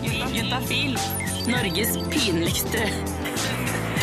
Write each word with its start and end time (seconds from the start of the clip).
Juntafil. 0.00 0.98
Norges 1.46 1.98
pinligste 2.10 2.88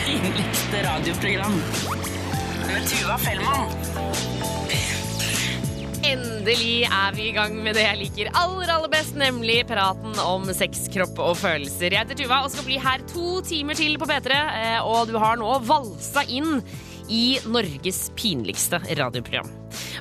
pinligste 0.09 0.83
radioprogram. 0.83 1.61
Med 2.67 2.87
Tuva 2.89 3.17
Fellmann. 3.17 3.69
Endelig 6.03 6.83
er 6.83 7.15
vi 7.15 7.27
i 7.29 7.33
gang 7.35 7.53
med 7.61 7.77
det 7.77 7.83
jeg 7.83 7.99
liker 7.99 8.31
aller 8.37 8.71
aller 8.73 8.89
best, 8.89 9.17
nemlig 9.19 9.59
praten 9.69 10.17
om 10.23 10.47
sex, 10.55 10.87
kropp 10.93 11.19
og 11.21 11.35
følelser. 11.41 11.93
Jeg 11.93 12.05
heter 12.05 12.17
Tuva 12.21 12.41
og 12.45 12.53
skal 12.53 12.65
bli 12.65 12.79
her 12.81 13.03
to 13.11 13.41
timer 13.45 13.77
til 13.77 13.97
på 14.01 14.09
P3, 14.09 14.39
eh, 14.61 14.79
og 14.81 15.09
du 15.11 15.17
har 15.21 15.37
nå 15.41 15.59
valsa 15.67 16.25
inn 16.25 16.61
i 17.09 17.39
Norges 17.49 18.07
pinligste 18.17 18.79
radioprogram. 18.99 19.49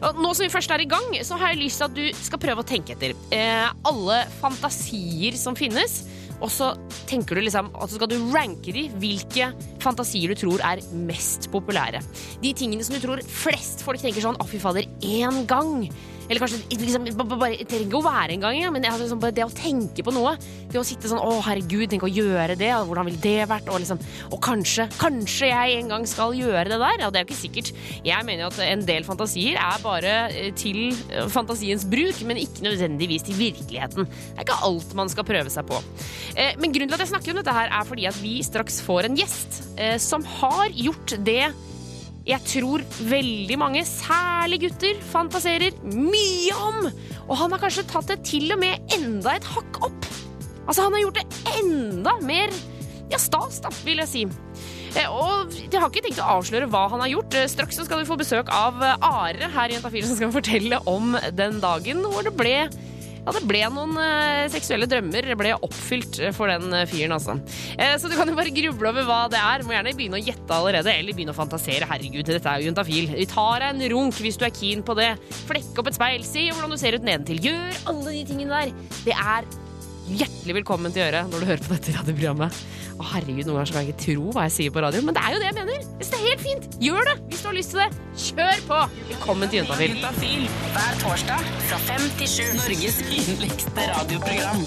Og 0.06 0.20
nå 0.22 0.32
som 0.34 0.46
vi 0.46 0.52
først 0.52 0.72
er 0.74 0.84
i 0.84 0.88
gang, 0.88 1.16
så 1.26 1.38
har 1.40 1.52
jeg 1.52 1.62
lyst 1.64 1.80
til 1.80 1.88
at 1.88 1.96
du 1.96 2.22
skal 2.24 2.42
prøve 2.42 2.64
å 2.64 2.68
tenke 2.68 2.94
etter. 2.94 3.16
Eh, 3.34 3.66
alle 3.88 4.22
fantasier 4.38 5.36
som 5.40 5.56
finnes, 5.58 6.02
og 6.38 6.52
så 6.54 6.70
tenker 7.10 7.38
du 7.38 7.42
liksom, 7.42 7.72
at 7.74 7.90
så 7.90 7.98
skal 7.98 8.10
du 8.12 8.18
ranke 8.34 8.74
de 8.74 8.86
hvilke 9.00 9.50
fantasier 9.82 10.30
du 10.30 10.38
tror 10.38 10.62
er 10.66 10.84
mest 11.08 11.50
populære. 11.54 12.02
De 12.44 12.54
tingene 12.54 12.86
som 12.86 12.94
du 12.94 13.02
tror 13.02 13.24
flest 13.26 13.82
folk 13.86 14.00
tenker 14.02 14.22
sånn 14.22 14.38
'Å, 14.38 14.46
fy 14.46 14.62
fader, 14.62 14.86
én 15.02 15.44
gang'. 15.50 15.90
Eller 16.28 16.42
kanskje 16.42 16.60
liksom, 16.76 17.06
bare, 17.16 17.56
Det 17.56 17.66
trenger 17.70 17.86
ikke 17.86 18.00
å 18.00 18.04
være 18.04 18.34
en 18.36 18.42
gang, 18.44 18.56
ja, 18.60 18.70
men 18.70 18.84
altså, 18.84 19.06
liksom, 19.06 19.22
det 19.34 19.44
å 19.44 19.52
tenke 19.54 20.04
på 20.04 20.12
noe. 20.14 20.34
Det 20.68 20.78
å 20.80 20.84
sitte 20.84 21.08
sånn 21.08 21.20
'Å, 21.22 21.40
herregud, 21.46 21.88
tenk 21.88 22.04
å 22.04 22.12
gjøre 22.12 22.56
det', 22.58 22.74
og 22.76 22.88
hvordan 22.88 23.08
ville 23.08 23.22
det 23.24 23.48
vært? 23.48 23.68
Og, 23.72 23.80
liksom, 23.80 23.98
og 24.30 24.40
kanskje, 24.44 24.88
kanskje 25.00 25.48
jeg 25.48 25.78
en 25.80 25.88
gang 25.88 26.04
skal 26.06 26.34
gjøre 26.36 26.68
det 26.68 26.78
der? 26.78 26.96
Ja, 27.00 27.10
det 27.10 27.20
er 27.20 27.24
jo 27.24 27.30
ikke 27.32 27.40
sikkert. 27.40 27.72
Jeg 28.04 28.24
mener 28.26 28.44
jo 28.44 28.50
at 28.52 28.58
en 28.60 28.84
del 28.84 29.04
fantasier 29.04 29.56
er 29.56 29.78
bare 29.82 30.14
eh, 30.32 30.50
til 30.52 30.92
eh, 31.10 31.28
fantasiens 31.32 31.84
bruk, 31.88 32.20
men 32.28 32.36
ikke 32.36 32.66
nødvendigvis 32.66 33.24
til 33.24 33.34
virkeligheten. 33.34 34.04
Det 34.04 34.38
er 34.38 34.44
ikke 34.44 34.62
alt 34.68 34.94
man 34.94 35.08
skal 35.08 35.24
prøve 35.24 35.50
seg 35.50 35.66
på. 35.66 35.80
Eh, 36.36 36.54
Men 36.58 36.72
grunnen 36.72 36.88
til 36.90 36.98
at 36.98 37.04
jeg 37.06 37.12
snakker 37.14 37.32
om 37.32 37.40
dette 37.40 37.54
her, 37.54 37.68
er 37.72 37.84
fordi 37.88 38.06
at 38.06 38.20
vi 38.20 38.42
straks 38.42 38.80
får 38.84 39.08
en 39.08 39.16
gjest 39.16 39.62
eh, 39.78 39.96
som 39.98 40.24
har 40.24 40.68
gjort 40.74 41.16
det 41.24 41.52
jeg 42.28 42.44
tror 42.44 42.82
veldig 43.08 43.56
mange, 43.60 43.84
særlig 43.88 44.60
gutter, 44.66 44.98
fantaserer 45.12 45.76
mye 45.88 46.56
om. 46.60 46.88
Og 47.28 47.36
han 47.40 47.54
har 47.54 47.62
kanskje 47.62 47.86
tatt 47.88 48.10
det 48.12 48.18
til 48.28 48.52
og 48.52 48.60
med 48.60 48.92
enda 48.98 49.38
et 49.38 49.48
hakk 49.48 49.80
opp. 49.88 50.08
Altså, 50.68 50.84
han 50.84 50.92
har 50.92 51.06
gjort 51.06 51.22
det 51.22 51.54
enda 51.62 52.18
mer 52.28 52.52
ja, 53.08 53.16
stas, 53.20 53.62
da, 53.64 53.72
vil 53.86 54.02
jeg 54.02 54.10
si. 54.10 54.26
Eh, 54.96 55.08
Og 55.08 55.54
jeg 55.56 55.80
har 55.80 55.88
ikke 55.88 56.04
tenkt 56.04 56.20
å 56.20 56.28
avsløre 56.38 56.68
hva 56.68 56.84
han 56.92 57.00
har 57.04 57.12
gjort. 57.14 57.36
Eh, 57.40 57.48
Straks 57.48 57.80
skal 57.80 58.02
vi 58.02 58.08
få 58.08 58.18
besøk 58.20 58.52
av 58.52 58.82
eh, 58.84 59.08
Are 59.08 59.48
her 59.54 59.72
i 59.72 59.78
Jentafil 59.78 60.04
som 60.08 60.20
skal 60.20 60.34
fortelle 60.34 60.80
om 60.88 61.16
den 61.36 61.60
dagen 61.64 62.04
hvor 62.04 62.28
det 62.28 62.34
ble 62.36 62.56
ja, 63.24 63.34
det 63.34 63.44
ble 63.48 63.60
noen 63.72 63.96
eh, 64.00 64.46
seksuelle 64.52 64.88
drømmer 64.90 65.30
ble 65.38 65.54
oppfylt 65.56 66.20
eh, 66.22 66.34
for 66.36 66.50
den 66.50 66.72
eh, 66.72 66.86
fyren, 66.88 67.14
altså. 67.16 67.36
Så 68.00 68.10
du 68.10 68.16
kan 68.18 68.28
jo 68.30 68.36
bare 68.38 68.52
gruble 68.54 68.90
over 68.90 69.06
hva 69.06 69.20
det 69.32 69.40
er. 69.40 69.64
Må 69.66 69.74
gjerne 69.74 69.94
begynne 69.98 70.20
å 70.20 70.22
gjette 70.22 70.54
allerede, 70.54 70.92
eller 70.92 71.16
begynne 71.16 71.34
å 71.34 71.36
fantasere. 71.38 71.88
Herregud, 71.88 72.26
dette 72.28 72.50
er 72.50 72.62
jo 72.62 72.70
juntafil. 72.70 73.12
Tar 73.30 73.64
deg 73.64 73.70
en 73.70 73.86
runk 73.94 74.18
hvis 74.22 74.38
du 74.40 74.46
er 74.48 74.54
keen 74.54 74.84
på 74.86 74.96
det. 74.98 75.12
Flekk 75.48 75.82
opp 75.82 75.90
et 75.90 75.98
speil, 75.98 76.26
si 76.26 76.48
hvordan 76.50 76.74
du 76.74 76.80
ser 76.80 76.96
ut 76.96 77.06
nedentil. 77.06 77.42
Gjør 77.50 77.80
alle 77.92 78.18
de 78.18 78.26
tingene 78.32 78.62
der. 78.64 78.92
Det 79.06 79.16
er 79.16 79.48
hjertelig 80.08 80.54
velkommen 80.62 80.92
til 80.94 81.02
å 81.02 81.06
gjøre 81.06 81.20
når 81.28 81.42
du 81.42 81.46
hører 81.48 81.62
på 81.64 81.74
dette 81.74 81.94
radioprogrammet. 81.96 82.58
Å 82.98 83.06
herregud, 83.12 83.44
Noen 83.46 83.58
ganger 83.58 83.68
så 83.70 83.74
kan 83.76 83.84
jeg 83.84 83.92
ikke 83.92 84.04
tro 84.06 84.32
hva 84.34 84.44
jeg 84.48 84.54
sier 84.56 84.72
på 84.74 84.82
radio, 84.82 85.02
men 85.06 85.14
det 85.16 85.22
er 85.22 85.34
jo 85.34 85.40
det 85.42 85.48
jeg 85.50 85.56
mener. 85.58 85.84
Hvis 86.00 86.10
det 86.12 86.18
er 86.18 86.24
helt 86.24 86.42
fint, 86.44 86.68
gjør 86.82 87.08
det 87.10 87.14
hvis 87.28 87.42
du 87.44 87.48
har 87.50 87.56
lyst 87.58 87.74
til 87.74 87.82
det. 87.84 87.88
Kjør 88.24 88.62
på! 88.70 88.80
Velkommen 89.12 89.52
til 89.52 89.60
Juntafil. 89.60 89.94
Juntafil 89.94 90.44
hver 90.74 91.00
torsdag 91.04 91.48
fra 91.68 91.80
fem 91.86 92.06
til 92.20 92.30
sju. 92.34 92.44
Norges 92.58 93.00
pinligste 93.10 93.88
radioprogram. 93.92 94.62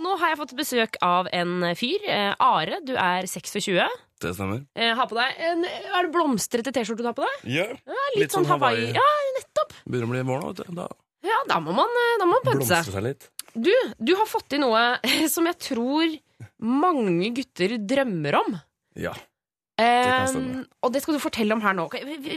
Nå 0.00 0.14
har 0.22 0.32
jeg 0.32 0.40
fått 0.40 0.54
besøk 0.58 0.96
av 1.04 1.28
en 1.36 1.58
fyr. 1.76 2.06
Eh, 2.08 2.30
Are, 2.40 2.80
du 2.88 2.94
er 2.96 3.28
26. 3.28 3.76
Det 4.20 4.32
stemmer. 4.36 4.64
Eh, 4.76 4.94
har 4.96 5.06
på 5.08 5.16
deg 5.16 5.38
en 5.48 5.62
Er 5.68 6.06
det 6.06 6.10
blomstrete 6.12 6.72
T-skjorte 6.76 7.04
du 7.04 7.08
har 7.08 7.16
på 7.16 7.24
deg? 7.28 7.44
Ja. 7.52 7.68
Ja, 7.68 8.08
litt, 8.16 8.32
sånn 8.32 8.48
Hawaii. 8.48 8.90
Ja, 8.96 9.06
nettopp. 9.36 9.76
Begynner 9.84 10.08
å 10.08 10.12
bli 10.16 10.24
vår 10.32 10.42
nå, 10.42 10.50
vet 10.56 10.64
du. 10.66 10.74
Da 10.80 10.88
Ja, 11.24 11.36
da 11.48 11.60
må 11.60 11.74
man, 11.76 11.88
eh, 12.00 12.16
da 12.20 12.26
må 12.28 12.40
man 12.48 12.64
seg. 12.64 12.88
seg 12.88 13.04
litt. 13.04 13.28
Du, 13.54 13.72
du 13.98 14.14
har 14.18 14.28
fått 14.28 14.50
til 14.52 14.62
noe 14.62 14.82
som 15.34 15.48
jeg 15.48 15.58
tror 15.70 16.14
mange 16.60 17.32
gutter 17.36 17.76
drømmer 17.78 18.38
om. 18.40 18.56
Ja. 19.00 19.14
Det 19.80 20.08
kan 20.12 20.26
stemme. 20.28 20.64
og 20.84 20.90
det 20.92 21.00
skal 21.00 21.16
du 21.16 21.22
fortelle 21.22 21.56
om 21.56 21.62
her 21.64 21.72
nå. 21.72 21.86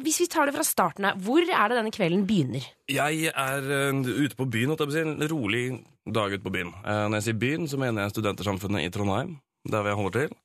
Hvis 0.05 0.21
vi 0.21 0.29
tar 0.31 0.47
det 0.47 0.53
fra 0.55 0.63
starten 0.63 1.09
av, 1.09 1.17
hvor 1.25 1.43
er 1.43 1.71
det 1.71 1.75
denne 1.75 1.91
kvelden 1.91 2.23
begynner? 2.27 2.63
Jeg 2.87 3.33
er 3.33 3.67
eh, 3.67 3.99
ute 3.99 4.37
på 4.39 4.47
byen. 4.47 4.71
En 4.77 5.25
rolig 5.27 5.65
dag 6.07 6.31
ute 6.31 6.45
på 6.45 6.53
byen. 6.55 6.71
Eh, 6.85 7.01
når 7.09 7.19
jeg 7.19 7.27
sier 7.27 7.41
byen, 7.41 7.67
så 7.67 7.79
mener 7.81 8.05
jeg 8.05 8.15
Studentersamfunnet 8.15 8.87
i 8.87 8.93
Trondheim, 8.95 9.35
der 9.67 9.91
jeg 9.91 9.99
holder 9.99 10.19
til. 10.21 10.39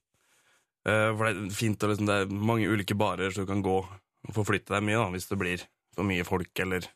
for 0.88 1.14
hvor 1.14 1.28
det 1.28 1.36
er 1.36 1.54
fint, 1.54 1.82
og 1.82 1.90
liksom, 1.92 2.06
det 2.08 2.14
er 2.16 2.34
mange 2.50 2.66
ulike 2.66 2.96
barer, 2.98 3.30
så 3.30 3.44
du 3.44 3.50
kan 3.50 3.62
gå 3.62 3.78
og 3.78 4.34
forflytte 4.34 4.74
deg 4.74 4.82
mye 4.86 4.98
da, 4.98 5.08
hvis 5.12 5.28
det 5.30 5.38
blir 5.38 5.64
for 5.94 6.06
mye 6.08 6.26
folk 6.26 6.62
eller 6.64 6.86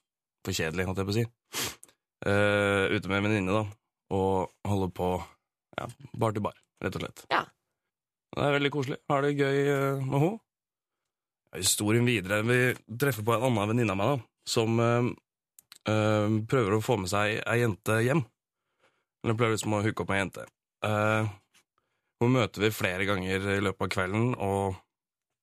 for 0.43 0.57
kjedelig, 0.57 0.87
holdt 0.89 1.03
jeg 1.03 1.09
på 1.09 1.15
å 1.15 1.19
si. 1.21 1.25
Eh, 2.23 2.93
ute 2.95 3.11
med 3.11 3.19
en 3.19 3.27
venninne, 3.27 3.57
da, 3.57 3.65
og 4.15 4.53
holde 4.69 4.89
på 4.95 5.09
ja, 5.79 5.89
bar 6.15 6.35
til 6.37 6.45
bar, 6.45 6.57
rett 6.85 6.97
og 6.99 7.03
slett. 7.03 7.25
Ja. 7.33 7.43
Det 8.33 8.45
er 8.47 8.55
veldig 8.57 8.71
koselig. 8.73 8.99
Har 9.11 9.25
det 9.25 9.35
gøy 9.37 9.59
uh, 9.69 10.05
med 10.07 10.23
henne. 10.23 10.39
Historien 11.53 12.07
videre 12.09 12.39
Vi 12.49 12.57
treffer 12.97 13.27
på 13.27 13.35
en 13.35 13.43
annen 13.45 13.69
venninne 13.75 13.93
av 13.93 13.99
meg 14.01 14.13
da, 14.15 14.23
som 14.49 14.79
uh, 14.81 15.11
prøver 16.49 16.79
å 16.79 16.85
få 16.85 16.97
med 17.03 17.13
seg 17.13 17.43
ei 17.43 17.59
jente 17.61 17.99
hjem. 18.07 18.23
Eller 19.23 19.37
prøver 19.37 19.59
liksom 19.59 19.77
å 19.77 19.83
hooke 19.85 20.05
opp 20.05 20.13
med 20.13 20.17
ei 20.17 20.23
jente. 20.23 20.47
Uh, 20.87 21.29
hun 22.23 22.37
møter 22.39 22.65
vi 22.65 22.73
flere 22.73 23.05
ganger 23.09 23.49
i 23.59 23.61
løpet 23.67 23.89
av 23.89 23.93
kvelden, 23.99 24.33
og 24.39 24.79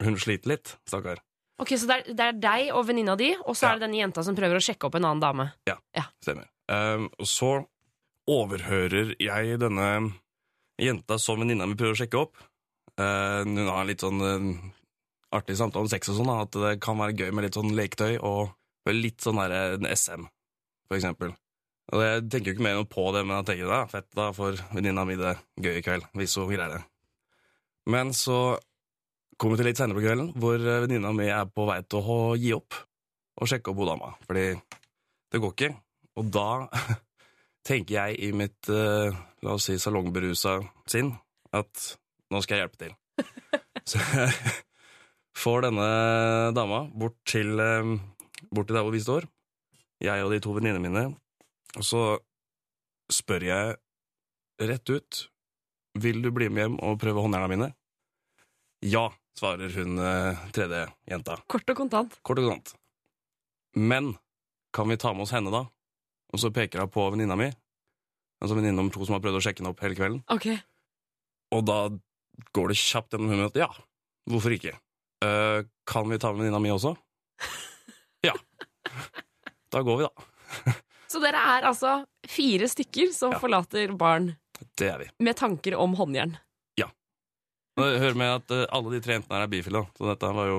hun 0.01 0.17
sliter 0.17 0.55
litt, 0.55 0.77
stakkar. 0.87 1.21
Ok, 1.59 1.75
Så 1.75 1.89
det 1.89 1.97
er, 1.97 2.13
det 2.15 2.25
er 2.25 2.37
deg 2.39 2.69
og 2.71 2.85
venninna 2.87 3.17
di, 3.19 3.33
og 3.43 3.51
så 3.51 3.67
Ja. 3.67 3.73
er 3.73 3.79
det 3.79 3.89
denne 3.89 3.99
jenta 3.99 4.23
som 4.23 4.37
prøver 4.37 4.55
å 4.55 4.63
sjekke 4.63 4.87
opp 4.87 4.95
en 4.95 5.09
annen 5.09 5.21
dame. 5.21 5.51
Ja, 5.67 5.75
ja. 5.93 6.07
og 6.07 6.45
så 6.69 7.51
overhører 8.29 9.15
jeg 9.17 9.57
denne 9.61 9.87
jenta 10.79 11.17
som 11.19 11.39
venninna 11.41 11.67
mi 11.67 11.77
prøver 11.79 11.95
å 11.95 11.99
sjekke 11.99 12.21
opp. 12.21 12.39
Eh, 12.99 13.41
hun 13.45 13.69
har 13.69 13.87
litt 13.87 14.03
sånn 14.03 14.21
eh, 14.25 14.47
artig 15.35 15.57
samtale 15.59 15.85
om 15.85 15.91
sex 15.91 16.11
og 16.11 16.19
sånn, 16.19 16.31
at 16.33 16.55
det 16.55 16.77
kan 16.83 16.99
være 16.99 17.17
gøy 17.17 17.33
med 17.33 17.47
litt 17.47 17.59
sånn 17.59 17.75
leketøy 17.75 18.17
og 18.25 18.55
litt 18.89 19.21
sånn 19.21 19.39
der, 19.41 19.55
eh, 19.77 19.95
SM, 19.95 20.25
for 20.89 20.99
eksempel. 20.99 21.35
Og 21.93 22.03
jeg 22.05 22.25
tenker 22.29 22.51
jo 22.51 22.57
ikke 22.57 22.67
mer 22.67 22.83
på 22.89 23.07
det, 23.15 23.25
men 23.25 23.39
jeg 23.39 23.49
tenker 23.49 23.69
det 23.69 23.77
er 23.79 23.91
fett, 23.91 24.09
da 24.17 24.29
får 24.35 24.63
venninna 24.75 25.05
mi 25.09 25.17
det 25.19 25.35
gøy 25.61 25.79
i 25.79 25.85
kveld, 25.85 26.09
hvis 26.17 26.37
hun 26.37 26.49
greier 26.51 26.75
det. 26.75 26.81
Men 27.89 28.13
så 28.13 28.59
kommer 29.39 29.55
vi 29.55 29.63
til 29.63 29.69
litt 29.71 29.79
senere 29.79 29.97
på 29.97 30.05
kvelden, 30.05 30.33
hvor 30.37 30.59
eh, 30.59 30.81
venninna 30.85 31.13
mi 31.15 31.29
er 31.33 31.49
på 31.49 31.65
vei 31.69 31.81
til 31.87 32.03
å 32.03 32.19
gi 32.39 32.53
opp 32.57 32.77
og 33.39 33.47
sjekke 33.47 33.71
opp 33.71 33.79
hun 33.79 33.93
dama, 33.93 34.11
fordi 34.27 34.49
det 35.29 35.39
går 35.39 35.55
ikke. 35.55 35.71
Og 36.19 36.27
da 36.33 36.67
tenker 37.67 37.95
jeg 37.95 38.19
i 38.27 38.31
mitt, 38.35 38.69
eh, 38.71 39.15
la 39.45 39.55
oss 39.55 39.69
si, 39.69 39.77
salongberusa 39.79 40.59
sinn, 40.89 41.13
at 41.55 41.93
nå 42.29 42.41
skal 42.43 42.57
jeg 42.57 42.67
hjelpe 42.67 42.81
til. 42.83 42.95
Så 43.89 44.01
jeg 44.03 44.55
får 45.39 45.69
denne 45.69 45.89
dama 46.55 46.83
bort 46.91 47.17
til, 47.29 47.55
eh, 47.63 47.95
bort 48.51 48.69
til 48.69 48.79
der 48.79 48.85
hvor 48.85 48.95
vi 48.95 49.03
står, 49.03 49.27
jeg 50.03 50.23
og 50.23 50.33
de 50.33 50.39
to 50.43 50.53
venninnene 50.55 50.83
mine, 50.83 51.05
og 51.75 51.83
så 51.85 52.01
spør 53.11 53.43
jeg 53.43 53.73
rett 54.69 54.91
ut, 54.93 55.17
vil 55.99 56.21
du 56.23 56.29
bli 56.31 56.47
med 56.49 56.63
hjem 56.63 56.77
og 56.85 56.99
prøve 57.01 57.25
håndjerna 57.25 57.49
mine? 57.51 57.67
Ja, 58.85 59.09
svarer 59.35 59.73
hun 59.75 59.99
eh, 59.99 60.45
tredje 60.55 60.85
jenta. 61.09 61.35
Kort 61.51 61.67
og 61.67 61.81
kontant. 61.81 62.15
Kort 62.23 62.39
og 62.39 62.47
kontant. 62.47 62.73
Men 63.75 64.13
kan 64.75 64.87
vi 64.89 64.97
ta 65.01 65.11
med 65.13 65.27
oss 65.27 65.35
henne, 65.35 65.51
da? 65.51 65.65
Og 66.33 66.41
så 66.41 66.51
peker 66.53 66.83
hun 66.83 66.91
på 66.93 67.05
venninna 67.13 67.35
mi. 67.39 67.47
Altså 68.39 68.55
venninne 68.55 68.79
om 68.83 68.91
to 68.93 69.03
som 69.05 69.15
har 69.17 69.23
prøvd 69.23 69.39
å 69.39 69.43
sjekke 69.43 69.63
henne 69.63 69.71
opp 69.73 69.81
hele 69.83 69.97
kvelden. 69.97 70.21
Ok. 70.31 70.47
Og 71.57 71.63
da 71.67 71.79
går 72.55 72.71
det 72.71 72.77
kjapt 72.79 73.15
gjennom 73.15 73.31
huet 73.33 73.49
at 73.49 73.57
ja, 73.63 73.69
hvorfor 74.29 74.53
ikke? 74.55 74.75
Uh, 75.25 75.65
kan 75.89 76.07
vi 76.07 76.19
ta 76.21 76.29
med 76.31 76.43
venninna 76.45 76.61
mi 76.63 76.71
også? 76.75 76.95
Ja. 78.25 78.33
Da 79.71 79.79
går 79.85 79.97
vi, 80.01 80.07
da. 80.09 80.73
Så 81.07 81.21
dere 81.23 81.39
er 81.55 81.63
altså 81.69 81.93
fire 82.27 82.67
stykker 82.67 83.13
som 83.15 83.31
Ja. 83.31 83.39
forlater 83.39 83.93
baren 83.95 84.33
Det 84.75 84.89
er 84.91 84.97
vi. 84.99 85.07
med 85.23 85.37
tanker 85.39 85.75
om 85.79 85.95
håndjern. 85.95 86.35
Og 87.79 87.85
jeg 87.87 87.99
hører 88.01 88.17
med 88.19 88.27
at 88.41 88.51
eh, 88.51 88.65
alle 88.75 88.91
de 88.91 88.97
tre 88.99 89.13
jentene 89.15 89.37
her 89.37 89.45
er 89.45 89.51
bifile, 89.53 89.81
så 89.95 90.07
dette 90.09 90.29
var 90.35 90.49
jo 90.49 90.57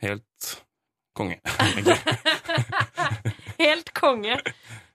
helt 0.00 0.46
konge, 1.18 1.36
egentlig. 1.60 1.98
Helt 3.58 3.92
konge. 3.96 4.38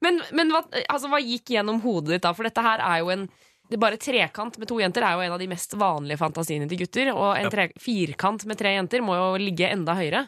Men, 0.04 0.22
men 0.36 0.54
hva, 0.54 0.64
altså, 0.88 1.12
hva 1.12 1.20
gikk 1.24 1.54
gjennom 1.56 1.82
hodet 1.84 2.16
ditt 2.16 2.26
da? 2.26 2.34
For 2.36 2.48
dette 2.48 2.64
her 2.66 2.84
er 2.86 3.04
jo 3.04 3.14
en 3.16 3.30
det 3.70 3.78
er 3.78 3.82
bare 3.84 4.00
trekant 4.02 4.56
med 4.58 4.66
to 4.66 4.80
jenter 4.82 5.04
er 5.06 5.14
jo 5.14 5.22
en 5.22 5.34
av 5.36 5.38
de 5.38 5.46
mest 5.46 5.76
vanlige 5.78 6.18
fantasiene 6.18 6.66
til 6.66 6.80
gutter. 6.80 7.12
Og 7.14 7.36
en 7.38 7.52
tre, 7.54 7.68
firkant 7.78 8.42
med 8.50 8.58
tre 8.58 8.72
jenter 8.74 9.04
må 9.06 9.14
jo 9.14 9.28
ligge 9.38 9.70
enda 9.70 9.94
høyere. 9.94 10.24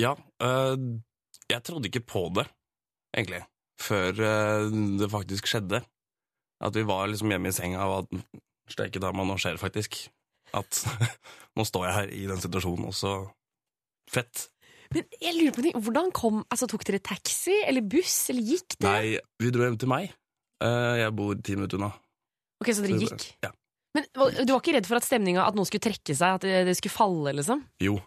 Ja, 0.00 0.14
Øh, 0.42 0.78
jeg 1.50 1.62
trodde 1.66 1.88
ikke 1.88 2.04
på 2.06 2.28
det, 2.36 2.46
egentlig, 3.16 3.42
før 3.80 4.08
øh, 4.08 4.68
det 5.00 5.10
faktisk 5.10 5.46
skjedde. 5.50 5.82
At 6.60 6.74
vi 6.74 6.86
var 6.86 7.06
liksom 7.06 7.30
hjemme 7.30 7.48
i 7.48 7.54
senga 7.54 7.86
og 7.86 8.06
at 8.06 8.38
steike 8.70 9.02
dama, 9.02 9.24
nå 9.24 9.38
skjer 9.38 9.56
det 9.56 9.62
faktisk. 9.62 9.98
At 10.54 10.84
nå 11.56 11.64
står 11.66 11.88
jeg 11.88 11.94
her 11.94 12.14
i 12.14 12.26
den 12.30 12.40
situasjonen, 12.42 12.88
og 12.90 12.94
så 12.94 13.18
Fett. 14.08 14.46
Men 14.94 15.04
jeg 15.20 15.34
lurer 15.36 15.52
på 15.56 15.62
ting, 15.66 15.74
hvordan 15.76 16.12
kom 16.16 16.44
Altså, 16.50 16.66
Tok 16.70 16.84
dere 16.88 16.98
taxi 17.04 17.54
eller 17.68 17.82
buss, 17.84 18.30
eller 18.32 18.42
gikk 18.42 18.76
det? 18.78 18.86
Nei, 18.88 19.18
vi 19.42 19.50
dro 19.52 19.66
hjem 19.66 19.78
til 19.78 19.88
meg. 19.90 20.12
Eh, 20.64 20.94
Jeg 21.04 21.14
bor 21.14 21.34
ti 21.44 21.54
minutter 21.58 21.76
unna. 21.78 21.90
Ok, 22.62 22.72
Så 22.74 22.82
dere 22.86 22.98
gikk? 23.02 23.26
Ja. 23.44 23.50
Men 23.94 24.04
hva- 24.16 24.30
Du 24.46 24.52
var 24.52 24.60
ikke 24.62 24.74
redd 24.78 24.86
for 24.86 24.96
at 24.96 25.04
stemninga 25.06 25.46
At 25.46 25.54
noen 25.54 25.66
skulle 25.68 25.84
trekke 25.84 26.14
seg? 26.16 26.34
At 26.38 26.40
det, 26.42 26.64
det 26.66 26.76
skulle 26.76 26.92
falle, 26.96 27.32
liksom? 27.36 27.62
Jo, 27.80 27.98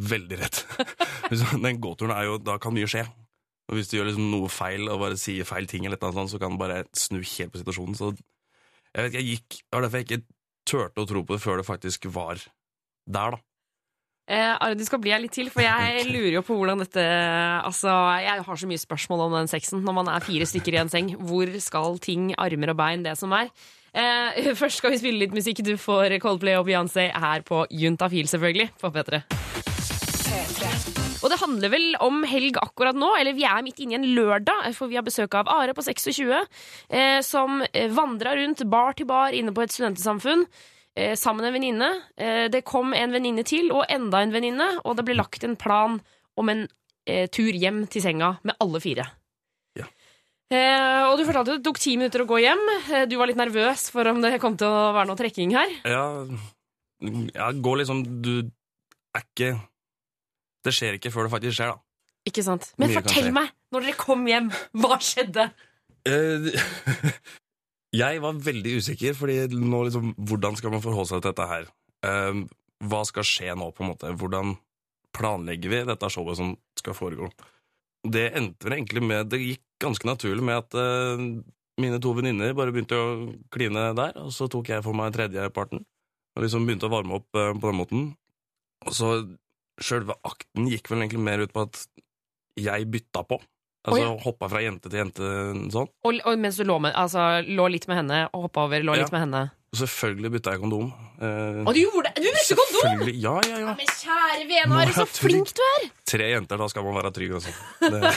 veldig 0.00 0.38
rett. 0.40 0.62
Den 1.62 1.80
gåturen 1.80 2.12
er 2.16 2.24
jo 2.30 2.38
Da 2.38 2.58
kan 2.58 2.74
mye 2.74 2.88
skje. 2.90 3.04
Og 3.70 3.76
hvis 3.78 3.88
du 3.88 3.96
gjør 3.96 4.08
liksom 4.10 4.30
noe 4.32 4.48
feil 4.52 4.88
og 4.90 4.98
bare 5.00 5.16
sier 5.16 5.46
feil 5.48 5.66
ting, 5.70 5.84
eller 5.86 5.96
et 5.96 6.02
eller 6.02 6.12
annet 6.18 6.28
sånt, 6.32 6.34
så 6.34 6.40
kan 6.42 6.52
du 6.56 6.58
bare 6.60 6.82
snu 6.98 7.20
helt 7.22 7.52
på 7.54 7.60
situasjonen. 7.62 7.94
Så 7.96 8.10
jeg 8.92 9.04
vet 9.04 9.12
ikke, 9.12 9.22
jeg 9.22 9.30
gikk 9.36 9.48
Det 9.62 9.72
var 9.78 9.84
derfor 9.86 10.00
jeg 10.02 10.08
ikke 10.08 10.24
turte 10.68 11.00
å 11.04 11.08
tro 11.08 11.22
på 11.24 11.36
det 11.36 11.42
før 11.44 11.56
det 11.62 11.66
faktisk 11.68 12.08
var 12.12 12.36
der, 13.06 13.36
da. 13.36 13.38
Eh, 14.32 14.72
du 14.78 14.84
skal 14.86 15.00
bli 15.02 15.12
her 15.12 15.20
litt 15.20 15.34
til, 15.36 15.50
for 15.52 15.64
jeg 15.64 16.06
lurer 16.14 16.38
jo 16.38 16.44
på 16.46 16.56
hvordan 16.56 16.80
dette 16.80 17.02
Altså, 17.02 17.92
jeg 18.22 18.46
har 18.46 18.62
så 18.62 18.70
mye 18.70 18.80
spørsmål 18.80 19.26
om 19.26 19.36
den 19.42 19.50
sexen 19.50 19.84
når 19.84 19.98
man 20.00 20.10
er 20.14 20.24
fire 20.24 20.48
stykker 20.48 20.78
i 20.78 20.82
en 20.82 20.92
seng. 20.92 21.12
Hvor 21.20 21.52
skal 21.60 22.00
ting, 22.02 22.32
armer 22.40 22.72
og 22.72 22.80
bein, 22.80 23.04
det 23.04 23.18
som 23.20 23.34
er? 23.36 23.52
Eh, 23.92 24.52
først 24.60 24.80
skal 24.80 24.94
vi 24.94 25.02
spille 25.02 25.24
litt 25.26 25.36
musikk. 25.36 25.60
Du 25.66 25.74
får 25.76 26.16
Coldplay 26.24 26.56
og 26.56 26.66
Beyoncé 26.70 27.10
her 27.12 27.44
på 27.44 27.66
Juntafil, 27.70 28.30
selvfølgelig, 28.30 28.70
på 28.80 28.92
P3. 28.94 29.22
Og 31.22 31.30
det 31.30 31.38
handler 31.38 31.70
vel 31.70 31.84
om 32.02 32.24
helg 32.26 32.56
akkurat 32.58 32.96
nå, 32.98 33.12
eller 33.20 33.36
vi 33.36 33.44
er 33.46 33.60
midt 33.62 33.78
inne 33.84 33.94
i 33.94 33.98
en 34.00 34.08
lørdag, 34.16 34.72
for 34.74 34.90
vi 34.90 34.96
har 34.98 35.04
besøk 35.06 35.36
av 35.38 35.50
Are 35.54 35.76
på 35.76 35.84
26, 35.86 36.32
eh, 36.90 37.20
som 37.22 37.60
vandra 37.94 38.32
rundt 38.40 38.64
bar 38.72 38.96
til 38.98 39.06
bar 39.06 39.36
inne 39.36 39.54
på 39.54 39.62
et 39.62 39.76
studentesamfunn. 39.76 40.48
Eh, 40.94 41.16
sammen 41.16 41.40
med 41.40 41.48
en 41.48 41.56
venninne. 41.56 41.90
Eh, 42.16 42.46
det 42.52 42.64
kom 42.68 42.92
en 42.92 43.14
venninne 43.14 43.44
til, 43.48 43.70
og 43.72 43.86
enda 43.88 44.20
en 44.20 44.32
venninne, 44.34 44.68
og 44.84 44.98
det 44.98 45.06
ble 45.08 45.16
lagt 45.16 45.44
en 45.46 45.56
plan 45.56 45.96
om 46.36 46.52
en 46.52 46.66
eh, 47.08 47.28
tur 47.32 47.52
hjem 47.52 47.86
til 47.88 48.04
senga 48.04 48.34
med 48.44 48.58
alle 48.60 48.80
fire. 48.84 49.06
Ja. 49.78 49.86
Eh, 50.52 51.08
og 51.08 51.16
du 51.16 51.24
fortalte 51.24 51.56
at 51.56 51.62
det 51.62 51.64
tok 51.64 51.80
ti 51.80 51.96
minutter 51.96 52.24
å 52.24 52.28
gå 52.28 52.42
hjem. 52.44 52.64
Du 53.08 53.16
var 53.16 53.30
litt 53.30 53.40
nervøs 53.40 53.88
for 53.94 54.10
om 54.12 54.20
det 54.24 54.36
kom 54.42 54.58
til 54.60 54.68
å 54.68 54.92
være 54.92 55.08
noe 55.08 55.20
trekking 55.20 55.56
her. 55.56 55.72
Ja, 55.88 56.04
ja 57.32 57.48
gå 57.56 57.72
liksom 57.80 58.04
Du 58.22 58.44
er 59.16 59.24
ikke 59.24 59.48
Det 60.62 60.70
skjer 60.76 61.00
ikke 61.00 61.10
før 61.10 61.26
det 61.26 61.32
faktisk 61.32 61.56
skjer, 61.56 61.72
da. 61.72 61.80
Ikke 62.28 62.44
sant? 62.46 62.68
Men 62.78 62.92
Mye 62.92 63.00
fortell 63.00 63.32
meg, 63.34 63.48
når 63.74 63.88
dere 63.88 63.98
kom 63.98 64.28
hjem, 64.28 64.52
hva 64.78 65.00
skjedde? 65.02 65.48
Jeg 67.92 68.22
var 68.24 68.40
veldig 68.40 68.78
usikker, 68.80 69.16
fordi 69.16 69.38
nå 69.52 69.82
liksom 69.86 70.14
Hvordan 70.16 70.56
skal 70.56 70.72
man 70.72 70.84
forholde 70.84 71.10
seg 71.10 71.20
til 71.20 71.32
dette 71.32 71.48
her? 71.50 71.66
Eh, 72.08 72.44
hva 72.88 73.02
skal 73.06 73.26
skje 73.26 73.56
nå, 73.58 73.70
på 73.74 73.84
en 73.84 73.92
måte? 73.92 74.12
Hvordan 74.18 74.56
planlegger 75.12 75.72
vi 75.72 75.82
dette 75.86 76.10
showet 76.10 76.38
som 76.40 76.54
skal 76.78 76.96
foregå? 76.96 77.28
Det 78.02 78.30
endte 78.34 78.66
vel 78.66 78.78
egentlig 78.78 79.02
med 79.04 79.28
Det 79.30 79.38
gikk 79.42 79.66
ganske 79.82 80.06
naturlig 80.08 80.44
med 80.46 80.60
at 80.62 80.74
uh, 80.78 81.20
mine 81.82 81.98
to 82.02 82.12
venninner 82.14 82.54
bare 82.54 82.70
begynte 82.74 82.98
å 82.98 83.06
kline 83.50 83.88
der, 83.98 84.18
og 84.22 84.30
så 84.34 84.46
tok 84.50 84.70
jeg 84.70 84.84
for 84.84 84.94
meg 84.94 85.10
tredjeparten. 85.14 85.82
Og 86.36 86.44
liksom 86.44 86.66
begynte 86.66 86.86
å 86.86 86.92
varme 86.92 87.18
opp 87.18 87.28
uh, 87.34 87.50
på 87.50 87.70
den 87.70 87.78
måten. 87.78 88.04
Og 88.86 88.94
så 88.96 89.14
Sjølve 89.82 90.14
akten 90.28 90.66
gikk 90.68 90.90
vel 90.92 91.00
egentlig 91.00 91.22
mer 91.24 91.42
ut 91.42 91.52
på 91.54 91.62
at 91.64 91.78
jeg 92.60 92.86
bytta 92.92 93.22
på. 93.26 93.38
Altså 93.82 94.04
Oi. 94.12 94.18
hoppa 94.22 94.46
fra 94.52 94.60
jente 94.62 94.86
til 94.90 95.00
jente 95.00 95.30
sånn. 95.74 95.88
Og, 96.06 96.20
og 96.24 96.38
mens 96.38 96.54
du 96.60 96.62
lå, 96.68 96.76
med, 96.84 96.92
altså, 96.94 97.42
lå 97.42 97.64
litt 97.72 97.88
med 97.90 97.98
henne 97.98 98.20
og 98.30 98.44
hoppa 98.46 98.68
over, 98.68 98.78
lå 98.86 98.94
Ja. 98.94 99.02
litt 99.02 99.10
med 99.14 99.24
henne. 99.24 99.40
Selvfølgelig 99.74 100.30
bytta 100.36 100.52
jeg 100.52 100.60
kondom. 100.60 100.90
Eh, 101.18 101.62
Og 101.64 101.72
du 101.74 101.80
gjorde 101.80 102.10
det! 102.12 102.22
Du 102.22 102.28
brukte 102.28 102.56
kondom! 102.60 103.08
Ja, 103.16 103.34
ja, 103.48 103.58
ja. 103.64 103.74
Men 103.78 103.88
kjære 103.88 104.46
vene, 104.46 104.80
er 104.82 104.86
Are, 104.86 104.92
så 104.92 105.06
flink 105.08 105.54
du 105.56 105.62
er! 105.66 105.86
Tre 106.12 106.26
jenter, 106.34 106.60
da 106.60 106.68
skal 106.68 106.84
man 106.84 106.94
være 107.00 107.12
trygg, 107.16 107.38
altså. 107.40 107.54
Det, 107.80 108.12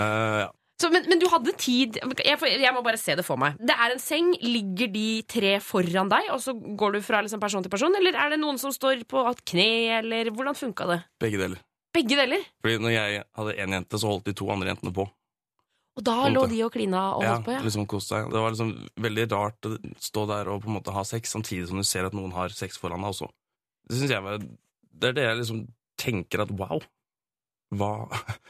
Eh, 0.00 0.40
ja. 0.44 0.48
Så, 0.80 0.88
men, 0.88 1.04
men 1.12 1.20
du 1.20 1.26
hadde 1.28 1.52
tid 1.60 1.98
jeg, 2.00 2.38
jeg 2.40 2.72
må 2.72 2.80
bare 2.82 2.96
se 2.96 3.12
det 3.18 3.24
for 3.26 3.36
meg. 3.36 3.58
Det 3.60 3.74
er 3.74 3.92
en 3.92 4.00
seng. 4.00 4.30
Ligger 4.40 4.88
de 4.88 5.22
tre 5.28 5.58
foran 5.60 6.08
deg, 6.08 6.30
og 6.32 6.40
så 6.40 6.54
går 6.56 6.94
du 6.96 7.00
fra 7.04 7.20
liksom 7.20 7.40
person 7.42 7.60
til 7.66 7.72
person? 7.72 7.92
Eller 7.98 8.16
er 8.16 8.32
det 8.32 8.38
noen 8.40 8.56
som 8.62 8.72
står 8.72 9.02
på 9.10 9.24
et 9.28 9.42
kne, 9.50 9.66
eller 9.98 10.30
hvordan 10.32 10.56
funka 10.56 10.86
det? 10.88 10.98
Begge 11.20 11.42
deler. 11.42 11.60
Begge 11.94 12.18
deler. 12.18 12.44
Fordi 12.62 12.76
når 12.84 12.92
jeg 12.94 13.24
hadde 13.38 13.56
én 13.64 13.74
jente, 13.74 13.98
så 13.98 14.10
holdt 14.12 14.28
de 14.30 14.34
to 14.38 14.46
andre 14.52 14.70
jentene 14.70 14.92
på. 14.94 15.08
Og 15.98 16.04
da 16.06 16.28
lå 16.30 16.44
de 16.48 16.60
og 16.64 16.70
klina 16.72 17.00
og 17.16 17.24
Ja, 17.24 17.32
holdt 17.34 17.48
på, 17.48 17.54
ja. 17.56 17.62
liksom 17.66 17.86
koste 17.90 18.14
seg. 18.14 18.28
Det 18.30 18.40
var 18.44 18.54
liksom 18.54 18.70
veldig 19.04 19.24
rart 19.32 19.66
å 19.66 19.72
stå 20.00 20.22
der 20.30 20.48
og 20.52 20.62
på 20.62 20.70
en 20.70 20.76
måte 20.78 20.94
ha 20.94 21.02
sex, 21.04 21.32
samtidig 21.34 21.66
som 21.68 21.80
du 21.80 21.84
ser 21.84 22.06
at 22.06 22.14
noen 22.16 22.32
har 22.36 22.54
sex 22.54 22.78
foran 22.80 23.02
deg 23.02 23.10
også. 23.10 23.28
Det 23.90 23.98
synes 23.98 24.14
jeg 24.14 24.22
var 24.22 24.38
Det 24.40 25.08
er 25.10 25.16
det 25.16 25.24
jeg 25.26 25.40
liksom 25.40 25.60
tenker 26.00 26.44
at 26.44 26.52
wow, 26.54 26.80
hva 27.74 27.90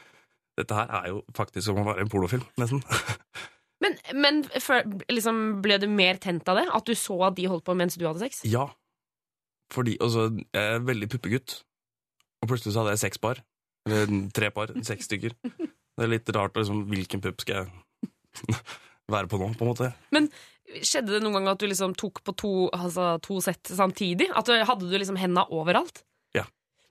Dette 0.59 0.75
her 0.75 0.89
er 0.99 1.07
jo 1.09 1.21
faktisk 1.33 1.65
som 1.65 1.79
å 1.81 1.85
være 1.87 2.03
en 2.05 2.11
pornofilm, 2.11 2.45
nesten. 2.61 2.83
Men, 3.81 3.95
men 4.13 4.43
for, 4.61 4.85
liksom, 5.09 5.37
ble 5.65 5.79
du 5.81 5.87
mer 5.89 6.19
tent 6.21 6.45
av 6.51 6.59
det? 6.59 6.67
At 6.69 6.85
du 6.85 6.93
så 6.93 7.15
at 7.25 7.33
de 7.39 7.47
holdt 7.49 7.63
på 7.65 7.73
mens 7.73 7.95
du 7.97 8.03
hadde 8.05 8.21
sex? 8.21 8.43
Ja. 8.45 8.67
Fordi 9.73 9.95
altså, 9.97 10.27
jeg 10.53 10.75
er 10.75 10.83
veldig 10.85 11.07
puppegutt. 11.09 11.55
Og 12.41 12.49
plutselig 12.49 12.73
så 12.73 12.83
hadde 12.83 12.95
jeg 12.95 13.03
seks 13.05 13.21
par. 13.21 13.41
Eller 13.87 14.15
tre 14.35 14.51
par. 14.53 14.73
Seks 14.85 15.09
stykker. 15.09 15.35
Det 15.41 16.05
er 16.05 16.11
litt 16.11 16.29
rart 16.35 16.57
liksom, 16.57 16.85
hvilken 16.89 17.21
pupp 17.23 17.43
skal 17.43 17.61
jeg 17.61 18.55
være 19.13 19.29
på 19.29 19.39
nå, 19.41 19.51
på 19.57 19.65
en 19.65 19.71
måte. 19.73 19.91
Men 20.15 20.31
Skjedde 20.71 21.17
det 21.17 21.19
noen 21.19 21.35
gang 21.35 21.49
at 21.51 21.59
du 21.59 21.65
liksom 21.67 21.91
tok 21.99 22.21
på 22.23 22.33
to, 22.39 22.51
altså, 22.71 23.17
to 23.25 23.41
sett 23.43 23.67
samtidig? 23.67 24.29
At 24.37 24.47
du, 24.47 24.55
Hadde 24.63 24.87
du 24.87 24.95
liksom 24.95 25.17
henda 25.19 25.43
overalt? 25.51 26.03
Ja. 26.37 26.45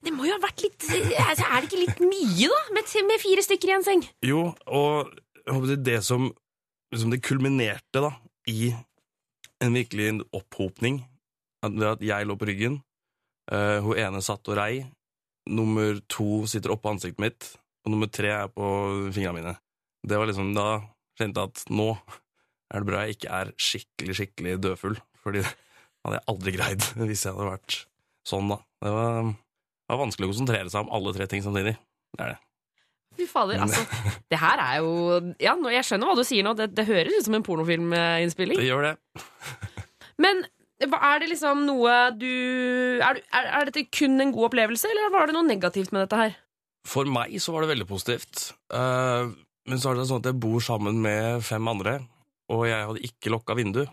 Det 0.04 0.12
må 0.12 0.26
jo 0.28 0.34
ha 0.34 0.42
vært 0.42 0.64
litt 0.66 0.84
altså, 0.90 1.46
Er 1.46 1.62
det 1.62 1.70
ikke 1.70 1.80
litt 1.86 2.02
mye, 2.04 2.50
da? 2.50 2.60
Med, 2.76 2.92
med 3.08 3.22
fire 3.22 3.44
stykker 3.46 3.72
i 3.72 3.76
en 3.78 3.86
seng? 3.86 4.04
Jo, 4.26 4.50
og 4.68 5.16
det 5.80 6.00
som 6.04 6.28
liksom 6.92 7.14
det 7.14 7.22
kulminerte 7.24 8.02
da, 8.02 8.12
i 8.50 8.72
en 9.62 9.76
virkelig 9.76 10.24
opphopning, 10.34 11.00
at 11.64 12.02
jeg 12.02 12.26
lå 12.26 12.36
på 12.38 12.48
ryggen, 12.48 12.80
uh, 13.52 13.78
hun 13.84 13.98
ene 14.00 14.22
satt 14.24 14.48
og 14.50 14.58
rei, 14.58 14.82
nummer 15.48 16.00
to 16.10 16.44
sitter 16.50 16.74
oppå 16.74 16.92
ansiktet 16.92 17.22
mitt, 17.22 17.50
og 17.84 17.94
nummer 17.94 18.10
tre 18.12 18.32
er 18.34 18.50
på 18.52 18.66
fingrene 19.14 19.38
mine. 19.38 19.54
Det 20.06 20.18
var 20.18 20.28
liksom, 20.28 20.52
da 20.56 20.80
kjente 21.20 21.42
jeg 21.42 21.52
at 21.52 21.64
nå 21.72 21.90
er 22.70 22.82
det 22.82 22.88
bra 22.88 23.04
jeg 23.04 23.16
ikke 23.16 23.38
er 23.40 23.52
skikkelig, 23.60 24.16
skikkelig 24.18 24.58
dødfull, 24.62 24.98
fordi 25.24 25.42
det 25.42 25.48
hadde 26.04 26.18
jeg 26.20 26.28
aldri 26.32 26.54
greid 26.56 26.86
hvis 27.08 27.24
jeg 27.26 27.34
hadde 27.34 27.48
vært 27.50 27.80
sånn 28.28 28.52
da. 28.52 28.60
Det 28.84 28.92
var, 28.94 29.32
det 29.32 29.94
var 29.94 30.04
vanskelig 30.04 30.28
å 30.28 30.32
konsentrere 30.32 30.72
seg 30.72 30.86
om 30.86 30.94
alle 30.96 31.16
tre 31.16 31.26
ting 31.30 31.44
samtidig. 31.44 31.74
Det 32.16 32.24
er 32.24 32.34
det. 32.34 32.40
Fy 33.18 33.26
fader, 33.26 33.58
altså. 33.64 33.82
Det 34.30 34.38
her 34.38 34.60
er 34.62 34.76
jo 34.84 34.90
Ja, 35.42 35.56
jeg 35.74 35.86
skjønner 35.86 36.08
hva 36.08 36.14
du 36.16 36.22
sier 36.24 36.46
nå. 36.46 36.54
Det, 36.56 36.70
det 36.78 36.86
høres 36.88 37.16
ut 37.18 37.26
som 37.26 37.36
en 37.36 37.44
pornofilminnspilling. 37.44 38.60
Det 38.60 38.68
gjør 38.68 38.86
det. 38.86 38.94
Men 40.22 40.44
er 40.80 41.20
det 41.20 41.28
liksom 41.32 41.66
noe 41.68 41.96
du 42.16 42.30
er, 43.04 43.20
er, 43.20 43.48
er 43.60 43.68
dette 43.68 43.86
kun 43.92 44.20
en 44.22 44.32
god 44.32 44.50
opplevelse, 44.50 44.88
eller 44.88 45.12
var 45.12 45.28
det 45.28 45.36
noe 45.36 45.46
negativt 45.46 45.92
med 45.92 46.04
dette 46.04 46.20
her? 46.20 46.38
For 46.88 47.08
meg 47.08 47.36
så 47.42 47.52
var 47.52 47.64
det 47.64 47.74
veldig 47.74 47.88
positivt. 47.90 48.50
Uh, 48.72 49.28
men 49.68 49.80
så 49.80 49.90
er 49.90 50.00
det 50.00 50.08
sånn 50.08 50.22
at 50.22 50.30
jeg 50.30 50.40
bor 50.40 50.62
sammen 50.64 51.02
med 51.04 51.44
fem 51.44 51.68
andre, 51.68 51.98
og 52.50 52.64
jeg 52.68 52.86
hadde 52.88 53.04
ikke 53.10 53.32
lokka 53.34 53.56
vindu. 53.58 53.84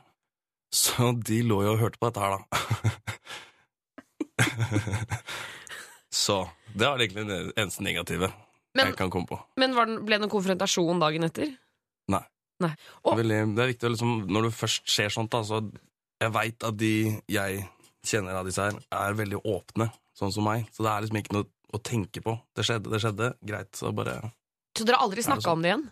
Så 0.73 1.11
de 1.27 1.41
lå 1.47 1.61
jo 1.63 1.75
og 1.75 1.81
hørte 1.81 1.99
på 1.99 2.09
dette 2.09 2.23
her, 2.23 2.37
da. 2.37 2.43
så 6.23 6.41
det 6.73 6.85
var 6.85 6.99
egentlig 7.01 7.23
det 7.27 7.39
eneste 7.57 7.81
negative 7.85 8.29
Men, 8.75 8.91
jeg 8.91 8.97
kan 8.99 9.09
komme 9.09 9.25
på. 9.29 9.39
men 9.57 9.73
var 9.73 9.87
den, 9.89 10.03
ble 10.05 10.17
det 10.17 10.25
noen 10.25 10.33
konfrontasjon 10.33 10.99
dagen 11.01 11.25
etter? 11.25 11.53
Nei. 12.11 12.21
Nei. 12.61 12.73
Det, 12.75 12.91
Og, 13.03 13.21
det 13.21 13.37
er 13.37 13.71
viktig 13.71 13.93
liksom, 13.95 14.13
når 14.29 14.47
du 14.47 14.57
først 14.59 14.89
ser 14.91 15.13
sånt, 15.13 15.31
da, 15.33 15.41
så 15.45 15.61
jeg 16.21 16.33
veit 16.33 16.63
at 16.67 16.77
de 16.79 16.93
jeg 17.31 17.63
kjenner 18.07 18.39
av 18.39 18.47
disse 18.47 18.63
her, 18.63 18.77
er 18.95 19.17
veldig 19.19 19.41
åpne, 19.43 19.89
sånn 20.17 20.33
som 20.33 20.45
meg. 20.47 20.67
Så 20.73 20.85
det 20.85 20.91
er 20.93 21.03
liksom 21.05 21.19
ikke 21.21 21.35
noe 21.37 21.49
å 21.75 21.81
tenke 21.83 22.23
på. 22.23 22.37
Det 22.55 22.63
skjedde, 22.65 22.91
det 22.93 23.01
skjedde. 23.03 23.31
Greit, 23.45 23.73
så 23.75 23.91
bare 23.95 24.19
så 24.77 24.85
dere 24.85 24.99
har 24.99 25.07
aldri 25.07 25.23
snakka 25.25 25.41
sånn? 25.41 25.57
om 25.57 25.63
det 25.65 25.69
igjen? 25.71 25.85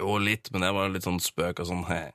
Jo, 0.00 0.14
litt, 0.24 0.48
men 0.54 0.64
det 0.64 0.70
var 0.72 0.88
litt 0.88 1.04
sånn 1.04 1.18
spøk 1.20 1.60
og 1.60 1.68
sånn. 1.68 1.82
Hei. 1.90 2.06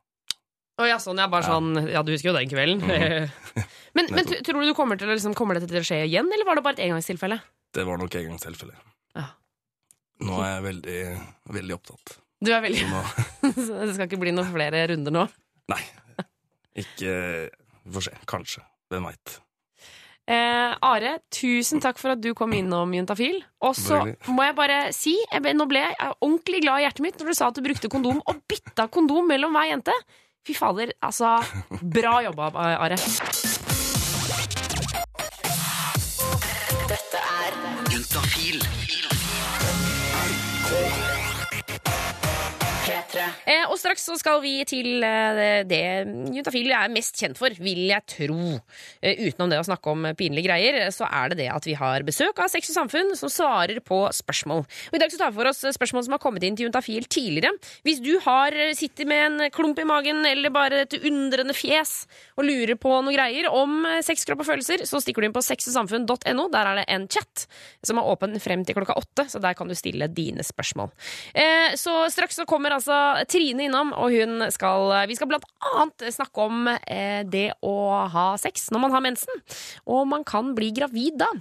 Å 0.82 0.88
ja, 0.90 0.96
sånn, 1.00 1.20
ja, 1.22 1.28
bare 1.32 1.46
Ja. 1.46 1.54
sånn 1.54 1.90
Ja, 1.92 2.02
du 2.04 2.12
husker 2.12 2.32
jo 2.32 2.36
den 2.36 2.50
kvelden. 2.50 2.82
Mhm. 2.82 3.30
men 3.96 4.10
men 4.12 4.26
tror 4.26 4.60
du 4.62 4.68
du 4.72 4.74
kommer 4.74 4.98
til 5.00 5.08
å 5.08 5.14
liksom, 5.14 5.36
Kommer 5.38 5.56
dette 5.60 5.70
til 5.70 5.80
å 5.80 5.86
skje 5.86 6.02
igjen, 6.08 6.26
eller 6.34 6.46
var 6.46 6.56
det 6.58 6.64
bare 6.66 6.80
et 6.80 6.88
engangstilfelle? 6.90 7.38
Det 7.72 7.86
var 7.86 7.98
nok 8.02 8.18
engangstilfelle. 8.18 8.74
Ja. 9.16 9.28
Nå 10.26 10.42
er 10.42 10.50
jeg 10.56 10.64
veldig, 10.66 11.00
veldig 11.54 11.76
opptatt. 11.78 12.18
Du 12.44 12.52
er 12.52 12.62
veldig 12.66 12.82
Så 12.82 12.90
nå 12.90 13.54
Så 13.54 13.80
det 13.86 13.94
skal 13.96 14.10
ikke 14.10 14.20
bli 14.26 14.34
noen 14.36 14.50
flere 14.52 14.88
runder 14.92 15.14
nå? 15.14 15.28
Nei. 15.72 15.82
Ikke 16.76 17.50
Vi 17.86 17.94
får 17.96 18.08
se. 18.10 18.16
Kanskje. 18.30 18.64
Hvem 18.92 19.06
veit. 19.10 19.40
Eh, 20.26 20.74
Are, 20.82 21.12
tusen 21.30 21.82
takk 21.84 22.00
for 22.02 22.16
at 22.16 22.22
du 22.22 22.32
kom 22.38 22.54
innom 22.58 22.94
Juntafil. 22.98 23.44
Og 23.62 23.76
så 23.78 24.00
må 24.34 24.46
jeg 24.48 24.56
bare 24.58 24.80
si, 24.96 25.14
jeg 25.32 25.44
ble, 25.46 25.54
nå 25.54 25.68
ble 25.70 25.84
jeg 25.84 26.14
ordentlig 26.16 26.64
glad 26.66 26.82
i 26.82 26.88
hjertet 26.88 27.06
mitt 27.06 27.22
når 27.22 27.30
du 27.30 27.38
sa 27.38 27.52
at 27.52 27.60
du 27.60 27.62
brukte 27.66 27.92
kondom, 27.94 28.22
og 28.26 28.42
bytta 28.50 28.88
kondom 28.94 29.30
mellom 29.30 29.54
hver 29.54 29.70
jente. 29.70 29.98
Fy 30.46 30.58
fader, 30.58 30.94
altså. 31.02 31.38
Bra 31.82 32.20
jobba, 32.26 32.50
Are. 32.78 32.98
Dette 36.90 37.22
er 37.22 37.62
Juntafil. 37.94 38.66
P3. 43.16 43.26
Eh, 43.46 43.66
og 43.70 43.80
straks 43.80 44.06
så 44.08 44.18
skal 44.20 44.42
vi 44.44 44.58
til 44.68 45.04
eh, 45.06 45.64
det 45.68 45.82
Juntafil 46.36 46.72
er 46.76 46.92
mest 46.94 47.18
kjent 47.20 47.40
for, 47.40 47.54
vil 47.64 47.86
jeg 47.90 48.04
tro. 48.12 48.60
Eh, 49.02 49.26
utenom 49.28 49.52
det 49.52 49.62
å 49.62 49.68
snakke 49.68 49.94
om 49.94 50.10
pinlige 50.20 50.50
greier, 50.50 50.80
så 50.96 51.08
er 51.10 51.32
det 51.32 51.40
det 51.44 51.50
at 51.54 51.68
vi 51.68 51.78
har 51.80 52.06
besøk 52.08 52.40
av 52.44 52.52
Sex 52.52 52.72
og 52.74 52.80
Samfunn 52.80 53.14
som 53.18 53.32
svarer 53.32 53.82
på 53.86 54.04
spørsmål. 54.16 54.66
Og 54.66 54.98
I 54.98 55.02
dag 55.02 55.14
så 55.14 55.22
tar 55.22 55.34
vi 55.34 55.40
for 55.40 55.52
oss 55.52 55.64
spørsmål 55.78 56.06
som 56.08 56.18
har 56.18 56.24
kommet 56.24 56.46
inn 56.46 56.58
til 56.58 56.70
Juntafil 56.70 57.08
tidligere. 57.10 57.56
Hvis 57.88 58.02
du 58.04 58.14
har 58.26 58.56
sitter 58.78 59.08
med 59.10 59.26
en 59.26 59.52
klump 59.54 59.80
i 59.80 59.88
magen 59.88 60.26
eller 60.28 60.54
bare 60.54 60.84
et 60.86 60.96
undrende 61.06 61.56
fjes 61.56 62.06
og 62.36 62.46
lurer 62.48 62.78
på 62.80 62.92
noe 63.06 63.14
greier 63.16 63.48
om 63.52 63.86
eh, 63.88 64.02
sex, 64.06 64.26
kropp 64.28 64.44
og 64.44 64.50
følelser, 64.50 64.86
så 64.88 65.02
stikker 65.04 65.24
du 65.24 65.30
inn 65.30 65.36
på 65.36 65.44
sexogsamfunn.no. 65.46 66.48
Der 66.54 66.72
er 66.72 66.82
det 66.82 66.86
en 66.92 67.08
chat 67.12 67.46
som 67.86 68.00
er 68.02 68.10
åpen 68.12 68.36
frem 68.44 68.66
til 68.66 68.78
klokka 68.78 68.98
åtte, 69.00 69.28
så 69.32 69.42
der 69.44 69.56
kan 69.58 69.70
du 69.70 69.76
stille 69.78 70.10
dine 70.12 70.44
spørsmål. 70.46 70.92
Eh, 71.34 71.76
så 71.80 72.06
straks 72.14 72.40
så 72.40 72.48
kommer 72.50 72.76
altså 72.76 72.96
Trine 73.32 73.68
innom, 73.68 73.94
og 73.96 74.14
hun 74.14 74.46
skal 74.54 74.92
Vi 75.10 75.18
skal 75.18 75.30
blant 75.32 75.48
annet 75.74 76.08
snakke 76.14 76.46
om 76.46 76.70
eh, 76.70 77.22
det 77.28 77.50
å 77.66 77.76
ha 78.12 78.28
sex 78.42 78.70
når 78.74 78.86
man 78.86 78.96
har 78.96 79.06
mensen, 79.06 79.44
og 79.86 80.08
man 80.10 80.26
kan 80.28 80.54
bli 80.58 80.72
gravid 80.76 81.22
da. 81.24 81.32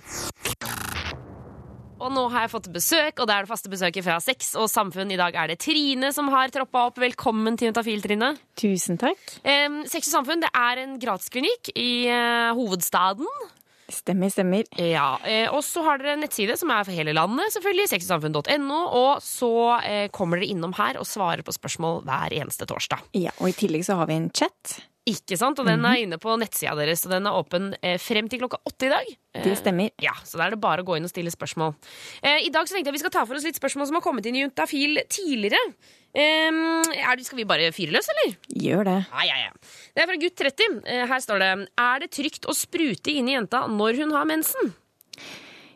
Og 2.05 2.11
nå 2.13 2.25
har 2.33 2.45
jeg 2.45 2.53
fått 2.53 2.71
besøk, 2.75 3.21
og 3.23 3.29
det 3.29 3.35
er 3.35 3.47
det 3.47 3.51
faste 3.51 3.71
besøket 3.73 4.05
fra 4.05 4.19
Sex 4.21 4.51
og 4.61 4.67
Samfunn. 4.69 5.13
I 5.15 5.19
dag 5.21 5.37
er 5.41 5.53
det 5.53 5.61
Trine 5.63 6.11
som 6.13 6.29
har 6.35 6.53
troppa 6.53 6.89
opp. 6.91 6.99
Velkommen 7.01 7.57
til 7.57 7.71
Juntafil, 7.71 8.03
Trine. 8.05 8.35
Tusen 8.61 9.01
takk. 9.01 9.23
Eh, 9.41 9.81
Sex 9.89 10.11
og 10.11 10.19
Samfunn 10.19 10.45
det 10.45 10.51
er 10.53 10.83
en 10.83 10.99
gratisklinikk 11.01 11.73
i 11.73 12.05
eh, 12.13 12.51
hovedstaden. 12.59 13.31
Stemmer, 13.93 14.31
stemmer. 14.33 14.65
Ja, 14.81 15.19
eh, 15.29 15.49
Og 15.53 15.61
så 15.67 15.83
har 15.85 15.99
dere 16.01 16.15
en 16.17 16.23
nettside 16.25 16.57
som 16.57 16.71
er 16.73 16.87
for 16.87 16.97
hele 16.97 17.13
landet, 17.17 17.53
selvfølgelig. 17.53 17.91
Sexysamfunn.no. 17.93 18.81
Og 18.97 19.23
så 19.25 19.53
eh, 19.85 20.09
kommer 20.15 20.41
dere 20.41 20.49
innom 20.55 20.73
her 20.79 20.97
og 21.01 21.07
svarer 21.09 21.45
på 21.45 21.53
spørsmål 21.53 22.03
hver 22.09 22.33
eneste 22.41 22.67
torsdag. 22.71 23.05
Ja, 23.13 23.35
og 23.41 23.53
i 23.53 23.57
tillegg 23.57 23.85
så 23.85 23.99
har 24.01 24.09
vi 24.09 24.17
en 24.17 24.31
chat. 24.35 24.79
Ikke 25.05 25.37
sant? 25.37 25.59
Og 25.61 25.67
den 25.69 25.83
er 25.85 25.99
inne 26.01 26.17
på 26.21 26.33
nettsida 26.41 26.73
deres, 26.79 27.03
og 27.05 27.13
den 27.13 27.27
er 27.29 27.37
åpen 27.37 27.67
eh, 27.85 27.99
frem 28.01 28.29
til 28.33 28.41
klokka 28.41 28.63
åtte 28.65 28.87
i 28.89 28.93
dag. 28.93 29.11
Det 29.45 29.53
stemmer. 29.61 29.91
Ja, 30.01 30.15
Så 30.25 30.39
da 30.41 30.47
er 30.47 30.55
det 30.55 30.61
bare 30.63 30.81
å 30.81 30.87
gå 30.89 30.97
inn 30.97 31.05
og 31.05 31.13
stille 31.13 31.33
spørsmål. 31.35 31.75
Eh, 32.23 32.47
I 32.47 32.53
dag 32.55 32.65
så 32.65 32.77
tenkte 32.77 32.89
jeg 32.89 32.97
vi 32.97 33.03
skal 33.03 33.13
ta 33.13 33.25
for 33.29 33.37
oss 33.37 33.45
litt 33.45 33.59
spørsmål 33.61 33.91
som 33.91 33.99
har 33.99 34.05
kommet 34.07 34.25
inn 34.31 34.39
i 34.39 34.45
Juntafil 34.47 35.03
tidligere. 35.13 35.61
Eh, 36.15 36.49
er 37.03 37.19
det, 37.19 37.27
skal 37.27 37.43
vi 37.43 37.45
bare 37.51 37.69
fyre 37.75 37.93
løs, 37.97 38.09
eller? 38.15 38.37
Gjør 38.65 38.89
det. 38.89 38.97
Ja, 39.11 39.27
ja, 39.29 39.43
ja. 39.49 39.75
Det 39.93 40.05
er 40.05 40.09
fra 40.09 40.17
gutt 40.25 40.39
30. 40.41 40.81
Eh, 40.89 41.05
her 41.11 41.21
står 41.27 41.43
det 41.45 41.51
Er 41.85 42.01
det 42.05 42.11
trygt 42.15 42.49
å 42.49 42.57
sprute 42.57 43.13
inn 43.13 43.29
i 43.29 43.37
jenta 43.37 43.67
når 43.69 44.01
hun 44.01 44.17
har 44.17 44.25
mensen? 44.31 44.73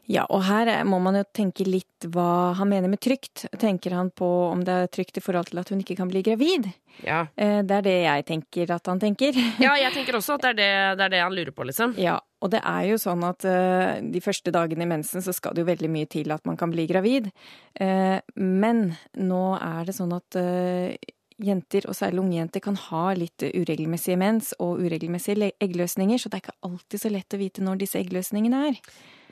Ja, 0.08 0.22
og 0.32 0.40
her 0.48 0.70
må 0.88 0.96
man 1.04 1.18
jo 1.18 1.24
tenke 1.36 1.66
litt 1.68 2.06
hva 2.08 2.54
han 2.56 2.70
mener 2.70 2.88
med 2.88 3.00
trygt. 3.04 3.44
Tenker 3.60 3.92
han 3.92 4.08
på 4.16 4.26
om 4.48 4.62
det 4.64 4.76
er 4.84 4.88
trygt 4.92 5.20
i 5.20 5.22
forhold 5.24 5.50
til 5.50 5.60
at 5.60 5.68
hun 5.68 5.82
ikke 5.82 5.98
kan 5.98 6.08
bli 6.08 6.22
gravid? 6.24 6.70
Ja. 7.04 7.26
Eh, 7.36 7.60
Det 7.60 7.76
er 7.76 7.84
det 7.84 7.96
jeg 8.06 8.24
tenker 8.30 8.72
at 8.72 8.88
han 8.88 9.02
tenker. 9.02 9.36
ja, 9.66 9.74
jeg 9.76 9.92
tenker 9.92 10.16
også 10.16 10.38
at 10.38 10.46
det 10.46 10.54
er 10.54 10.58
det, 10.62 10.70
det 10.96 11.04
er 11.08 11.14
det 11.16 11.20
han 11.26 11.36
lurer 11.36 11.52
på, 11.52 11.66
liksom. 11.68 11.92
Ja, 12.00 12.16
og 12.40 12.54
det 12.54 12.62
er 12.64 12.86
jo 12.88 12.96
sånn 13.02 13.26
at 13.26 13.44
uh, 13.44 13.98
de 14.00 14.22
første 14.24 14.54
dagene 14.54 14.86
i 14.86 14.90
mensen 14.94 15.24
så 15.24 15.34
skal 15.36 15.52
det 15.52 15.64
jo 15.64 15.70
veldig 15.74 15.92
mye 15.92 16.08
til 16.08 16.32
at 16.32 16.48
man 16.48 16.56
kan 16.56 16.72
bli 16.72 16.88
gravid. 16.88 17.28
Uh, 17.76 18.16
men 18.40 18.94
nå 19.18 19.42
er 19.60 19.84
det 19.88 19.96
sånn 19.98 20.16
at 20.16 20.40
eh, 20.40 20.96
jenter, 21.38 21.87
og 21.88 21.97
særlig 21.97 22.23
unge 22.23 22.38
jenter, 22.38 22.62
kan 22.64 22.78
ha 22.88 23.04
litt 23.18 23.45
uregelmessige 23.47 24.18
mens 24.21 24.50
og 24.59 24.83
uregelmessige 24.83 25.52
eggløsninger, 25.62 26.18
så 26.18 26.30
det 26.30 26.40
er 26.40 26.47
ikke 26.47 26.59
alltid 26.68 27.04
så 27.04 27.12
lett 27.14 27.37
å 27.37 27.40
vite 27.40 27.64
når 27.64 27.80
disse 27.85 28.00
eggløsningene 28.00 28.64
er. 28.71 28.80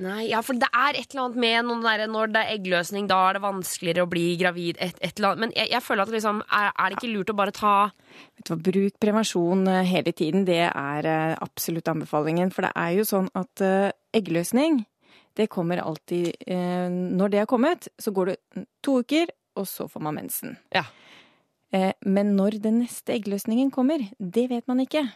Nei, 0.05 0.27
ja, 0.29 0.43
for 0.45 0.59
det 0.61 0.69
er 0.77 0.99
et 0.99 1.15
eller 1.15 1.23
annet 1.25 1.41
med 1.41 1.85
der, 1.87 2.03
når 2.13 2.33
det 2.35 2.41
er 2.43 2.59
eggløsning, 2.59 3.07
da 3.09 3.21
er 3.31 3.39
det 3.39 3.45
vanskeligere 3.47 4.05
å 4.05 4.11
bli 4.11 4.25
gravid. 4.37 4.77
Et, 4.83 4.99
et 5.01 5.17
eller 5.17 5.31
annet. 5.31 5.43
Men 5.47 5.55
jeg, 5.57 5.71
jeg 5.73 5.85
føler 5.87 6.05
at 6.05 6.13
liksom, 6.13 6.43
er, 6.45 6.69
er 6.75 6.91
det 6.93 6.99
ikke 6.99 7.13
lurt 7.15 7.33
å 7.33 7.39
bare 7.39 7.55
ta 7.57 7.77
Vet 8.37 8.45
du 8.45 8.53
hva, 8.53 8.59
Bruk 8.67 8.99
prevensjon 9.01 9.65
eh, 9.73 9.87
hele 9.89 10.13
tiden, 10.17 10.45
det 10.49 10.67
er 10.69 11.09
eh, 11.09 11.33
absolutt 11.41 11.89
anbefalingen. 11.93 12.53
For 12.53 12.69
det 12.69 12.75
er 12.77 12.93
jo 12.99 13.09
sånn 13.09 13.31
at 13.37 13.65
eh, 13.65 13.95
eggløsning, 14.17 14.83
det 15.37 15.51
kommer 15.53 15.83
alltid 15.83 16.33
Når 16.49 17.29
det 17.29 17.43
er 17.43 17.49
kommet, 17.51 17.91
så 18.01 18.09
går 18.17 18.31
det 18.31 18.63
to 18.81 18.95
uker, 19.05 19.29
og 19.61 19.67
så 19.69 19.85
får 19.85 20.01
man 20.07 20.17
mensen. 20.17 20.55
Ja. 20.73 20.87
Eh, 21.75 21.92
Men 22.02 22.37
når 22.37 22.58
den 22.62 22.78
neste 22.82 23.12
eggløsningen 23.14 23.70
kommer, 23.70 23.99
det 24.18 24.50
vet 24.50 24.68
man 24.68 24.80
ikke. 24.80 25.06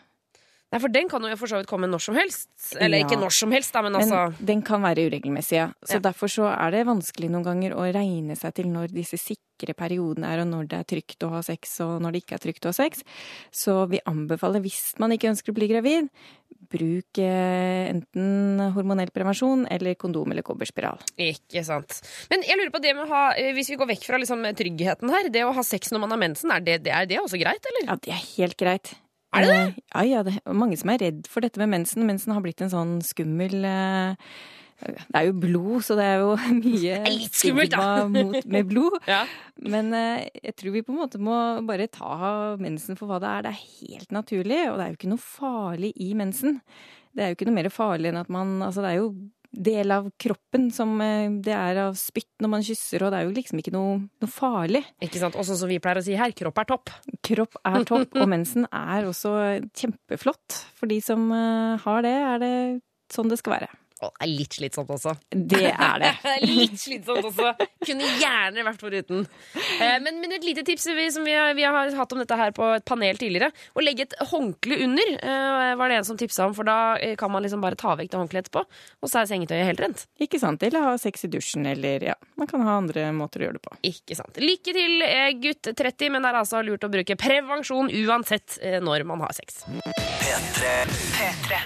Nei, 0.70 0.78
for 0.78 0.92
den 0.94 1.08
kan 1.10 1.24
jo 1.26 1.34
for 1.34 1.50
så 1.50 1.58
vidt 1.58 1.66
komme 1.66 1.88
når 1.90 1.98
som 2.04 2.14
helst. 2.14 2.46
Eller 2.78 3.00
Ja. 3.00 3.04
ikke 3.06 3.18
når 3.18 3.32
som 3.34 3.50
helst, 3.50 3.72
da, 3.74 3.82
men 3.82 3.92
Men 3.92 4.02
altså 4.06 4.44
den 4.46 4.62
kan 4.62 4.80
være 4.82 5.08
uregelmessig, 5.10 5.56
ja. 5.58 5.72
Så 5.84 5.94
Ja. 5.98 5.98
derfor 5.98 6.28
så 6.30 6.46
er 6.46 6.70
det 6.70 6.86
vanskelig 6.86 7.28
noen 7.28 7.42
ganger 7.44 7.74
å 7.74 7.82
regne 7.92 8.36
seg 8.38 8.54
til 8.54 8.66
når 8.66 8.92
disse 8.94 9.18
sikre 9.18 9.74
periodene 9.74 10.24
er, 10.30 10.40
og 10.40 10.46
når 10.46 10.68
det 10.68 10.78
er 10.78 10.84
trygt 10.94 11.18
å 11.26 11.30
ha 11.30 11.40
sex, 11.42 11.80
og 11.80 12.00
når 12.00 12.12
det 12.12 12.22
ikke 12.24 12.34
er 12.38 12.44
trygt 12.46 12.62
å 12.64 12.68
ha 12.70 12.72
sex. 12.72 13.02
Så 13.50 13.88
vi 13.90 13.98
anbefaler, 14.06 14.62
hvis 14.62 14.94
man 15.00 15.10
ikke 15.10 15.28
ønsker 15.34 15.50
å 15.50 15.54
bli 15.58 15.66
gravid, 15.68 16.08
bruk 16.70 17.18
eh, 17.18 17.90
enten 17.90 18.60
hormonell 18.72 19.10
prevensjon 19.10 19.66
eller 19.68 19.96
kondom 19.96 20.30
eller 20.30 20.42
kobberspiral. 20.46 21.00
Ikke 21.18 21.64
sant. 21.66 22.00
Men 22.30 22.42
jeg 22.46 22.56
lurer 22.56 22.70
på 22.70 22.80
det 22.80 22.94
med 22.94 23.06
å 23.06 23.10
ha 23.10 23.34
eh, 23.34 23.52
Hvis 23.52 23.70
vi 23.70 23.76
går 23.76 23.88
vekk 23.90 24.04
fra 24.06 24.18
liksom 24.22 24.46
tryggheten 24.54 25.10
her, 25.10 25.28
det 25.28 25.42
å 25.44 25.52
ha 25.52 25.62
sex 25.66 25.90
når 25.90 25.98
man 26.06 26.10
har 26.14 26.18
mensen, 26.18 26.50
er 26.54 26.60
det, 26.60 26.84
det, 26.84 26.92
er 26.94 27.06
det 27.10 27.18
også 27.18 27.40
greit, 27.42 27.64
eller? 27.66 27.88
Ja, 27.90 27.96
det 27.96 28.14
er 28.14 28.22
helt 28.38 28.56
greit. 28.56 28.94
Er 29.30 29.44
det 29.44 29.50
det? 29.50 29.82
Ja, 29.94 30.02
ja. 30.06 30.22
Det 30.26 30.36
er 30.38 30.56
mange 30.56 30.78
som 30.80 30.90
er 30.92 31.02
redd 31.04 31.28
for 31.30 31.44
dette 31.44 31.60
med 31.62 31.70
mensen. 31.76 32.06
Mensen 32.08 32.34
har 32.34 32.42
blitt 32.44 32.62
en 32.64 32.72
sånn 32.72 32.96
skummel 33.06 33.62
eh, 33.68 34.32
Det 34.80 35.20
er 35.20 35.28
jo 35.28 35.36
blod, 35.42 35.84
så 35.86 35.96
det 35.98 36.06
er 36.08 36.22
jo 36.24 36.34
mye 36.64 36.98
er 36.98 37.10
litt 37.14 37.36
skummelt, 37.38 37.74
da. 37.76 38.06
mot, 38.10 38.38
med 38.44 38.70
blod. 38.70 38.98
Ja. 39.10 39.24
Men 39.60 39.92
eh, 39.96 40.28
jeg 40.40 40.56
tror 40.58 40.76
vi 40.76 40.84
på 40.86 40.94
en 40.94 41.02
måte 41.02 41.20
må 41.22 41.36
bare 41.68 41.90
ta 41.92 42.56
mensen 42.60 42.98
for 42.98 43.10
hva 43.10 43.20
det 43.22 43.30
er. 43.30 43.44
Det 43.46 43.52
er 43.52 43.66
helt 43.90 44.16
naturlig, 44.16 44.62
og 44.70 44.78
det 44.80 44.86
er 44.86 44.94
jo 44.94 45.00
ikke 45.00 45.12
noe 45.14 45.26
farlig 45.26 45.92
i 46.00 46.14
mensen. 46.18 46.60
Det 47.14 47.22
er 47.22 47.32
jo 47.32 47.38
ikke 47.38 47.50
noe 47.50 47.58
mer 47.58 47.70
farlig 47.74 48.10
enn 48.12 48.20
at 48.20 48.30
man 48.32 48.58
Altså, 48.62 48.82
det 48.84 48.92
er 48.94 49.00
jo 49.02 49.12
del 49.50 49.90
av 49.94 50.08
kroppen 50.20 50.68
som 50.74 50.94
eh, 51.02 51.30
det 51.42 51.54
er 51.56 51.80
av 51.86 51.96
spytt 51.98 52.42
når 52.42 52.52
man 52.52 52.64
kysser, 52.66 53.02
og 53.02 53.12
det 53.12 53.20
er 53.20 53.26
jo 53.26 53.34
liksom 53.34 53.62
ikke 53.62 53.74
noe, 53.74 53.96
noe 54.22 54.30
farlig. 54.30 54.84
Ikke 55.02 55.22
sant? 55.22 55.38
Og 55.38 55.46
sånn 55.46 55.58
som 55.60 55.70
vi 55.70 55.80
pleier 55.82 56.00
å 56.00 56.04
si 56.06 56.16
her, 56.18 56.34
kropp 56.36 56.62
er 56.62 56.70
topp. 56.70 56.94
Kropp 57.26 57.58
er 57.66 57.84
topp, 57.90 58.14
og 58.14 58.30
mensen 58.30 58.68
er 58.70 59.08
også 59.08 59.34
kjempeflott. 59.76 60.62
For 60.78 60.90
de 60.90 61.00
som 61.04 61.26
eh, 61.34 61.76
har 61.84 62.06
det, 62.06 62.16
er 62.34 62.42
det 62.42 62.54
sånn 63.10 63.30
det 63.32 63.40
skal 63.40 63.58
være. 63.58 63.70
Å, 64.00 64.08
det 64.16 64.24
er 64.24 64.30
litt 64.32 64.54
slitsomt 64.56 64.90
også. 64.94 65.12
Det 65.28 65.66
er 65.74 65.98
det. 66.00 66.10
litt 66.48 66.78
slitsomt 66.80 67.26
også. 67.28 67.50
Kunne 67.84 68.06
gjerne 68.16 68.62
vært 68.64 68.80
foruten. 68.80 69.26
Eh, 69.76 69.98
Men, 70.00 70.22
men 70.22 70.32
et 70.32 70.46
lite 70.46 70.64
tips 70.64 70.86
vi, 70.96 71.04
som 71.12 71.26
vi 71.26 71.34
har, 71.36 71.52
vi 71.58 71.66
har 71.66 71.90
hatt 71.98 72.14
om 72.16 72.20
dette 72.22 72.38
her 72.40 72.54
på 72.56 72.64
et 72.78 72.84
panel 72.88 73.18
tidligere. 73.20 73.50
Å 73.76 73.84
legge 73.84 74.06
et 74.06 74.14
håndkle 74.30 74.78
under, 74.86 75.12
eh, 75.20 75.74
var 75.76 75.92
det 75.92 75.98
en 76.00 76.06
som 76.08 76.16
tipsa 76.20 76.46
om. 76.48 76.54
For 76.56 76.64
da 76.68 76.78
eh, 76.96 77.12
kan 77.20 77.32
man 77.32 77.44
liksom 77.44 77.60
bare 77.60 77.76
ta 77.80 77.92
vekk 78.00 78.08
det 78.14 78.20
håndkleet 78.22 78.48
etterpå, 78.48 78.62
og 79.04 79.10
så 79.12 79.20
er 79.20 79.28
sengetøyet 79.34 79.68
helt 79.68 79.82
rent. 79.84 80.06
Ikke 80.24 80.40
sant? 80.40 80.64
Eller 80.64 80.86
ha 80.88 80.94
sex 81.00 81.28
i 81.28 81.30
dusjen, 81.34 81.68
eller 81.68 82.06
ja. 82.10 82.16
Man 82.40 82.48
kan 82.48 82.64
ha 82.64 82.78
andre 82.80 83.10
måter 83.16 83.44
å 83.44 83.48
gjøre 83.50 83.58
det 83.60 83.64
på. 83.68 83.74
Ikke 83.90 84.16
sant. 84.16 84.40
Lykke 84.40 84.76
til, 84.76 85.04
gutt 85.44 85.72
30, 85.76 86.14
men 86.16 86.24
det 86.24 86.32
er 86.32 86.40
altså 86.40 86.62
lurt 86.64 86.88
å 86.88 86.92
bruke 86.92 87.18
prevensjon 87.20 87.92
uansett 88.06 88.56
når 88.80 89.04
man 89.12 89.20
har 89.26 89.36
sex. 89.36 89.60
P3. 89.68 91.60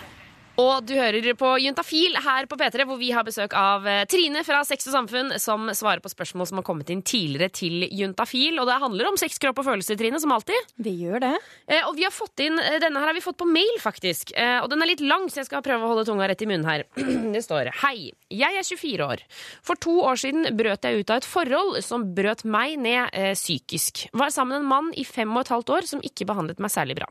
Og 0.61 0.85
du 0.87 0.93
hører 0.95 1.35
på 1.35 1.49
Juntafil 1.59 2.15
her 2.23 2.47
på 2.47 2.57
P3, 2.59 2.85
hvor 2.87 2.99
vi 3.01 3.09
har 3.11 3.27
besøk 3.27 3.57
av 3.59 3.87
eh, 3.91 4.05
Trine 4.07 4.45
fra 4.47 4.61
Sex 4.67 4.87
og 4.87 4.95
Samfunn, 4.95 5.33
som 5.43 5.67
svarer 5.75 6.03
på 6.03 6.13
spørsmål 6.13 6.47
som 6.47 6.61
har 6.61 6.67
kommet 6.67 6.93
inn 6.95 7.03
tidligere 7.03 7.51
til 7.51 7.83
Juntafil. 7.91 8.61
Og 8.63 8.69
det 8.71 8.77
handler 8.79 9.09
om 9.11 9.19
sex, 9.19 9.41
kropp 9.43 9.59
og 9.59 9.67
følelser, 9.67 9.99
Trine, 9.99 10.21
som 10.23 10.31
alltid. 10.35 10.71
Det 10.79 10.93
gjør 10.95 11.25
det. 11.25 11.33
Eh, 11.67 11.83
og 11.89 11.99
vi 11.99 12.07
har 12.07 12.15
fått 12.15 12.45
inn, 12.45 12.61
eh, 12.63 12.79
Denne 12.85 13.03
her 13.03 13.11
har 13.11 13.19
vi 13.19 13.25
fått 13.25 13.41
på 13.43 13.49
mail, 13.51 13.81
faktisk. 13.83 14.31
Eh, 14.39 14.61
og 14.61 14.71
den 14.71 14.85
er 14.85 14.93
litt 14.93 15.03
lang, 15.03 15.27
så 15.27 15.43
jeg 15.43 15.49
skal 15.51 15.65
prøve 15.67 15.83
å 15.83 15.91
holde 15.91 16.07
tunga 16.07 16.31
rett 16.31 16.47
i 16.47 16.49
munnen 16.51 16.71
her. 16.71 16.87
Det 17.35 17.43
står 17.43 17.73
Hei, 17.83 18.13
jeg 18.31 18.61
er 18.61 18.63
24 18.63 19.11
år. 19.11 19.27
For 19.67 19.81
to 19.83 19.97
år 20.07 20.23
siden 20.23 20.55
brøt 20.55 20.87
jeg 20.87 21.03
ut 21.03 21.11
av 21.11 21.19
et 21.19 21.29
forhold 21.33 21.81
som 21.83 22.07
brøt 22.15 22.47
meg 22.47 22.79
ned 22.79 23.11
eh, 23.11 23.35
psykisk. 23.35 24.07
Var 24.15 24.31
sammen 24.31 24.55
med 24.55 24.63
en 24.63 24.71
mann 24.71 24.95
i 24.95 25.03
fem 25.03 25.35
og 25.35 25.43
et 25.43 25.55
halvt 25.57 25.75
år 25.81 25.91
som 25.97 26.07
ikke 26.07 26.31
behandlet 26.31 26.63
meg 26.63 26.71
særlig 26.71 27.01
bra. 27.03 27.11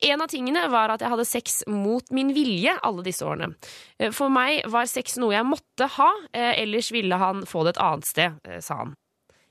En 0.00 0.22
av 0.24 0.30
tingene 0.32 0.62
var 0.72 0.94
at 0.94 1.02
jeg 1.04 1.12
hadde 1.12 1.28
sex 1.28 1.58
mot 1.68 2.06
min 2.14 2.32
vilje 2.32 2.72
alle 2.82 3.04
disse 3.04 3.26
årene. 3.26 3.52
Eh, 3.98 4.12
For 4.16 4.32
meg 4.32 4.64
var 4.72 4.88
sex 4.88 5.18
noe 5.20 5.34
jeg 5.36 5.48
måtte 5.48 5.90
ha, 5.98 6.08
eh, 6.32 6.54
ellers 6.62 6.88
ville 6.94 7.18
han 7.20 7.44
få 7.44 7.66
det 7.66 7.76
et 7.76 7.84
annet 7.84 8.08
sted, 8.08 8.40
eh, 8.48 8.60
sa 8.64 8.80
han. 8.84 8.94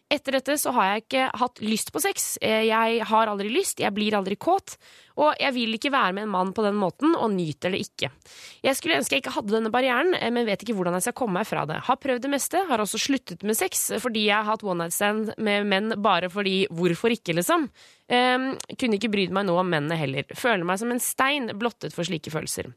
Etter 0.09 0.31
dette 0.31 0.55
så 0.57 0.71
har 0.73 0.87
jeg 0.89 1.03
ikke 1.03 1.25
hatt 1.37 1.59
lyst 1.61 1.91
på 1.93 2.01
sex. 2.01 2.39
Jeg 2.41 3.05
har 3.05 3.27
aldri 3.29 3.51
lyst, 3.53 3.77
jeg 3.77 3.93
blir 3.93 4.15
aldri 4.17 4.35
kåt, 4.41 4.75
og 5.21 5.35
jeg 5.37 5.53
vil 5.53 5.75
ikke 5.77 5.91
være 5.93 6.15
med 6.17 6.23
en 6.23 6.31
mann 6.33 6.51
på 6.51 6.63
den 6.65 6.73
måten, 6.73 7.13
og 7.13 7.29
nyter 7.29 7.69
det 7.69 7.83
ikke. 7.85 8.09
Jeg 8.65 8.73
skulle 8.73 8.97
ønske 8.97 9.13
jeg 9.13 9.21
ikke 9.21 9.35
hadde 9.35 9.53
denne 9.53 9.69
barrieren, 9.69 10.17
men 10.33 10.47
vet 10.47 10.65
ikke 10.65 10.73
hvordan 10.73 10.97
jeg 10.97 11.03
skal 11.03 11.13
komme 11.13 11.37
meg 11.37 11.45
fra 11.45 11.67
det. 11.69 11.77
Har 11.85 12.01
prøvd 12.01 12.25
det 12.25 12.31
meste, 12.33 12.65
har 12.65 12.81
også 12.81 12.97
sluttet 12.97 13.43
med 13.45 13.53
sex, 13.53 13.91
fordi 14.01 14.25
jeg 14.31 14.33
har 14.41 14.49
hatt 14.49 14.65
one 14.65 14.81
night 14.81 14.97
stand 14.97 15.29
med 15.37 15.69
menn 15.69 15.93
bare 16.01 16.27
fordi 16.33 16.65
hvorfor 16.73 17.13
ikke, 17.13 17.37
liksom. 17.37 17.69
Um, 18.09 18.55
kunne 18.73 18.97
ikke 18.97 19.11
brydd 19.13 19.33
meg 19.35 19.45
noe 19.45 19.61
om 19.61 19.67
mennene 19.69 19.93
heller. 19.99 20.25
Føler 20.33 20.65
meg 20.65 20.79
som 20.81 20.89
en 20.89 21.01
stein 21.03 21.51
blottet 21.61 21.93
for 21.93 22.07
slike 22.07 22.31
følelser. 22.33 22.71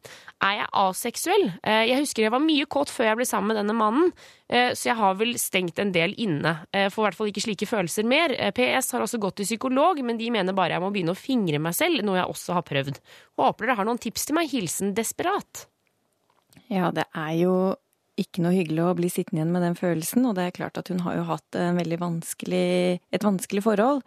Er 0.45 0.59
jeg 0.59 0.67
aseksuell? 0.77 1.47
Uh, 1.65 1.85
jeg 1.89 2.03
husker 2.03 2.27
jeg 2.27 2.35
var 2.35 2.43
mye 2.45 2.67
kåt 2.69 2.93
før 2.93 3.09
jeg 3.09 3.21
ble 3.23 3.27
sammen 3.29 3.49
med 3.49 3.61
denne 3.63 3.77
mannen, 3.79 4.11
uh, 4.53 4.75
så 4.77 4.91
jeg 4.91 4.99
har 4.99 5.17
vel 5.23 5.33
stengt 5.41 5.81
en 5.81 5.95
del 5.95 6.13
inne. 6.21 6.53
Uh, 6.77 6.91
får 6.93 7.01
i 7.01 7.07
hvert 7.07 7.21
fall 7.21 7.33
ikke 7.33 7.45
slike 7.47 7.71
følelser 7.71 8.11
mer. 8.13 8.37
PS 8.53 8.93
har 8.93 9.07
også 9.07 9.23
gått 9.23 9.41
til 9.41 9.49
psykolog, 9.49 10.03
men 10.05 10.21
de 10.21 10.29
mener 10.37 10.57
bare 10.59 10.77
jeg 10.77 10.85
må 10.85 10.93
begynne 10.93 11.17
å 11.17 11.23
fingre 11.23 11.63
meg 11.65 11.79
selv, 11.81 12.05
noe 12.05 12.21
jeg 12.21 12.37
også 12.37 12.59
har 12.59 12.69
prøvd. 12.69 13.01
Håper 13.41 13.71
dere 13.71 13.81
har 13.81 13.89
noen 13.89 14.03
tips 14.05 14.29
til 14.29 14.37
meg. 14.37 14.53
Hilsen 14.53 14.93
desperat. 14.99 15.65
Ja, 16.69 16.93
det 16.93 17.09
er 17.17 17.33
jo 17.41 17.57
ikke 18.21 18.45
noe 18.45 18.53
hyggelig 18.53 18.85
å 18.85 18.95
bli 19.01 19.09
sittende 19.09 19.41
igjen 19.41 19.57
med 19.57 19.65
den 19.65 19.81
følelsen, 19.81 20.29
og 20.29 20.37
det 20.37 20.45
er 20.45 20.57
klart 20.61 20.77
at 20.77 20.93
hun 20.93 21.01
har 21.07 21.17
jo 21.17 21.29
hatt 21.33 21.57
veldig 21.81 22.03
vanskelig, 22.05 23.01
et 23.01 23.25
vanskelig 23.25 23.65
forhold. 23.65 24.05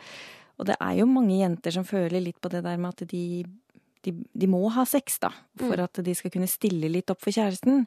Og 0.60 0.70
det 0.70 0.78
er 0.80 0.98
jo 1.00 1.10
mange 1.10 1.38
jenter 1.40 1.74
som 1.76 1.88
føler 1.88 2.24
litt 2.24 2.40
på 2.42 2.52
det 2.54 2.64
der 2.66 2.80
med 2.80 2.96
at 2.96 3.10
de, 3.12 3.44
de, 4.06 4.14
de 4.14 4.50
må 4.50 4.62
ha 4.76 4.86
sex, 4.88 5.20
da, 5.24 5.32
for 5.60 5.82
at 5.84 6.02
de 6.06 6.16
skal 6.16 6.34
kunne 6.34 6.50
stille 6.52 6.92
litt 6.92 7.12
opp 7.12 7.24
for 7.24 7.36
kjæresten. 7.36 7.86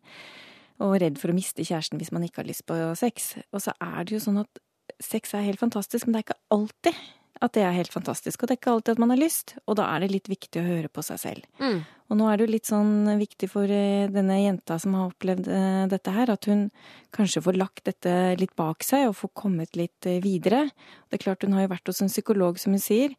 Og 0.85 0.99
redd 1.03 1.19
for 1.19 1.33
å 1.33 1.37
miste 1.37 1.65
kjæresten 1.67 1.99
hvis 1.99 2.13
man 2.15 2.27
ikke 2.27 2.45
har 2.45 2.51
lyst 2.51 2.67
på 2.69 2.77
sex. 2.99 3.33
Og 3.51 3.65
så 3.65 3.75
er 3.83 4.05
det 4.05 4.19
jo 4.19 4.25
sånn 4.29 4.43
at 4.45 4.63
sex 5.03 5.35
er 5.35 5.47
helt 5.47 5.63
fantastisk, 5.63 6.07
men 6.07 6.17
det 6.17 6.21
er 6.21 6.29
ikke 6.29 6.43
alltid 6.55 7.01
at 7.39 7.55
det 7.55 7.63
er 7.63 7.77
helt 7.77 7.93
fantastisk. 7.95 8.43
Og 8.43 8.49
det 8.49 8.57
er 8.57 8.61
ikke 8.61 8.73
alltid 8.73 8.97
at 8.97 9.03
man 9.03 9.13
har 9.13 9.21
lyst, 9.21 9.55
og 9.67 9.79
da 9.79 9.87
er 9.93 10.03
det 10.03 10.11
litt 10.11 10.31
viktig 10.31 10.61
å 10.61 10.67
høre 10.67 10.91
på 10.91 11.05
seg 11.07 11.21
selv. 11.23 11.47
Mm. 11.63 11.81
Og 12.09 12.19
nå 12.19 12.29
er 12.29 12.39
det 12.39 12.47
jo 12.47 12.55
litt 12.55 12.69
sånn 12.71 13.11
viktig 13.21 13.51
for 13.53 13.71
eh, 13.73 14.09
denne 14.11 14.39
jenta 14.41 14.79
som 14.81 14.97
har 14.97 15.11
opplevd 15.11 15.51
eh, 15.53 15.83
dette 15.93 16.15
her, 16.15 16.33
at 16.35 16.49
hun 16.51 16.67
kanskje 17.15 17.43
får 17.45 17.59
lagt 17.61 17.85
dette 17.87 18.15
litt 18.41 18.55
bak 18.59 18.87
seg 18.87 19.11
og 19.11 19.19
får 19.21 19.35
kommet 19.39 19.79
litt 19.79 20.09
eh, 20.09 20.19
videre. 20.25 20.67
Det 21.09 21.19
er 21.19 21.25
klart 21.29 21.47
hun 21.47 21.55
har 21.57 21.67
jo 21.67 21.75
vært 21.75 21.93
hos 21.93 22.03
en 22.03 22.11
psykolog, 22.11 22.59
som 22.59 22.75
hun 22.75 22.83
sier, 22.83 23.15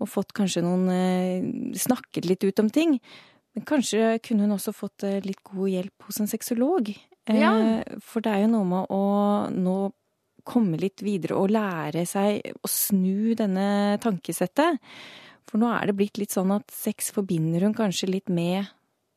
og 0.00 0.08
fått 0.08 0.32
kanskje 0.36 0.64
noen 0.64 1.74
Snakket 1.76 2.24
litt 2.24 2.44
ut 2.46 2.62
om 2.62 2.70
ting. 2.72 2.96
Men 3.54 3.66
kanskje 3.68 4.16
kunne 4.24 4.46
hun 4.46 4.56
også 4.56 4.72
fått 4.72 5.04
litt 5.26 5.42
god 5.44 5.68
hjelp 5.68 6.06
hos 6.08 6.22
en 6.22 6.30
sexolog. 6.30 6.88
Ja. 7.28 7.52
For 8.00 8.24
det 8.24 8.32
er 8.32 8.46
jo 8.46 8.52
noe 8.54 8.66
med 8.66 8.94
å 8.94 9.02
nå 9.52 9.74
komme 10.46 10.80
litt 10.80 11.04
videre 11.04 11.38
og 11.38 11.52
lære 11.54 12.04
seg 12.08 12.52
å 12.60 12.70
snu 12.70 13.34
denne 13.38 13.98
tankesettet. 14.02 14.80
For 15.50 15.60
nå 15.60 15.70
er 15.74 15.90
det 15.90 15.96
blitt 15.98 16.20
litt 16.20 16.34
sånn 16.34 16.52
at 16.54 16.70
sex 16.74 17.10
forbinder 17.14 17.66
hun 17.66 17.76
kanskje 17.76 18.10
litt 18.10 18.30
med 18.30 18.68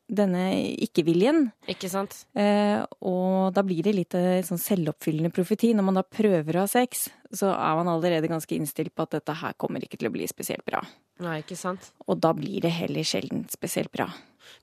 denne 0.08 0.42
ikke-viljen. 0.84 1.48
Ikke 1.70 1.88
sant? 1.88 2.16
Eh, 2.36 2.82
og 3.04 3.54
da 3.56 3.64
blir 3.66 3.84
det 3.86 3.94
litt 3.96 4.16
eh, 4.18 4.42
sånn 4.44 4.60
selvoppfyllende 4.60 5.32
profeti. 5.34 5.72
Når 5.76 5.86
man 5.86 6.00
da 6.00 6.04
prøver 6.04 6.58
å 6.58 6.66
ha 6.66 6.70
sex, 6.70 7.08
så 7.34 7.54
er 7.54 7.78
man 7.78 7.90
allerede 7.92 8.30
ganske 8.30 8.56
innstilt 8.56 8.94
på 8.94 9.06
at 9.06 9.16
dette 9.16 9.36
her 9.40 9.56
kommer 9.60 9.84
ikke 9.84 9.98
til 10.00 10.10
å 10.10 10.14
bli 10.14 10.28
spesielt 10.30 10.64
bra. 10.68 10.82
Nei, 11.24 11.40
ikke 11.44 11.58
sant? 11.58 11.92
Og 12.08 12.20
da 12.22 12.34
blir 12.36 12.60
det 12.64 12.74
heller 12.74 13.06
sjelden 13.06 13.46
spesielt 13.52 13.92
bra. 13.94 14.08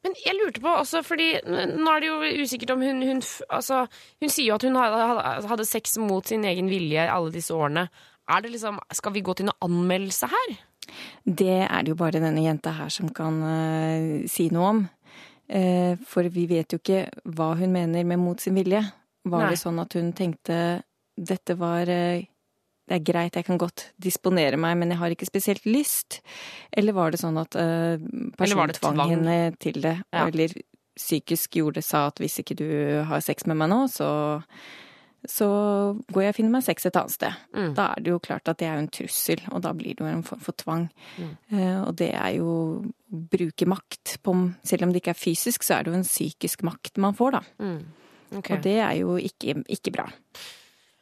Men 0.05 0.13
jeg 0.21 0.37
lurte 0.37 0.61
på 0.61 0.71
også, 0.77 1.01
fordi 1.05 1.31
nå 1.41 1.89
er 1.89 2.03
det 2.03 2.09
jo 2.09 2.43
usikkert 2.43 2.75
om 2.75 2.83
hun 2.85 3.01
Hun, 3.01 3.21
altså, 3.49 3.85
hun 4.21 4.29
sier 4.29 4.51
jo 4.51 4.57
at 4.59 4.65
hun 4.67 4.77
hadde, 4.77 5.47
hadde 5.49 5.65
sex 5.65 5.97
mot 5.97 6.27
sin 6.27 6.45
egen 6.45 6.69
vilje 6.69 7.07
alle 7.09 7.33
disse 7.33 7.53
årene. 7.55 7.87
Er 8.29 8.43
det 8.43 8.53
liksom, 8.53 8.77
Skal 8.93 9.15
vi 9.15 9.25
gå 9.25 9.33
til 9.33 9.49
noen 9.49 9.65
anmeldelse 9.65 10.29
her? 10.29 10.53
Det 11.25 11.61
er 11.65 11.83
det 11.83 11.93
jo 11.93 11.99
bare 11.99 12.21
denne 12.21 12.43
jenta 12.43 12.73
her 12.75 12.89
som 12.93 13.09
kan 13.15 13.37
uh, 13.41 14.27
si 14.29 14.49
noe 14.53 14.69
om. 14.73 14.81
Eh, 15.51 15.99
for 16.07 16.27
vi 16.31 16.45
vet 16.47 16.71
jo 16.71 16.79
ikke 16.79 17.05
hva 17.35 17.51
hun 17.59 17.73
mener 17.73 18.05
med 18.07 18.21
mot 18.21 18.39
sin 18.39 18.55
vilje. 18.55 18.81
Var 19.27 19.43
Nei. 19.43 19.49
det 19.53 19.59
sånn 19.61 19.81
at 19.83 19.97
hun 19.97 20.13
tenkte 20.17 20.57
dette 21.19 21.57
var 21.59 21.89
eh, 21.91 22.27
Det 22.87 22.97
er 22.97 23.03
greit, 23.05 23.35
jeg 23.37 23.45
kan 23.47 23.59
godt 23.61 23.91
disponere 24.01 24.57
meg, 24.59 24.73
men 24.79 24.89
jeg 24.91 24.99
har 24.99 25.13
ikke 25.13 25.27
spesielt 25.29 25.67
lyst. 25.69 26.19
Eller 26.75 26.95
var 26.97 27.13
det 27.13 27.21
sånn 27.21 27.37
at 27.39 27.55
uh, 27.55 27.95
Eller 27.95 28.33
personen 28.35 28.73
tvang 28.75 28.97
tvang? 28.97 29.11
henne 29.13 29.35
til 29.61 29.77
det? 29.83 29.93
Ja. 30.11 30.25
Eller 30.25 30.55
psykisk 30.97 31.55
gjorde 31.61 31.83
sa 31.85 32.07
at 32.09 32.19
hvis 32.19 32.41
ikke 32.41 32.57
du 32.59 32.67
har 33.07 33.23
sex 33.23 33.45
med 33.47 33.61
meg 33.61 33.71
nå, 33.71 33.85
så 33.87 34.09
så 35.29 35.47
går 36.09 36.23
jeg 36.23 36.33
og 36.33 36.37
finner 36.37 36.53
meg 36.55 36.65
sex 36.65 36.87
et 36.87 36.97
annet 36.97 37.13
sted. 37.13 37.41
Mm. 37.53 37.73
Da 37.77 37.87
er 37.91 38.01
det 38.01 38.13
jo 38.13 38.21
klart 38.23 38.49
at 38.49 38.57
det 38.57 38.67
er 38.67 38.77
jo 38.77 38.85
en 38.85 38.93
trussel, 38.95 39.43
og 39.51 39.61
da 39.65 39.73
blir 39.77 39.97
det 39.97 40.05
jo 40.05 40.09
en 40.09 40.23
form 40.25 40.41
for 40.41 40.57
tvang. 40.57 40.87
Mm. 41.17 41.33
Eh, 41.53 41.81
og 41.83 41.91
det 41.99 42.09
er 42.17 42.31
jo 42.39 42.47
å 42.49 42.61
bruke 43.11 43.67
makt 43.67 44.15
på 44.23 44.33
Selv 44.65 44.85
om 44.85 44.93
det 44.93 45.01
ikke 45.01 45.13
er 45.13 45.19
fysisk, 45.19 45.65
så 45.67 45.75
er 45.75 45.83
det 45.83 45.91
jo 45.91 45.99
en 45.99 46.07
psykisk 46.07 46.63
makt 46.65 46.97
man 47.03 47.17
får, 47.17 47.37
da. 47.37 47.43
Mm. 47.61 47.81
Okay. 48.39 48.55
Og 48.55 48.63
det 48.63 48.77
er 48.79 48.95
jo 49.01 49.17
ikke, 49.19 49.59
ikke 49.69 49.93
bra. 49.93 50.07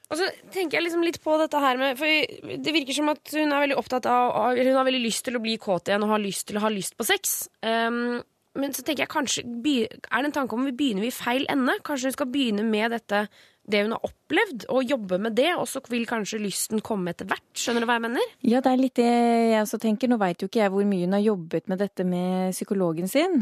Og 0.09 0.17
så 0.17 0.25
tenker 0.49 0.79
jeg 0.79 0.87
liksom 0.87 1.03
litt 1.05 1.19
på 1.21 1.35
dette 1.37 1.59
her 1.61 1.77
med 1.77 1.99
For 1.99 2.55
det 2.65 2.73
virker 2.73 2.97
som 2.97 3.11
at 3.11 3.29
hun 3.35 3.53
er 3.53 3.61
veldig 3.61 3.77
opptatt 3.77 4.07
av 4.09 4.57
Hun 4.57 4.73
har 4.73 4.87
veldig 4.87 5.03
lyst 5.03 5.21
til 5.27 5.37
å 5.37 5.43
bli 5.43 5.53
kåt 5.61 5.91
igjen 5.91 6.05
og 6.05 6.15
har 6.15 6.23
lyst 6.23 6.47
til 6.49 6.57
å 6.57 6.63
ha 6.65 6.71
lyst 6.73 6.97
på 6.97 7.05
sex. 7.05 7.43
Um, 7.61 8.17
men 8.57 8.73
så 8.73 8.81
tenker 8.81 9.05
jeg 9.05 9.13
kanskje 9.13 9.43
Er 9.45 9.93
det 9.93 10.31
en 10.31 10.35
tanke 10.39 10.57
om 10.57 10.65
vi 10.65 10.75
begynner 10.75 11.05
i 11.05 11.13
feil 11.13 11.45
ende? 11.51 11.77
Kanskje 11.85 12.09
hun 12.09 12.17
skal 12.17 12.31
begynne 12.33 12.65
med 12.65 12.95
dette 12.95 13.27
det 13.69 13.83
hun 13.85 13.91
har 13.95 14.05
opplevd, 14.07 14.65
og 14.73 14.83
jobbe 14.89 15.19
med 15.21 15.35
det, 15.37 15.49
og 15.57 15.67
så 15.69 15.81
vil 15.89 16.05
kanskje 16.09 16.39
lysten 16.41 16.81
komme 16.85 17.13
etter 17.13 17.27
hvert? 17.29 17.45
Skjønner 17.57 17.85
du 17.85 17.87
hva 17.89 17.95
jeg 17.99 18.05
mener? 18.07 18.31
Ja, 18.45 18.61
det 18.65 18.71
er 18.73 18.81
litt 18.81 18.95
det 18.99 19.07
jeg 19.09 19.61
også 19.61 19.79
tenker. 19.83 20.09
Nå 20.11 20.17
veit 20.21 20.41
jo 20.41 20.49
ikke 20.49 20.61
jeg 20.63 20.73
hvor 20.73 20.87
mye 20.89 21.05
hun 21.05 21.15
har 21.17 21.23
jobbet 21.25 21.69
med 21.69 21.79
dette 21.83 22.05
med 22.05 22.53
psykologen 22.57 23.07
sin. 23.11 23.39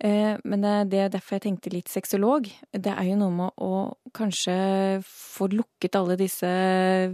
Eh, 0.00 0.36
Men 0.44 0.60
det 0.64 0.72
er 0.72 0.84
det 0.96 1.00
er 1.04 1.12
derfor 1.16 1.36
jeg 1.36 1.46
tenkte 1.48 1.72
litt 1.72 1.88
sexolog. 1.92 2.48
Det 2.72 2.92
er 2.92 3.04
jo 3.10 3.16
noe 3.20 3.30
med 3.32 3.50
å 3.64 3.72
kanskje 4.16 4.56
få 5.06 5.48
lukket 5.52 5.96
alle 5.98 6.16
disse 6.20 6.48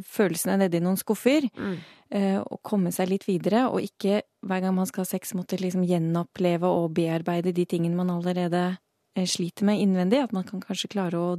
følelsene 0.07 0.59
nedi 0.63 0.81
noen 0.83 0.99
skuffer. 1.01 1.47
Mm. 1.57 1.77
eh, 2.11 2.39
Og 2.43 2.61
komme 2.63 2.93
seg 2.93 3.09
litt 3.11 3.27
videre, 3.29 3.69
og 3.71 3.81
ikke 3.83 4.23
hver 4.47 4.61
gang 4.65 4.75
man 4.75 4.87
skal 4.87 5.05
ha 5.05 5.11
sex 5.13 5.35
måtte 5.39 5.59
liksom 5.61 5.85
gjenoppleve 5.87 6.67
og 6.69 6.93
bearbeide 6.95 7.53
de 7.55 7.65
tingene 7.67 7.97
man 7.97 8.11
allerede 8.11 8.77
eh, 9.17 9.27
sliter 9.27 9.65
med 9.69 9.81
innvendig. 9.81 10.23
At 10.25 10.33
man 10.33 10.45
kan 10.45 10.61
kanskje 10.61 10.91
klare 10.93 11.19
å 11.19 11.37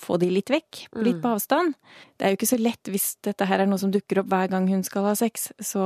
få 0.00 0.18
de 0.22 0.30
litt 0.30 0.50
vekk, 0.52 0.86
litt 1.04 1.20
på 1.22 1.34
avstand. 1.36 1.74
Det 2.16 2.26
er 2.26 2.34
jo 2.34 2.38
ikke 2.40 2.52
så 2.54 2.58
lett 2.60 2.90
hvis 2.92 3.10
dette 3.26 3.46
her 3.48 3.60
er 3.64 3.66
noe 3.70 3.78
som 3.82 3.90
dukker 3.94 4.22
opp 4.22 4.28
hver 4.32 4.48
gang 4.52 4.66
hun 4.68 4.82
skal 4.86 5.04
ha 5.10 5.14
sex. 5.18 5.50
Så 5.60 5.82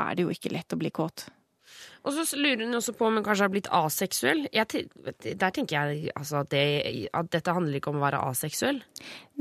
er 0.00 0.14
det 0.16 0.24
jo 0.26 0.32
ikke 0.34 0.52
lett 0.54 0.72
å 0.72 0.78
bli 0.80 0.90
kåt. 0.90 1.26
Og 2.02 2.14
så 2.16 2.24
lurer 2.40 2.64
hun 2.64 2.74
også 2.74 2.94
på 2.96 3.06
om 3.06 3.18
hun 3.20 3.24
kanskje 3.24 3.44
har 3.44 3.52
blitt 3.52 3.68
aseksuell. 3.76 4.40
Jeg, 4.56 4.88
der 5.38 5.52
tenker 5.54 5.76
jeg 5.76 6.10
altså, 6.18 6.40
at, 6.42 6.48
det, 6.50 7.08
at 7.14 7.28
dette 7.30 7.52
handler 7.54 7.76
ikke 7.78 7.92
om 7.92 8.00
å 8.00 8.04
være 8.06 8.22
aseksuell. 8.30 8.80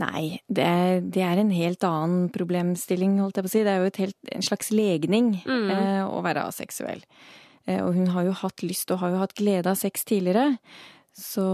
Nei, 0.04 0.40
det, 0.52 0.68
det 1.16 1.24
er 1.26 1.42
en 1.42 1.50
helt 1.56 1.84
annen 1.88 2.28
problemstilling, 2.36 3.18
holdt 3.24 3.40
jeg 3.40 3.48
på 3.48 3.52
å 3.52 3.54
si. 3.56 3.64
Det 3.66 3.74
er 3.74 3.82
jo 3.82 3.90
et 3.90 4.02
helt, 4.04 4.18
en 4.36 4.46
slags 4.46 4.70
legning 4.76 5.32
Mm. 5.48 5.72
eh, 5.74 6.04
å 6.06 6.22
være 6.26 6.46
aseksuell. 6.52 7.02
Eh, 7.66 7.80
og 7.82 7.96
hun 7.98 8.12
har 8.14 8.28
jo 8.28 8.36
hatt 8.44 8.62
lyst 8.68 8.92
og 8.94 9.02
har 9.02 9.16
jo 9.16 9.24
hatt 9.24 9.34
glede 9.40 9.72
av 9.72 9.80
sex 9.80 10.06
tidligere. 10.06 10.58
Så 11.20 11.46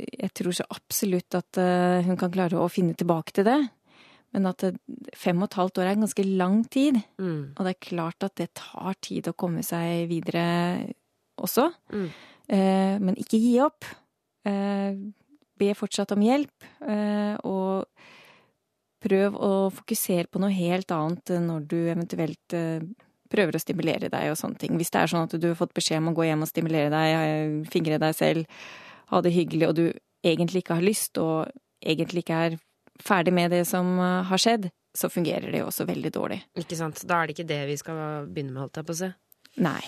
jeg 0.00 0.32
tror 0.36 0.56
så 0.56 0.66
absolutt 0.72 1.36
at 1.36 1.60
eh, 1.60 2.04
hun 2.06 2.18
kan 2.20 2.32
klare 2.32 2.60
å 2.60 2.70
finne 2.72 2.96
tilbake 2.98 3.34
til 3.36 3.46
det. 3.48 3.58
Men 4.34 4.48
at 4.50 4.64
eh, 4.66 4.78
fem 5.16 5.42
og 5.42 5.50
et 5.50 5.58
halvt 5.60 5.80
år 5.80 5.88
er 5.88 5.96
en 5.96 6.06
ganske 6.06 6.26
lang 6.30 6.62
tid. 6.72 6.98
Mm. 7.20 7.54
Og 7.54 7.60
det 7.62 7.74
er 7.74 7.86
klart 7.90 8.26
at 8.26 8.36
det 8.40 8.54
tar 8.58 8.96
tid 9.04 9.28
å 9.30 9.36
komme 9.38 9.62
seg 9.66 10.08
videre 10.10 10.46
også. 11.36 11.68
Mm. 11.92 12.08
Eh, 12.48 12.96
men 13.04 13.20
ikke 13.20 13.40
gi 13.40 13.54
opp. 13.64 13.86
Eh, 14.48 14.96
be 15.54 15.70
fortsatt 15.78 16.12
om 16.16 16.22
hjelp, 16.24 16.66
eh, 16.82 17.36
og 17.46 17.86
prøv 19.04 19.36
å 19.36 19.52
fokusere 19.72 20.26
på 20.32 20.40
noe 20.42 20.52
helt 20.52 20.90
annet 20.90 21.34
når 21.44 21.66
du 21.70 21.76
eventuelt 21.92 22.56
eh, 22.56 22.82
prøver 23.30 23.56
å 23.56 23.62
stimulere 23.62 24.10
deg 24.12 24.32
og 24.32 24.38
sånne 24.40 24.58
ting. 24.60 24.78
Hvis 24.80 24.90
det 24.94 25.02
er 25.02 25.12
sånn 25.12 25.28
at 25.28 25.36
du 25.38 25.46
har 25.50 25.58
fått 25.58 25.74
beskjed 25.76 26.02
om 26.02 26.10
å 26.12 26.16
gå 26.16 26.26
hjem 26.26 26.44
og 26.44 26.50
stimulere 26.50 26.90
deg, 26.92 27.68
fingre 27.72 28.00
deg 28.02 28.16
selv, 28.16 28.58
ha 29.10 29.20
det 29.24 29.34
hyggelig, 29.34 29.68
og 29.68 29.76
du 29.78 29.84
egentlig 30.24 30.64
ikke 30.64 30.78
har 30.78 30.86
lyst, 30.86 31.18
og 31.20 31.50
egentlig 31.84 32.24
ikke 32.24 32.40
er 32.46 32.56
ferdig 33.02 33.34
med 33.34 33.52
det 33.54 33.64
som 33.68 33.98
eh, 33.98 34.22
har 34.28 34.40
skjedd, 34.40 34.70
så 34.94 35.10
fungerer 35.10 35.50
det 35.50 35.60
jo 35.60 35.68
også 35.68 35.86
veldig 35.88 36.12
dårlig. 36.14 36.40
Ikke 36.60 36.78
sant? 36.78 37.02
Da 37.08 37.20
er 37.20 37.28
det 37.28 37.36
ikke 37.36 37.50
det 37.50 37.62
vi 37.68 37.78
skal 37.80 38.28
begynne 38.30 38.54
med, 38.54 38.62
holdt 38.64 38.80
jeg 38.80 38.88
på 38.88 38.94
å 38.94 39.00
si. 39.02 39.10
Nei. 39.64 39.80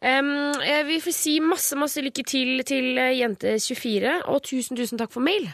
Um, 0.00 0.56
jeg 0.64 0.84
vil 0.88 1.12
si 1.12 1.34
masse 1.44 1.76
masse 1.76 2.00
lykke 2.00 2.22
til 2.24 2.62
til 2.64 2.96
eh, 2.96 3.18
Jente24, 3.20 4.22
og 4.32 4.40
tusen 4.48 4.78
tusen 4.78 5.00
takk 5.00 5.12
for 5.12 5.24
mail. 5.24 5.50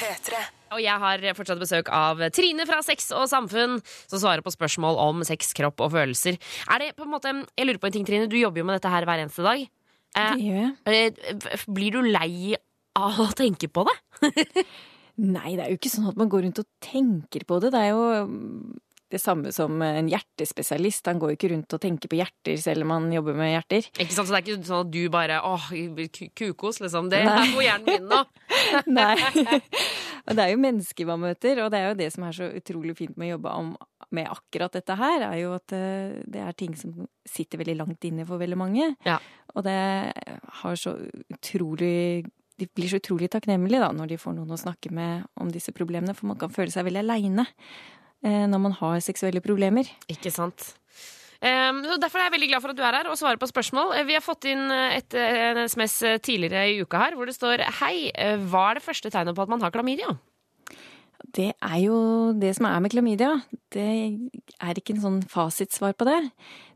P3. 0.00 0.40
Og 0.70 0.80
jeg 0.82 1.02
har 1.02 1.24
fortsatt 1.34 1.58
besøk 1.58 1.90
av 1.94 2.22
Trine 2.34 2.66
fra 2.66 2.78
Sex 2.86 3.10
og 3.14 3.26
Samfunn, 3.30 3.80
som 4.10 4.22
svarer 4.22 4.42
på 4.46 4.52
spørsmål 4.54 4.98
om 5.02 5.24
sex, 5.26 5.50
kropp 5.58 5.82
og 5.82 5.92
følelser. 5.96 6.38
Er 6.70 6.82
det 6.82 6.94
på 6.98 7.06
en 7.06 7.14
måte, 7.14 7.34
Jeg 7.58 7.66
lurer 7.66 7.82
på 7.82 7.90
en 7.90 7.92
ting, 7.98 8.06
Trine. 8.06 8.30
Du 8.30 8.38
jobber 8.38 8.62
jo 8.62 8.66
med 8.66 8.78
dette 8.78 8.90
her 8.90 9.04
hver 9.04 9.22
eneste 9.22 9.42
dag. 9.42 9.66
Eh, 10.16 10.34
Det 10.34 10.42
gjør 10.42 10.60
jeg. 10.90 11.14
eh, 11.30 11.64
blir 11.70 11.92
du 11.96 12.00
lei 12.02 12.54
av 12.98 13.20
å 13.22 13.28
tenke 13.38 13.68
på 13.70 13.84
det? 13.86 13.96
Nei, 15.20 15.56
det 15.56 15.64
er 15.66 15.72
jo 15.74 15.78
ikke 15.80 15.92
sånn 15.92 16.08
at 16.10 16.16
man 16.18 16.30
går 16.32 16.46
rundt 16.46 16.62
og 16.62 16.68
tenker 16.82 17.44
på 17.46 17.58
det. 17.60 17.70
Det 17.74 17.80
er 17.82 17.90
jo 17.92 18.04
mm, 18.30 18.78
det 19.12 19.20
samme 19.20 19.50
som 19.52 19.82
en 19.84 20.08
hjertespesialist. 20.08 21.06
Han 21.10 21.18
går 21.20 21.32
jo 21.32 21.36
ikke 21.38 21.50
rundt 21.52 21.74
og 21.76 21.82
tenker 21.82 22.08
på 22.08 22.16
hjerter 22.20 22.56
selv 22.62 22.86
om 22.86 22.94
han 22.94 23.08
jobber 23.12 23.36
med 23.36 23.52
hjerter. 23.52 23.88
Ikke 24.00 24.14
sant? 24.16 24.30
Så 24.30 24.32
det 24.32 24.40
er 24.40 24.46
ikke 24.46 24.68
sånn 24.70 24.86
at 24.86 24.92
du 24.94 25.00
bare 25.12 25.40
åh, 25.44 25.68
kukos, 26.38 26.80
liksom. 26.80 27.10
Det 27.12 27.20
er 27.26 27.52
på 27.52 27.64
hjernen 27.66 27.90
min 27.90 28.08
nå. 28.10 28.22
Nei. 28.98 29.14
og 30.26 30.34
det 30.38 30.46
er 30.46 30.54
jo 30.54 30.62
mennesker 30.64 31.10
man 31.10 31.24
møter, 31.26 31.60
og 31.66 31.70
det 31.74 31.82
er 31.82 31.88
jo 31.90 31.98
det 32.00 32.10
som 32.16 32.26
er 32.30 32.38
så 32.40 32.50
utrolig 32.62 32.96
fint 33.02 33.18
med 33.20 33.32
å 33.32 33.36
jobbe 33.36 33.56
om 33.64 33.72
med 34.14 34.30
akkurat 34.30 34.74
dette 34.74 34.96
her, 34.98 35.24
er 35.28 35.38
jo 35.42 35.54
at 35.56 35.74
eh, 35.76 36.18
det 36.30 36.42
er 36.42 36.56
ting 36.58 36.74
som 36.78 37.06
sitter 37.28 37.60
veldig 37.60 37.76
langt 37.78 38.06
inne 38.08 38.26
for 38.28 38.42
veldig 38.42 38.58
mange. 38.58 38.90
Ja. 39.06 39.18
Og 39.54 39.64
det 39.66 39.78
har 40.60 40.76
så 40.78 40.96
utrolig 41.30 42.26
De 42.60 42.66
blir 42.76 42.90
så 42.92 42.98
utrolig 43.00 43.30
takknemlige 43.32 43.80
da, 43.80 43.88
når 43.96 44.10
de 44.10 44.18
får 44.20 44.34
noen 44.36 44.52
å 44.52 44.58
snakke 44.60 44.90
med 44.92 45.24
om 45.40 45.48
disse 45.48 45.72
problemene, 45.72 46.12
for 46.12 46.28
man 46.28 46.36
kan 46.36 46.52
føle 46.52 46.68
seg 46.68 46.84
veldig 46.84 47.00
aleine 47.06 47.46
eh, 47.46 48.44
når 48.50 48.60
man 48.66 48.76
har 48.76 49.00
seksuelle 49.00 49.40
problemer. 49.40 49.88
Ikke 50.12 50.32
sant. 50.34 50.74
Um, 51.40 51.78
derfor 51.96 52.20
er 52.20 52.26
jeg 52.26 52.34
veldig 52.34 52.48
glad 52.50 52.60
for 52.60 52.74
at 52.74 52.76
du 52.76 52.82
er 52.84 52.98
her 52.98 53.08
og 53.08 53.16
svarer 53.16 53.40
på 53.40 53.48
spørsmål. 53.48 53.94
Eh, 53.96 54.04
Vi 54.04 54.18
har 54.18 54.20
fått 54.20 54.44
inn 54.50 54.66
et, 54.68 55.16
en 55.16 55.62
SMS 55.64 56.20
tidligere 56.20 56.66
i 56.68 56.82
uka 56.84 57.00
her 57.00 57.16
hvor 57.16 57.30
det 57.30 57.38
står 57.38 57.64
Hei, 57.80 58.10
hva 58.50 58.66
er 58.68 58.76
det 58.76 58.84
første 58.84 59.08
tegnet 59.08 59.38
på 59.38 59.46
at 59.46 59.54
man 59.54 59.64
har 59.64 59.72
klamydia? 59.72 60.18
Det 61.36 61.52
er 61.52 61.76
jo 61.82 61.96
det 62.38 62.50
som 62.56 62.66
er 62.66 62.80
med 62.82 62.92
klamydia. 62.92 63.30
Det 63.70 63.86
er 64.58 64.78
ikke 64.80 64.96
en 64.96 65.02
sånn 65.04 65.20
fasitsvar 65.30 65.94
på 65.98 66.06
det. 66.08 66.18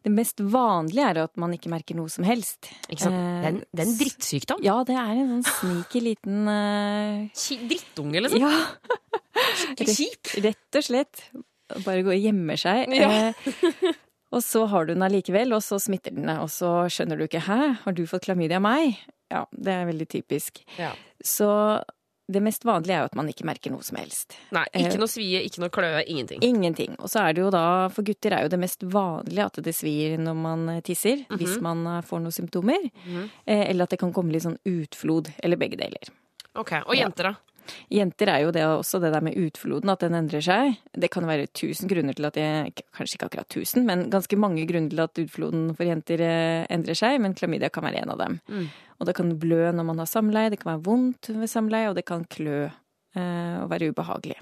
Det 0.04 0.12
mest 0.12 0.40
vanlige 0.40 1.06
er 1.10 1.20
at 1.24 1.34
man 1.40 1.54
ikke 1.56 1.72
merker 1.72 1.96
noe 1.98 2.12
som 2.12 2.26
helst. 2.28 2.68
Ikke 2.86 3.06
sant? 3.06 3.16
Det 3.16 3.48
er 3.48 3.50
en, 3.50 3.60
det 3.72 3.82
er 3.82 3.88
en 3.88 3.96
drittsykdom. 4.02 4.62
Ja, 4.66 4.76
det 4.86 4.98
er 5.00 5.12
en 5.16 5.32
sånn 5.32 5.46
sneaky 5.48 6.04
liten 6.04 6.46
uh... 6.46 7.24
Drittunge, 7.34 8.22
liksom. 8.26 8.44
Ja, 8.44 8.52
Skikkelig 9.64 9.96
kjip. 9.98 10.32
rett 10.44 10.78
og 10.78 10.86
slett. 10.86 11.24
Bare 11.86 12.04
gå 12.06 12.12
og 12.14 12.26
gjemmer 12.28 12.60
seg. 12.60 12.92
Ja. 12.94 13.10
Eh, 13.32 13.94
og 14.34 14.44
så 14.44 14.64
har 14.70 14.86
du 14.86 14.94
den 14.94 15.06
allikevel, 15.06 15.56
og 15.56 15.64
så 15.64 15.80
smitter 15.82 16.14
den 16.14 16.28
deg. 16.30 16.42
Og 16.44 16.52
så 16.52 16.70
skjønner 16.92 17.18
du 17.18 17.26
ikke 17.26 17.42
'hæ, 17.46 17.60
har 17.82 17.96
du 17.96 18.04
fått 18.10 18.28
klamydia 18.28 18.60
av 18.60 18.66
meg?' 18.66 18.98
Ja, 19.32 19.44
det 19.50 19.72
er 19.72 19.86
veldig 19.88 20.06
typisk. 20.06 20.60
Ja. 20.78 20.92
Så 21.24 21.48
det 22.26 22.40
mest 22.40 22.64
vanlige 22.64 22.96
er 22.96 23.02
jo 23.04 23.08
at 23.10 23.16
man 23.18 23.28
ikke 23.28 23.44
merker 23.44 23.72
noe 23.74 23.84
som 23.84 23.98
helst. 24.00 24.36
Nei, 24.56 24.64
ikke 24.80 24.96
noe 25.00 25.10
svie, 25.12 25.42
ikke 25.44 25.60
noe 25.60 25.72
kløe, 25.74 26.00
ingenting. 26.08 26.40
Ingenting. 26.46 26.94
Og 26.98 27.10
så 27.12 27.20
er 27.26 27.36
det 27.36 27.42
jo 27.44 27.50
da, 27.52 27.64
for 27.92 28.06
gutter 28.06 28.32
er 28.32 28.46
jo 28.46 28.52
det 28.54 28.60
mest 28.62 28.86
vanlige 28.88 29.44
at 29.50 29.60
det 29.66 29.74
svir 29.76 30.16
når 30.20 30.38
man 30.40 30.66
tisser, 30.86 31.26
hvis 31.36 31.58
man 31.64 31.84
eh, 31.90 32.00
får 32.08 32.24
noen 32.24 32.32
symptomer. 32.36 32.86
Eh, 33.44 33.64
Eller 33.68 33.84
at 33.84 33.92
det 33.92 34.00
kan 34.00 34.12
komme 34.16 34.32
litt 34.32 34.46
sånn 34.46 34.56
utflod, 34.64 35.28
eller 35.44 35.60
begge 35.60 35.76
deler. 35.80 36.12
Ok, 36.54 36.72
Og 36.86 36.94
jenter, 36.96 37.32
da? 37.32 37.34
Jenter 37.92 38.30
er 38.32 38.44
jo 38.44 38.52
det 38.54 38.64
også 38.66 39.00
det 39.02 39.12
der 39.14 39.24
med 39.24 39.36
utfloden, 39.40 39.90
at 39.92 40.04
den 40.04 40.16
endrer 40.18 40.44
seg. 40.44 40.78
Det 40.92 41.10
kan 41.10 41.26
være 41.28 41.48
tusen 41.56 41.90
grunner 41.90 42.16
til 42.16 42.28
at 42.28 42.38
det 42.38 42.84
Kanskje 42.94 43.18
ikke 43.18 43.28
akkurat 43.30 43.50
tusen, 43.50 43.84
men 43.88 44.08
ganske 44.12 44.36
mange 44.38 44.66
grunner 44.68 44.92
til 44.92 45.02
at 45.02 45.22
utfloden 45.24 45.68
for 45.74 45.88
jenter 45.88 46.20
eh, 46.22 46.64
endrer 46.70 46.98
seg, 46.98 47.18
men 47.22 47.34
klamydia 47.34 47.72
kan 47.74 47.84
være 47.86 48.04
en 48.04 48.14
av 48.14 48.20
dem. 48.20 48.38
Og 49.00 49.08
det 49.08 49.16
kan 49.18 49.34
blø 49.40 49.72
når 49.74 49.86
man 49.90 49.98
har 50.02 50.10
samleie, 50.10 50.50
det 50.52 50.60
kan 50.62 50.74
være 50.74 50.84
vondt 50.86 51.32
ved 51.34 51.50
samleie, 51.50 51.90
og 51.90 51.96
det 51.98 52.06
kan 52.06 52.24
klø 52.30 52.64
eh, 52.68 53.56
og 53.62 53.70
være 53.72 53.90
ubehagelig. 53.90 54.38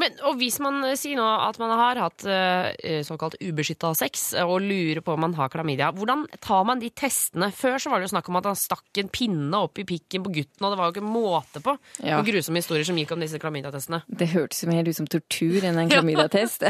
Men, 0.00 0.16
og 0.28 0.36
hvis 0.40 0.58
man 0.62 0.80
eh, 0.84 0.96
sier 0.98 1.16
nå 1.18 1.24
at 1.24 1.58
man 1.62 1.72
har 1.78 2.00
hatt 2.02 2.24
uh, 2.26 2.68
såkalt 3.06 3.36
ubeskytta 3.40 3.92
sex 3.96 4.26
og 4.42 4.58
lurer 4.64 5.00
på 5.04 5.14
om 5.14 5.22
man 5.24 5.36
har 5.38 5.52
klamydia, 5.52 5.88
hvordan 5.96 6.26
tar 6.44 6.66
man 6.68 6.82
de 6.82 6.90
testene? 6.90 7.48
Før 7.54 7.78
så 7.80 7.92
var 7.92 8.02
det 8.02 8.08
jo 8.08 8.14
snakk 8.14 8.28
om 8.32 8.40
at 8.40 8.48
han 8.50 8.58
stakk 8.58 9.00
en 9.02 9.10
pinne 9.14 9.62
opp 9.64 9.80
i 9.80 9.86
pikken 9.88 10.26
på 10.26 10.34
gutten, 10.34 10.66
og 10.66 10.74
det 10.74 10.80
var 10.80 10.90
jo 10.90 10.96
ikke 10.96 11.06
måte 11.14 11.62
på 11.64 11.76
Ja. 12.02 12.18
og 12.18 12.28
grusomme 12.28 12.60
historier 12.60 12.86
som 12.86 12.98
gikk 12.98 13.14
om 13.16 13.24
disse 13.24 13.40
klamydiatestene. 13.42 14.02
Det 14.08 14.30
hørtes 14.34 14.64
jo 14.64 14.70
mer 14.70 14.88
ut 14.88 14.98
som 14.98 15.08
tortur 15.10 15.64
enn 15.64 15.80
en 15.80 15.92
klamydiatest. 15.94 16.66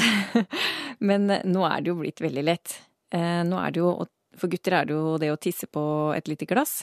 Men 1.08 1.26
nå 1.28 1.66
er 1.68 1.80
det 1.82 1.92
jo 1.92 1.98
blitt 2.00 2.22
veldig 2.24 2.44
lett. 2.46 2.78
Nå 3.14 3.58
er 3.60 3.74
det 3.74 3.80
jo, 3.82 3.92
for 4.38 4.50
gutter 4.50 4.78
er 4.80 4.88
det 4.88 4.96
jo 4.96 5.16
det 5.22 5.30
å 5.34 5.38
tisse 5.40 5.68
på 5.70 5.82
et 6.16 6.28
lite 6.30 6.48
glass. 6.50 6.82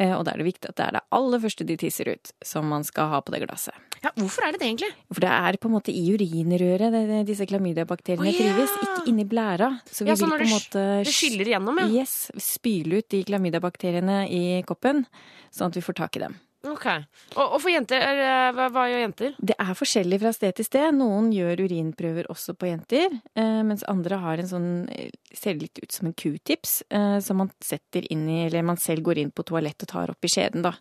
Eh, 0.00 0.14
Og 0.16 0.24
da 0.24 0.32
er 0.32 0.40
det 0.40 0.48
viktig 0.48 0.70
at 0.70 0.78
det 0.78 0.86
er 0.86 0.96
det 0.96 1.02
aller 1.12 1.42
første 1.42 1.66
de 1.68 1.76
tisser 1.80 2.08
ut, 2.08 2.32
som 2.42 2.66
man 2.72 2.84
skal 2.86 3.10
ha 3.12 3.20
på 3.20 3.34
det 3.34 3.42
glasset. 3.44 3.76
Ja, 4.00 4.12
Hvorfor 4.16 4.46
er 4.46 4.54
det 4.54 4.62
det, 4.62 4.68
egentlig? 4.70 4.88
For 5.12 5.20
det 5.20 5.32
er 5.36 5.58
på 5.60 5.68
en 5.68 5.74
måte 5.76 5.92
i 5.92 6.04
urinrøret 6.14 6.88
det, 6.94 7.02
det, 7.10 7.18
disse 7.28 7.44
klamydiabakteriene 7.50 8.24
oh, 8.24 8.30
ja! 8.32 8.38
trives, 8.38 8.76
ikke 8.86 9.10
inni 9.12 9.26
blæra. 9.28 9.74
Så 9.84 10.06
vi 10.06 10.12
Ja, 10.12 10.16
så 10.16 10.24
vil 10.24 10.38
på 10.40 10.46
en 10.46 10.54
måte 10.54 10.84
Det 11.04 11.12
skyller 11.12 11.52
igjennom, 11.52 11.82
ja. 11.82 11.88
Yes, 12.00 12.14
spyle 12.40 13.02
ut 13.02 13.10
de 13.12 13.20
klamydiabakteriene 13.28 14.22
i 14.32 14.44
koppen, 14.64 15.04
sånn 15.52 15.68
at 15.68 15.76
vi 15.76 15.84
får 15.84 16.00
tak 16.00 16.16
i 16.16 16.24
dem. 16.24 16.38
Ok. 16.68 16.86
Og, 17.38 17.44
og 17.44 17.56
for 17.62 17.72
jenter, 17.72 18.02
er, 18.04 18.50
hva, 18.52 18.66
hva 18.72 18.84
gjør 18.90 19.00
jenter? 19.06 19.36
Det 19.40 19.56
er 19.56 19.76
forskjellig 19.78 20.18
fra 20.20 20.32
sted 20.36 20.58
til 20.58 20.66
sted. 20.66 20.90
Noen 20.98 21.30
gjør 21.32 21.62
urinprøver 21.64 22.28
også 22.32 22.52
på 22.58 22.68
jenter, 22.68 23.16
eh, 23.32 23.60
mens 23.64 23.84
andre 23.88 24.18
har 24.20 24.42
en 24.42 24.50
sånn 24.50 24.70
eh, 24.92 25.08
Ser 25.30 25.54
litt 25.60 25.78
ut 25.78 25.94
som 25.94 26.08
en 26.08 26.14
q-tips, 26.18 26.80
eh, 26.90 27.16
som 27.22 27.38
man 27.38 27.52
setter 27.62 28.02
inn 28.10 28.24
i 28.28 28.40
Eller 28.48 28.66
man 28.66 28.80
selv 28.82 29.06
går 29.06 29.22
inn 29.22 29.30
på 29.30 29.44
toalett 29.46 29.86
og 29.86 29.92
tar 29.92 30.12
opp 30.12 30.26
i 30.26 30.32
skjeden, 30.32 30.66
da. 30.66 30.74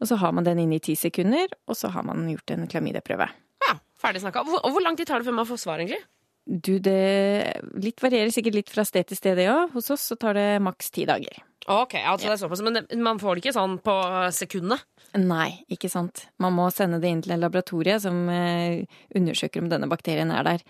Og 0.00 0.08
så 0.08 0.18
har 0.20 0.34
man 0.36 0.46
den 0.46 0.60
inne 0.62 0.78
i 0.78 0.84
ti 0.84 0.94
sekunder, 0.96 1.50
og 1.66 1.76
så 1.76 1.90
har 1.92 2.06
man 2.06 2.28
gjort 2.30 2.54
en 2.54 2.68
klamydiaprøve. 2.70 3.26
Ja, 3.66 3.74
Ferdig 4.00 4.22
snakka. 4.22 4.44
Hvor, 4.46 4.62
hvor 4.62 4.84
lang 4.84 4.96
tid 4.96 5.10
tar 5.10 5.20
det 5.20 5.28
før 5.28 5.40
man 5.40 5.48
får 5.48 5.60
svar, 5.64 5.82
egentlig? 5.82 6.00
Du, 6.46 6.78
det 6.82 7.60
litt 7.82 8.00
varierer 8.02 8.32
sikkert 8.34 8.56
litt 8.56 8.72
fra 8.72 8.86
sted 8.88 9.10
til 9.10 9.18
sted, 9.18 9.36
det 9.38 9.50
òg. 9.52 9.74
Hos 9.74 9.90
oss 9.92 10.06
så 10.12 10.16
tar 10.20 10.38
det 10.38 10.48
maks 10.64 10.88
ti 10.94 11.04
dager. 11.08 11.42
Ok, 11.70 11.94
altså 12.02 12.26
det 12.26 12.32
er 12.34 12.40
såpass, 12.40 12.62
Men 12.66 13.02
man 13.04 13.20
får 13.22 13.36
det 13.36 13.44
ikke 13.44 13.54
sånn 13.54 13.76
på 13.84 13.94
sekundet? 14.34 14.82
Nei, 15.18 15.62
ikke 15.70 15.90
sant. 15.90 16.24
Man 16.42 16.56
må 16.56 16.66
sende 16.74 16.98
det 17.02 17.10
inn 17.10 17.22
til 17.22 17.34
en 17.34 17.42
laboratorie 17.42 17.98
som 18.02 18.24
eh, 18.30 18.82
undersøker 19.14 19.62
om 19.62 19.70
denne 19.70 19.88
bakterien 19.90 20.32
er 20.34 20.46
der. 20.46 20.64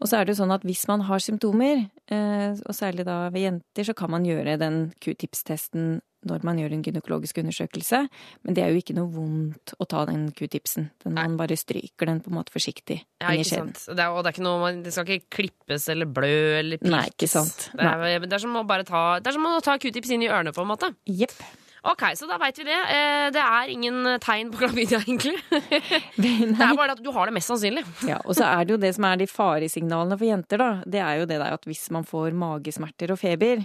Og 0.00 0.08
så 0.08 0.16
er 0.16 0.24
det 0.24 0.34
jo 0.34 0.40
sånn 0.40 0.54
at 0.54 0.64
hvis 0.64 0.86
man 0.88 1.04
har 1.08 1.20
symptomer, 1.20 1.84
eh, 2.08 2.52
og 2.56 2.76
særlig 2.76 3.04
da 3.08 3.26
ved 3.32 3.44
jenter, 3.44 3.88
så 3.88 3.96
kan 3.96 4.12
man 4.12 4.24
gjøre 4.24 4.56
den 4.60 4.82
q-tips-testen 5.00 5.98
når 6.28 6.42
man 6.44 6.58
gjør 6.60 6.72
en 6.76 6.82
gynekologisk 6.84 7.38
undersøkelse. 7.42 8.02
Men 8.44 8.54
det 8.56 8.64
er 8.64 8.74
jo 8.74 8.80
ikke 8.82 8.96
noe 8.98 9.08
vondt 9.14 9.72
å 9.80 9.86
ta 9.88 10.04
den 10.10 10.26
q-tipsen. 10.36 10.90
Den- 11.04 11.14
Man 11.16 11.36
bare 11.40 11.56
stryker 11.56 12.06
den 12.10 12.20
på 12.20 12.28
en 12.32 12.36
måte 12.40 12.52
forsiktig 12.52 12.98
Ja, 13.20 13.30
inn 13.32 13.40
i 13.40 13.44
skjeden. 13.48 13.72
Det, 13.72 13.98
er, 13.98 14.10
og 14.12 14.22
det, 14.24 14.30
er 14.32 14.36
ikke 14.36 14.44
noe, 14.48 14.72
det 14.84 14.92
skal 14.92 15.06
ikke 15.08 15.30
klippes 15.38 15.88
eller 15.88 16.06
blø 16.06 16.32
eller 16.58 16.76
pirkes. 16.82 16.90
Nei, 16.92 17.06
ikke 17.14 17.28
sant. 17.30 17.70
Det 17.72 17.88
er, 17.88 18.18
det 18.26 18.32
er 18.36 18.44
som 18.44 18.56
å 18.60 18.66
bare 18.68 18.84
ta 18.84 19.18
Det 19.20 19.32
er 19.32 19.38
som 19.38 19.48
å 19.48 19.56
ta 19.64 19.78
q-tips 19.80 20.10
inn 20.12 20.22
i 20.22 20.28
ørene, 20.28 20.52
på 20.52 20.60
en 20.64 20.68
måte. 20.74 20.92
Jepp. 21.08 21.32
Ok, 21.80 22.02
så 22.12 22.26
da 22.28 22.36
veit 22.36 22.58
vi 22.60 22.64
det. 22.68 22.76
Eh, 22.92 23.30
Det 23.32 23.40
er 23.40 23.70
ingen 23.72 24.04
tegn 24.20 24.50
på 24.52 24.58
klamydia, 24.60 24.98
egentlig. 25.06 25.38
Det 26.20 26.60
er 26.60 26.76
bare 26.76 26.92
at 26.92 27.00
du 27.02 27.08
har 27.16 27.26
det 27.30 27.34
mest 27.38 27.48
sannsynlig. 27.48 27.84
Ja, 28.10 28.18
og 28.26 28.34
så 28.36 28.44
er 28.44 28.64
det 28.68 28.74
jo 28.74 28.80
det 28.82 28.90
som 28.98 29.06
er 29.08 29.16
de 29.16 29.26
faresignalene 29.30 30.18
for 30.20 30.28
jenter, 30.28 30.60
da. 30.60 30.70
Det 30.84 31.00
er 31.00 31.22
jo 31.22 31.28
det 31.30 31.38
der 31.40 31.56
at 31.56 31.64
hvis 31.64 31.86
man 31.94 32.04
får 32.04 32.36
magesmerter 32.36 33.14
og 33.14 33.18
feber, 33.22 33.64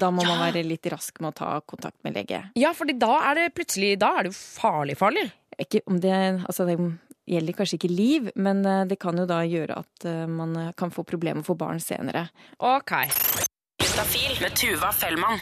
da 0.00 0.10
må 0.14 0.24
man 0.26 0.42
være 0.42 0.64
litt 0.66 0.86
rask 0.92 1.20
med 1.22 1.32
å 1.32 1.38
ta 1.38 1.50
kontakt 1.66 1.98
med 2.06 2.16
lege. 2.18 2.42
Ja, 2.58 2.74
for 2.76 2.90
da 2.90 3.14
er 3.30 3.40
det 3.40 3.48
plutselig 3.56 3.94
Da 4.02 4.10
er 4.18 4.26
det 4.26 4.34
jo 4.34 4.38
farlig, 4.38 4.98
farlig. 5.00 5.28
Ikke 5.60 5.84
om 5.86 6.00
det 6.02 6.14
Altså, 6.14 6.66
det 6.68 6.78
gjelder 7.30 7.56
kanskje 7.56 7.78
ikke 7.78 7.92
liv, 7.92 8.30
men 8.36 8.64
eh, 8.68 8.84
det 8.90 8.98
kan 9.00 9.16
jo 9.16 9.24
da 9.28 9.40
gjøre 9.48 9.78
at 9.80 10.08
eh, 10.10 10.24
man 10.28 10.74
kan 10.76 10.92
få 10.92 11.06
problemer 11.08 11.46
for 11.46 11.56
barn 11.56 11.80
senere. 11.80 12.26
Ok. 12.60 12.92
Juntafil 13.80 14.42
med 14.42 14.58
Tuva 14.58 14.92
Fellmann. 14.92 15.40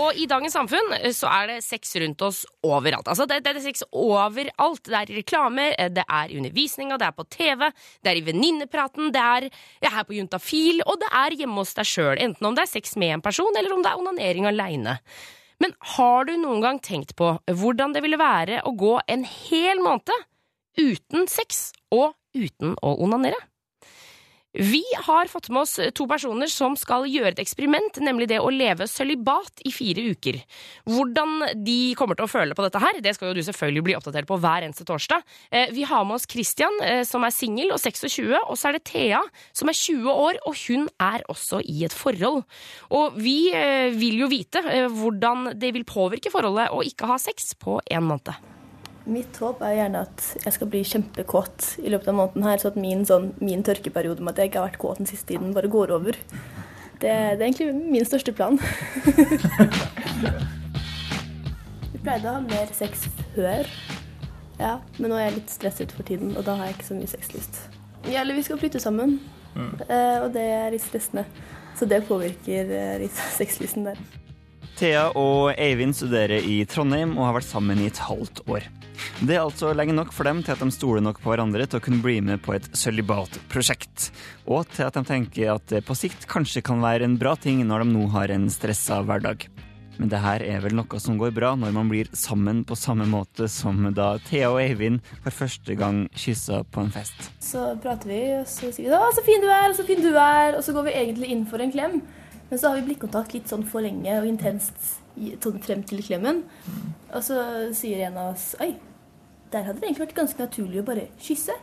Og 0.00 0.16
i 0.18 0.26
dagens 0.30 0.56
samfunn 0.56 0.96
eh, 0.96 1.12
så 1.14 1.28
er 1.30 1.52
det 1.52 1.58
sex 1.64 1.94
rundt 2.02 2.24
oss 2.26 2.42
overalt. 2.66 3.06
Altså 3.10 3.26
det, 3.30 3.40
det 3.44 3.52
er 3.54 3.62
sex 3.62 3.84
overalt. 3.90 4.82
Det 4.86 4.96
er 4.98 5.12
i 5.12 5.18
reklamer, 5.20 5.76
eh, 5.78 5.92
det 5.94 6.04
er 6.04 6.32
i 6.32 6.40
undervisninga, 6.40 6.98
det 7.00 7.08
er 7.08 7.16
på 7.16 7.26
TV, 7.30 7.68
det 8.02 8.12
er 8.12 8.20
i 8.20 8.24
venninnepraten, 8.26 9.12
det 9.14 9.22
er 9.22 9.48
her 9.94 10.08
på 10.08 10.16
Juntafil, 10.18 10.82
og 10.88 10.98
det 11.02 11.12
er 11.14 11.38
hjemme 11.38 11.62
hos 11.62 11.76
deg 11.78 11.88
sjøl. 11.88 12.18
Enten 12.18 12.50
om 12.50 12.58
det 12.58 12.66
er 12.66 12.74
sex 12.74 12.98
med 13.00 13.18
en 13.18 13.24
person, 13.24 13.54
eller 13.58 13.76
om 13.76 13.84
det 13.84 13.92
er 13.92 14.02
onanering 14.02 14.50
aleine. 14.50 14.98
Men 15.62 15.74
har 15.94 16.26
du 16.26 16.34
noen 16.36 16.62
gang 16.64 16.82
tenkt 16.82 17.14
på 17.16 17.30
hvordan 17.46 17.94
det 17.94 18.02
ville 18.04 18.18
være 18.20 18.64
å 18.66 18.74
gå 18.76 18.98
en 19.06 19.22
hel 19.24 19.82
måned 19.82 20.26
uten 20.80 21.28
sex 21.30 21.68
og 21.94 22.16
uten 22.34 22.74
å 22.82 22.96
onanere? 23.06 23.38
Vi 24.54 24.84
har 25.02 25.26
fått 25.26 25.48
med 25.50 25.64
oss 25.64 25.80
to 25.98 26.04
personer 26.06 26.46
som 26.46 26.76
skal 26.78 27.08
gjøre 27.10 27.32
et 27.32 27.40
eksperiment, 27.42 27.98
nemlig 27.98 28.28
det 28.30 28.38
å 28.38 28.52
leve 28.54 28.86
sølibat 28.86 29.64
i 29.66 29.72
fire 29.74 30.04
uker. 30.14 30.38
Hvordan 30.86 31.64
de 31.66 31.94
kommer 31.98 32.14
til 32.14 32.28
å 32.28 32.30
føle 32.30 32.54
på 32.54 32.62
dette 32.62 32.78
her, 32.78 33.00
det 33.02 33.16
skal 33.16 33.32
jo 33.32 33.40
du 33.40 33.42
selvfølgelig 33.42 33.84
bli 33.88 33.96
oppdatert 33.98 34.30
på 34.30 34.38
hver 34.38 34.68
eneste 34.68 34.86
torsdag. 34.86 35.26
Eh, 35.50 35.74
Vi 35.74 35.82
har 35.82 36.04
med 36.06 36.20
oss 36.20 36.28
Christian, 36.30 36.78
eh, 36.86 37.02
som 37.02 37.24
er 37.26 37.34
singel 37.34 37.74
og 37.74 37.82
26, 37.82 38.38
og 38.46 38.54
så 38.54 38.70
er 38.70 38.78
det 38.78 38.84
Thea, 38.84 39.22
som 39.52 39.68
er 39.68 39.74
20 39.74 40.10
år, 40.12 40.38
og 40.46 40.54
hun 40.68 40.88
er 41.00 41.26
også 41.28 41.58
i 41.66 41.84
et 41.84 41.92
forhold. 41.92 42.44
Og 42.94 43.18
vi 43.18 43.50
eh, 43.50 43.90
vil 43.90 44.22
jo 44.22 44.30
vite 44.30 44.62
eh, 44.70 44.86
hvordan 44.86 45.58
det 45.58 45.74
vil 45.74 45.84
påvirke 45.84 46.30
forholdet 46.30 46.70
å 46.70 46.84
ikke 46.86 47.10
ha 47.10 47.18
sex 47.18 47.56
på 47.58 47.80
en 47.90 48.06
måned. 48.06 48.53
Mitt 49.04 49.36
håp 49.36 49.60
er 49.64 49.74
gjerne 49.76 50.00
at 50.06 50.22
jeg 50.46 50.52
skal 50.56 50.68
bli 50.72 50.80
kjempekåt 50.88 51.74
i 51.84 51.90
løpet 51.92 52.08
av 52.08 52.16
måneden 52.16 52.46
her, 52.46 52.60
så 52.60 52.70
at 52.70 52.78
min, 52.80 53.02
sånn, 53.04 53.32
min 53.44 53.64
tørkeperiode 53.66 54.24
med 54.24 54.32
at 54.32 54.40
jeg 54.40 54.48
ikke 54.50 54.62
har 54.62 54.70
vært 54.70 54.80
kåt 54.80 55.00
den 55.02 55.10
siste 55.10 55.28
tiden, 55.32 55.52
bare 55.56 55.68
går 55.72 55.92
over. 55.98 56.16
Det, 56.16 57.10
det 57.10 57.12
er 57.12 57.44
egentlig 57.44 57.74
min 57.74 58.08
største 58.08 58.32
plan. 58.32 58.56
Vi 61.92 62.00
pleide 62.00 62.30
å 62.30 62.36
ha 62.38 62.40
mer 62.46 62.72
sex 62.76 63.04
før, 63.34 63.68
ja, 64.58 64.78
men 65.00 65.10
nå 65.10 65.18
er 65.18 65.26
jeg 65.26 65.36
litt 65.40 65.52
stresset 65.52 65.92
for 65.92 66.06
tiden, 66.06 66.36
og 66.38 66.44
da 66.46 66.54
har 66.58 66.68
jeg 66.68 66.76
ikke 66.78 66.88
så 66.88 66.96
mye 66.96 67.10
sexlyst. 67.10 67.58
Ja, 68.06 68.20
eller 68.22 68.36
vi 68.38 68.44
skal 68.46 68.60
flytte 68.60 68.80
sammen, 68.82 69.18
mm. 69.56 69.72
og 70.22 70.28
det 70.36 70.44
er 70.44 70.70
litt 70.74 70.84
stressende. 70.84 71.24
Så 71.74 71.88
det 71.90 72.04
påvirker 72.06 72.70
eh, 72.70 72.98
litt 73.02 73.16
sexlysten 73.38 73.88
der. 73.88 73.98
Thea 74.78 75.08
og 75.18 75.52
Eivind 75.58 75.94
studerer 75.94 76.42
i 76.42 76.62
Trondheim 76.70 77.16
og 77.18 77.28
har 77.28 77.36
vært 77.38 77.50
sammen 77.50 77.82
i 77.82 77.88
et 77.90 78.00
halvt 78.06 78.44
år. 78.50 78.66
Det 79.24 79.36
er 79.36 79.42
altså 79.42 79.72
lenge 79.74 79.94
nok 79.96 80.12
for 80.14 80.26
dem 80.28 80.42
til 80.44 80.54
at 80.54 80.62
de 80.62 80.70
stoler 80.74 81.02
nok 81.04 81.20
på 81.22 81.32
hverandre 81.32 81.66
til 81.66 81.80
å 81.80 81.84
kunne 81.84 82.02
bli 82.04 82.20
med 82.24 82.42
på 82.44 82.54
et 82.56 82.66
sølibatprosjekt, 82.76 84.08
og 84.46 84.68
til 84.74 84.88
at 84.88 84.98
de 84.98 85.04
tenker 85.08 85.54
at 85.54 85.66
det 85.70 85.84
på 85.86 85.96
sikt 85.98 86.28
kanskje 86.30 86.64
kan 86.66 86.82
være 86.84 87.06
en 87.08 87.18
bra 87.20 87.34
ting 87.36 87.62
når 87.66 87.84
de 87.84 87.94
nå 87.94 88.08
har 88.14 88.34
en 88.34 88.48
stressa 88.52 89.02
hverdag. 89.06 89.46
Men 89.98 90.10
det 90.10 90.18
her 90.24 90.42
er 90.42 90.62
vel 90.64 90.74
noe 90.74 90.98
som 90.98 91.18
går 91.20 91.30
bra 91.36 91.52
når 91.58 91.74
man 91.76 91.90
blir 91.90 92.10
sammen 92.18 92.64
på 92.66 92.76
samme 92.78 93.06
måte 93.06 93.46
som 93.52 93.86
da 93.94 94.16
Thea 94.26 94.50
og 94.50 94.58
Eivind 94.62 95.04
for 95.22 95.34
første 95.44 95.76
gang 95.78 96.04
kyssa 96.18 96.64
på 96.74 96.82
en 96.82 96.90
fest. 96.94 97.30
Så 97.38 97.62
prater 97.82 98.10
vi, 98.10 98.20
og 98.40 98.48
så 98.50 98.72
sier 98.74 98.90
vi 98.90 98.90
'Å, 98.90 99.12
så 99.14 99.22
fin 99.22 99.40
du 99.40 99.48
er, 99.48 99.70
så 99.72 99.86
fin 99.86 100.02
du 100.02 100.10
er', 100.10 100.56
og 100.58 100.64
så 100.64 100.74
går 100.74 100.90
vi 100.90 100.98
egentlig 100.98 101.30
inn 101.30 101.46
for 101.46 101.62
en 101.62 101.72
klem. 101.72 102.02
Men 102.50 102.58
så 102.58 102.68
har 102.68 102.80
vi 102.80 102.90
blikkontakt 102.90 103.34
litt 103.34 103.48
sånn 103.48 103.64
for 103.64 103.80
lenge 103.80 104.18
og 104.18 104.26
intenst 104.26 105.03
sånn 105.16 105.60
frem 105.62 105.84
til 105.86 106.02
klemmen. 106.04 106.42
Og 107.12 107.22
så 107.22 107.38
sier 107.76 108.06
en 108.06 108.18
av 108.18 108.32
oss 108.34 108.54
'Oi, 108.60 108.74
der 109.52 109.62
hadde 109.62 109.80
det 109.80 109.88
egentlig 109.88 110.06
vært 110.08 110.18
ganske 110.18 110.42
naturlig 110.42 110.82
å 110.82 110.86
bare 110.86 111.08
kysse'. 111.18 111.58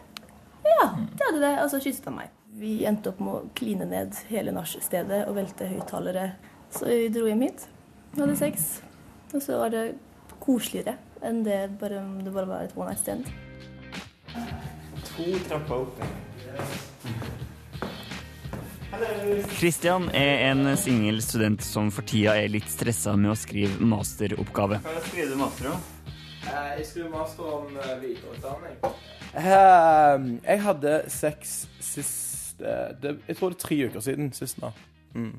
Ja, 0.65 0.85
det 0.95 1.25
hadde 1.27 1.41
det. 1.41 1.55
Og 1.63 1.69
så 1.71 1.81
kysset 1.83 2.05
han 2.05 2.15
meg. 2.15 2.29
Vi 2.59 2.85
endte 2.85 3.09
opp 3.09 3.19
med 3.19 3.33
å 3.33 3.49
kline 3.55 3.85
ned 3.87 4.15
hele 4.29 4.51
nachstedet 4.51 5.27
og 5.27 5.35
velte 5.35 5.67
høyttalere. 5.67 6.31
Så 6.71 6.85
vi 6.85 7.09
dro 7.09 7.27
hjem 7.27 7.41
hit. 7.41 7.67
Hadde 8.17 8.35
sex. 8.37 8.81
Og 9.33 9.41
så 9.41 9.57
var 9.57 9.69
det 9.73 9.85
koseligere 10.41 10.97
enn 11.21 11.43
det 11.45 11.77
bare, 11.79 12.01
det 12.23 12.33
bare 12.33 12.49
var 12.49 12.65
et 12.65 12.75
one 12.77 12.89
night 12.89 12.99
stand. 12.99 13.25
To 15.11 15.29
trapper 15.47 15.85
opp. 15.85 17.47
Kristian 19.55 20.09
er 20.13 20.49
en 20.49 20.65
singel 20.77 21.21
student 21.23 21.63
som 21.63 21.91
for 21.93 22.05
tida 22.07 22.35
er 22.39 22.51
litt 22.51 22.67
stressa 22.69 23.13
med 23.15 23.31
å 23.31 23.37
skrive 23.39 23.79
masteroppgave. 23.87 24.81
Hva 24.83 25.03
skriver 25.05 25.31
du 25.31 25.39
master 25.39 25.71
om? 25.71 25.85
Jeg 26.41 26.85
skriver 26.89 27.11
master 27.13 27.53
om 27.55 27.77
eh, 27.77 27.93
videreutdanning. 28.01 28.79
Ehm, 29.39 30.27
jeg 30.43 30.63
hadde 30.65 30.95
sex 31.13 31.53
sist 31.79 32.59
eh, 32.59 32.89
Jeg 33.29 33.37
tror 33.37 33.53
det 33.53 33.55
er 33.55 33.61
tre 33.63 33.77
uker 33.87 34.03
siden 34.03 34.31
sist 34.35 34.59
nå. 34.59 34.73
Mm. 35.15 35.37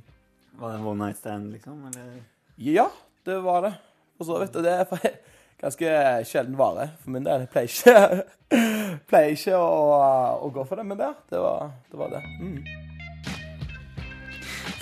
Var 0.60 0.72
det 0.72 0.78
en 0.78 0.86
one 0.86 1.04
night 1.04 1.20
stand, 1.20 1.50
liksom? 1.52 1.82
Eller? 1.90 2.22
Ja, 2.56 2.86
det 3.26 3.40
var 3.44 3.66
det. 3.66 3.74
For 4.16 4.30
så 4.30 4.38
vidt. 4.40 4.56
Og 4.56 4.64
det 4.64 4.72
er 4.78 5.18
ganske 5.62 5.96
sjelden 6.28 6.56
vare 6.60 6.92
for 7.02 7.12
min 7.12 7.26
del. 7.26 7.44
Jeg 7.44 7.52
pleier 7.52 7.68
ikke, 7.68 8.56
pleier 9.10 9.36
ikke 9.36 9.60
å, 9.60 10.00
å 10.40 10.52
gå 10.54 10.64
for 10.70 10.80
det, 10.80 10.88
men 10.88 11.02
det, 11.02 11.12
det, 11.32 11.42
var, 11.42 11.74
det 11.90 12.00
var 12.00 12.16
det. 12.16 12.24
Mm. 12.40 12.81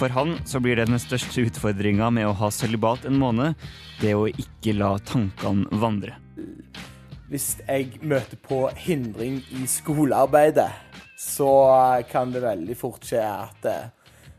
For 0.01 0.09
han 0.09 0.39
så 0.49 0.63
blir 0.65 0.79
det 0.79 0.87
den 0.89 1.01
største 1.03 1.43
utfordringa 1.45 2.07
med 2.17 2.25
å 2.25 2.37
ha 2.39 2.49
sølibat 2.49 3.03
en 3.05 3.19
måned, 3.21 3.53
det 4.01 4.15
å 4.17 4.23
ikke 4.31 4.73
la 4.79 4.95
tankene 5.05 5.69
vandre. 5.83 6.15
Hvis 7.29 7.59
jeg 7.67 8.01
møter 8.01 8.41
på 8.41 8.63
hindring 8.81 9.43
i 9.61 9.67
skolearbeidet, 9.69 10.71
så 11.21 11.51
kan 12.09 12.33
det 12.33 12.41
veldig 12.47 12.79
fort 12.81 13.05
skje 13.05 13.21
at 13.21 13.69
eh, 13.69 13.93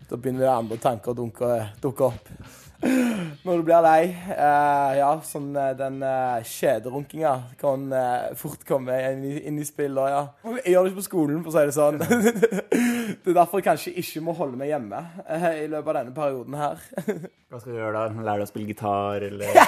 da 0.10 0.17
begynner 0.17 0.47
det 0.47 0.56
andre 0.56 0.80
tanker 0.82 1.13
å 1.13 1.19
dunke, 1.21 1.52
dukke 1.84 2.10
opp. 2.10 2.34
Når 3.45 3.62
du 3.62 3.63
blir 3.67 3.84
lei. 3.86 4.10
eh, 4.34 4.91
ja, 4.97 5.12
sånn 5.26 5.54
eh, 5.54 5.76
den 5.78 6.02
uh, 6.02 6.41
kjederunkinga 6.41 7.34
kan 7.62 7.86
eh, 7.93 8.32
fort 8.39 8.65
komme 8.65 8.97
inn 9.12 9.21
i, 9.30 9.36
inn 9.45 9.62
i 9.62 9.67
spill. 9.67 9.93
Og, 10.02 10.10
ja. 10.10 10.24
Jeg 10.63 10.74
gjør 10.74 10.88
det 10.88 10.91
ikke 10.91 11.04
på 11.04 11.06
skolen, 11.06 11.43
for 11.45 11.54
å 11.54 11.60
si 11.60 11.69
det 11.69 11.78
sånn. 11.78 12.02
det 13.24 13.32
er 13.32 13.38
derfor 13.38 13.60
jeg 13.62 13.65
kanskje 13.67 13.93
ikke 14.02 14.21
må 14.26 14.34
holde 14.38 14.58
meg 14.60 14.71
hjemme 14.71 15.00
eh, 15.28 15.45
i 15.63 15.67
løpet 15.71 15.91
av 15.91 15.97
denne 16.00 16.13
perioden 16.15 16.58
her. 16.60 16.82
Hva 17.52 17.60
skal 17.62 17.74
du 17.74 17.78
gjøre 17.80 17.93
da? 17.97 18.04
Lære 18.21 18.38
deg 18.41 18.45
å 18.47 18.50
spille 18.52 18.71
gitar, 18.71 19.26
eller 19.28 19.62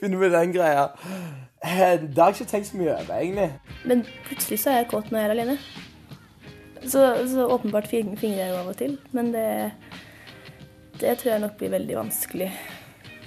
Finne 0.00 0.18
med 0.18 0.32
den 0.34 0.52
greia. 0.54 0.88
Eh, 1.64 1.94
Det 2.02 2.18
har 2.18 2.32
jeg 2.32 2.40
ikke 2.40 2.50
tenkt 2.50 2.68
så 2.72 2.78
mye 2.80 2.94
over, 2.96 3.12
egentlig. 3.20 3.50
Men 3.88 4.02
plutselig 4.26 4.58
så 4.64 4.72
er 4.72 4.80
jeg 4.82 4.88
kåt 4.90 5.12
når 5.12 5.20
jeg 5.22 5.28
er 5.30 5.34
alene. 5.36 5.58
Så, 6.84 7.04
så 7.30 7.46
åpenbart 7.54 7.86
fing- 7.88 8.16
fingrer 8.20 8.42
jeg 8.42 8.50
jo 8.52 8.58
av 8.60 8.72
og 8.74 8.76
til. 8.80 8.96
Men 9.16 9.30
det, 9.32 9.46
det 11.00 11.14
tror 11.22 11.30
jeg 11.36 11.44
nok 11.46 11.54
blir 11.60 11.72
veldig 11.78 11.96
vanskelig. 12.02 12.50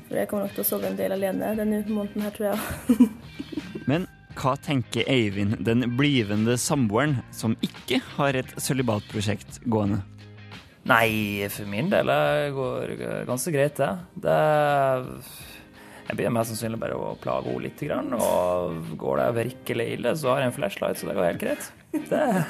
For 0.08 0.20
jeg 0.22 0.30
kommer 0.30 0.46
nok 0.46 0.54
til 0.60 0.64
å 0.66 0.68
sove 0.68 0.92
en 0.92 1.00
del 1.00 1.16
alene 1.16 1.56
denne 1.58 1.80
måneden 1.88 2.28
her, 2.28 2.36
tror 2.36 2.52
jeg. 2.52 3.10
Men 3.90 4.06
hva 4.38 4.54
tenker 4.62 5.08
Eivind, 5.10 5.58
den 5.66 5.86
blivende 5.98 6.58
samboeren, 6.62 7.18
som 7.34 7.56
ikke 7.66 8.00
har 8.16 8.38
et 8.38 8.54
sølibatprosjekt 8.62 9.62
gående? 9.66 10.04
Nei, 10.88 11.44
for 11.52 11.68
min 11.68 11.90
del 11.92 12.08
det 12.08 12.54
går 12.56 12.94
ganske 13.28 13.52
greit, 13.52 13.82
det. 13.82 13.92
det 14.24 14.38
jeg 16.08 16.16
blir 16.16 16.32
mest 16.32 16.54
sannsynlig 16.54 16.80
bare 16.80 16.96
å 16.96 17.16
plage 17.20 17.52
henne 17.52 17.66
litt. 17.66 17.82
Og 18.16 18.94
går 19.00 19.20
det 19.20 19.28
virkelig 19.42 19.88
ille, 19.98 20.14
så 20.16 20.32
har 20.32 20.46
jeg 20.46 20.54
en 20.54 20.56
flashlight, 20.56 21.00
så 21.00 21.10
det 21.10 21.18
går 21.18 21.28
helt 21.34 21.44
greit. 21.44 21.68
Det. 21.92 22.46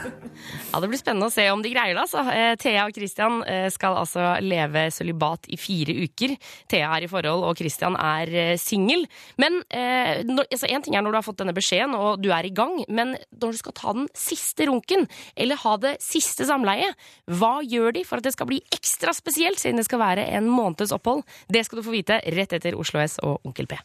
Ja, 0.73 0.79
Det 0.81 0.87
blir 0.89 0.99
spennende 0.99 1.27
å 1.29 1.33
se 1.33 1.45
om 1.53 1.61
de 1.61 1.69
greier 1.71 1.93
det. 1.93 2.01
altså. 2.01 2.23
Eh, 2.33 2.55
Thea 2.59 2.87
og 2.87 2.95
Christian 2.95 3.43
eh, 3.47 3.67
skal 3.73 3.97
altså 3.99 4.41
leve 4.43 4.87
sølibat 4.93 5.47
i 5.53 5.59
fire 5.61 5.93
uker. 6.03 6.35
Thea 6.69 6.89
er 6.97 7.05
i 7.05 7.11
forhold, 7.11 7.45
og 7.45 7.57
Christian 7.59 7.95
er 7.99 8.33
eh, 8.33 8.57
singel. 8.61 9.05
Men 9.37 9.61
altså, 9.69 10.67
en 10.67 10.83
ting 10.83 10.97
er 10.97 11.05
når 11.05 11.13
du 11.13 11.19
har 11.19 11.25
fått 11.25 11.39
denne 11.41 11.55
beskjeden 11.55 11.95
og 11.97 12.21
du 12.21 12.31
er 12.33 12.47
i 12.47 12.53
gang, 12.53 12.79
men 12.89 13.15
når 13.37 13.53
du 13.53 13.61
skal 13.61 13.75
ta 13.77 13.93
den 13.95 14.09
siste 14.17 14.67
runken, 14.69 15.07
eller 15.35 15.61
ha 15.63 15.77
det 15.81 15.95
siste 16.03 16.47
samleiet, 16.47 16.97
hva 17.37 17.59
gjør 17.65 17.95
de 17.97 18.05
for 18.07 18.19
at 18.19 18.27
det 18.27 18.33
skal 18.35 18.49
bli 18.49 18.61
ekstra 18.73 19.13
spesielt, 19.15 19.61
siden 19.61 19.79
det 19.81 19.87
skal 19.87 20.01
være 20.01 20.27
en 20.37 20.49
måneds 20.49 20.93
opphold? 20.95 21.23
Det 21.51 21.65
skal 21.67 21.79
du 21.81 21.85
få 21.87 21.95
vite 21.95 22.21
rett 22.35 22.57
etter 22.57 22.77
Oslo 22.77 23.01
S 23.03 23.19
og 23.23 23.45
Onkel 23.47 23.69
P. 23.69 23.79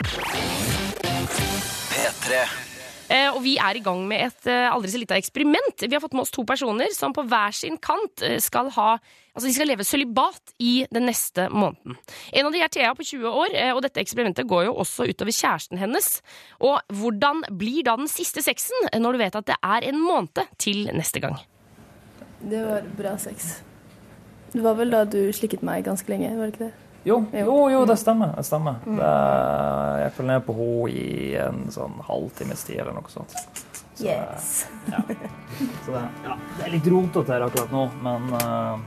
P3. 1.92 2.71
Eh, 3.12 3.28
og 3.28 3.42
vi 3.44 3.58
er 3.60 3.76
i 3.76 3.82
gang 3.84 4.04
med 4.08 4.24
et 4.28 4.46
eh, 4.48 4.70
aldri 4.72 4.92
så 4.92 5.00
lite 5.00 5.18
eksperiment. 5.20 5.84
Vi 5.84 5.92
har 5.92 6.00
fått 6.00 6.14
med 6.16 6.24
oss 6.24 6.32
to 6.32 6.46
personer 6.48 6.92
som 6.96 7.12
på 7.12 7.24
hver 7.28 7.52
sin 7.56 7.76
kant 7.82 8.24
eh, 8.24 8.40
skal 8.42 8.72
ha 8.78 8.94
Altså 9.32 9.48
de 9.48 9.54
skal 9.56 9.70
leve 9.70 9.84
sølibat 9.88 10.50
i 10.60 10.82
den 10.92 11.06
neste 11.08 11.46
måneden. 11.48 11.94
En 12.36 12.50
av 12.50 12.52
de 12.52 12.60
er 12.60 12.68
Thea 12.68 12.90
på 12.92 13.06
20 13.08 13.30
år, 13.32 13.54
og 13.72 13.78
dette 13.80 14.02
eksperimentet 14.02 14.44
går 14.44 14.66
jo 14.66 14.74
også 14.82 15.06
utover 15.08 15.32
kjæresten 15.32 15.80
hennes. 15.80 16.10
Og 16.60 16.92
hvordan 16.92 17.40
blir 17.48 17.80
da 17.86 17.94
den 17.96 18.12
siste 18.12 18.44
sexen 18.44 18.90
når 18.92 19.16
du 19.16 19.22
vet 19.22 19.40
at 19.40 19.48
det 19.48 19.56
er 19.56 19.88
en 19.88 20.02
måned 20.04 20.44
til 20.60 20.84
neste 20.92 21.24
gang? 21.24 21.40
Det 22.44 22.60
var 22.60 22.84
bra 23.00 23.16
sex. 23.24 23.54
Det 24.52 24.60
var 24.60 24.76
vel 24.76 24.92
da 24.92 25.06
du 25.08 25.22
slikket 25.32 25.64
meg 25.64 25.88
ganske 25.88 26.12
lenge, 26.12 26.34
var 26.36 26.52
det 26.52 26.58
ikke 26.58 26.66
det? 26.66 26.81
Jo, 27.04 27.18
jo, 27.34 27.56
jo, 27.72 27.82
det 27.88 27.96
stemmer. 27.98 28.36
Det 28.36 28.44
stemmer. 28.46 28.78
Det, 28.86 29.12
jeg 30.04 30.14
følger 30.16 30.30
ned 30.30 30.44
på 30.46 30.54
henne 30.58 30.90
i 30.94 31.34
en 31.42 31.62
sånn 31.74 31.98
halvtimes 32.06 32.62
tid 32.68 32.84
eller 32.84 32.94
noe 32.98 33.10
sånt. 33.10 33.34
Så, 33.92 34.06
Yes. 34.06 34.68
Ja. 34.90 35.02
Så 35.84 35.92
det, 35.92 36.02
ja, 36.24 36.36
det 36.58 36.64
er 36.64 36.72
litt 36.72 36.88
rotete 36.88 37.34
her 37.34 37.44
akkurat 37.44 37.74
nå, 37.74 37.82
men 38.02 38.30
uh, 38.40 38.80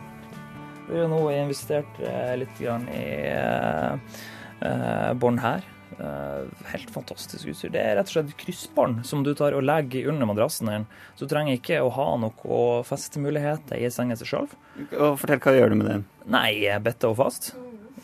vi 0.89 0.97
har 0.97 1.11
nå 1.11 1.21
investert 1.35 2.01
uh, 2.01 2.33
litt 2.39 2.57
grann 2.59 2.87
i 2.89 3.05
uh, 3.35 5.13
bånd 5.19 5.43
her. 5.43 5.65
Uh, 5.95 6.49
helt 6.73 6.89
fantastisk 6.91 7.47
utstyr. 7.51 7.71
Det 7.71 7.79
er 7.79 7.95
rett 7.99 8.09
og 8.09 8.15
slett 8.17 8.33
kryssbånd 8.41 9.05
som 9.07 9.21
du 9.23 9.31
tar 9.37 9.55
og 9.55 9.63
legger 9.63 10.09
under 10.11 10.27
madrassen 10.27 10.71
din. 10.71 10.87
Så 11.15 11.27
du 11.27 11.31
trenger 11.35 11.59
ikke 11.59 11.83
å 11.85 11.91
ha 11.95 12.09
noe 12.19 12.81
festemuligheter 12.87 13.79
i 13.79 13.91
senga 13.93 14.17
seg 14.19 14.31
sjøl. 14.31 14.49
Fortell 14.91 15.39
hva 15.39 15.55
gjør 15.55 15.71
du 15.71 15.79
med 15.79 15.91
det? 15.91 16.01
Nei, 16.33 16.51
bette 16.83 17.13
og 17.13 17.19
fast. 17.21 17.53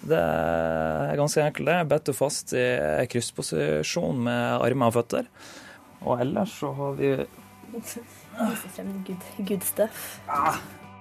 Det 0.01 0.17
er 0.17 1.15
ganske 1.19 1.43
enkelt. 1.45 1.67
det. 1.67 1.79
Bette 1.91 2.13
og 2.13 2.17
fast 2.17 2.53
i 2.57 2.65
kryssposisjon 3.11 4.23
med 4.25 4.65
armer 4.65 4.89
og 4.91 4.97
føtter. 4.97 5.27
Og 6.01 6.21
ellers 6.23 6.55
så 6.57 6.71
har 6.73 6.97
vi 6.97 7.13
Vise 7.71 8.01
frem 8.75 8.89
good, 9.07 9.27
good 9.47 9.63
stuff. 9.63 10.19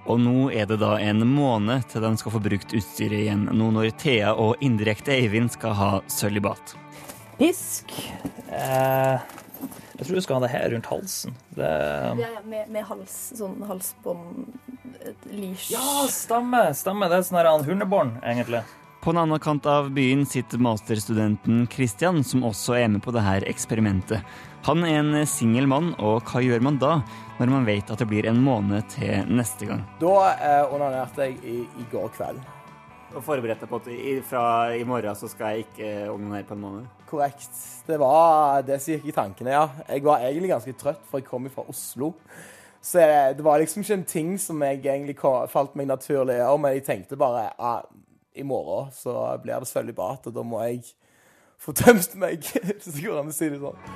Og 0.09 0.19
nå 0.21 0.49
er 0.55 0.65
det 0.69 0.79
da 0.81 0.95
en 1.03 1.21
måned 1.27 1.83
til 1.91 2.01
de 2.01 2.11
skal 2.17 2.33
få 2.33 2.41
brukt 2.41 2.73
utstyret 2.77 3.25
igjen, 3.25 3.43
nå 3.53 3.67
når 3.75 3.91
Thea 4.01 4.31
og 4.33 4.61
indirekte 4.65 5.13
Eivind 5.13 5.51
skal 5.53 5.75
ha 5.77 5.89
sølibat. 6.09 6.75
pisk. 7.37 7.91
Eh, 8.49 9.19
jeg 9.97 10.05
tror 10.05 10.15
du 10.15 10.21
skal 10.21 10.35
ha 10.39 10.41
det 10.45 10.51
her 10.53 10.69
rundt 10.73 10.89
halsen. 10.89 11.35
Det 11.57 11.69
Ja, 11.69 12.29
ja, 12.37 12.41
med, 12.45 12.69
med 12.69 12.85
hals, 12.85 13.33
sånn 13.37 13.61
halsbånd, 13.67 14.53
leash. 15.29 15.71
Ja, 15.73 16.05
stemmer. 16.09 16.73
stemmer. 16.77 17.09
Det 17.09 17.19
er 17.19 17.27
sånn 17.27 17.41
her 17.41 17.51
hundebånd, 17.65 18.21
egentlig. 18.23 18.63
På 19.01 19.09
en 19.09 19.17
annen 19.17 19.39
kant 19.41 19.65
av 19.65 19.87
byen 19.89 20.27
sitter 20.29 20.59
masterstudenten 20.61 21.63
Christian, 21.73 22.19
som 22.21 22.43
også 22.45 22.75
er 22.77 22.89
med 22.93 23.01
på 23.01 23.09
dette 23.15 23.47
eksperimentet. 23.49 24.21
Han 24.67 24.83
er 24.85 24.99
en 24.99 25.15
singel 25.25 25.65
mann, 25.65 25.95
og 25.97 26.19
hva 26.29 26.43
gjør 26.45 26.61
man 26.61 26.77
da, 26.77 26.99
når 27.39 27.49
man 27.49 27.65
vet 27.65 27.89
at 27.89 27.97
det 27.97 28.05
blir 28.11 28.27
en 28.29 28.43
måned 28.45 28.85
til 28.93 29.25
neste 29.33 29.65
gang? 29.65 29.81
Da 30.03 30.11
eh, 30.35 30.75
onanerte 30.75 31.25
jeg 31.25 31.39
i, 31.41 31.55
i 31.65 31.85
går 31.89 32.11
kveld. 32.13 32.43
Og 33.15 33.25
forberedte 33.25 33.65
på 33.71 33.79
at 33.81 33.89
fra 34.29 34.43
i 34.77 34.85
morgen 34.85 35.17
så 35.17 35.31
skal 35.33 35.55
jeg 35.55 35.65
ikke 35.65 35.89
onanere 36.13 36.45
på 36.45 36.59
en 36.59 36.61
måned? 36.67 36.85
Korrekt. 37.09 37.57
Det 37.87 37.97
var 37.97 38.61
det 38.69 38.77
som 38.85 38.93
gikk 38.93 39.09
i 39.09 39.17
tankene, 39.17 39.55
ja. 39.57 39.65
Jeg 39.89 40.05
var 40.05 40.27
egentlig 40.27 40.53
ganske 40.53 40.75
trøtt, 40.77 41.01
for 41.09 41.23
jeg 41.23 41.29
kom 41.31 41.49
fra 41.49 41.65
Oslo. 41.73 42.13
Så 42.77 43.01
det, 43.01 43.41
det 43.41 43.49
var 43.49 43.57
liksom 43.65 43.81
ikke 43.81 43.97
en 43.97 44.07
ting 44.13 44.31
som 44.45 44.61
jeg 44.61 44.85
egentlig 44.85 45.17
falt 45.49 45.73
meg 45.73 45.89
naturlig 45.89 46.37
å 46.45 46.53
men 46.61 46.77
jeg 46.77 46.85
tenkte 46.85 47.17
bare 47.17 47.49
ah, 47.57 47.81
i 48.33 48.43
morgen 48.43 48.91
så 48.95 49.13
blir 49.43 49.59
det 49.59 49.69
sølibat, 49.69 50.27
og 50.27 50.35
da 50.35 50.43
må 50.45 50.61
jeg 50.67 50.85
få 51.61 51.73
tømt 51.77 52.15
meg, 52.19 52.45
hvis 52.65 52.91
det 52.93 53.05
går 53.05 53.21
an 53.21 53.31
å 53.31 53.35
si 53.35 53.49
det 53.51 53.61
sånn. 53.61 53.89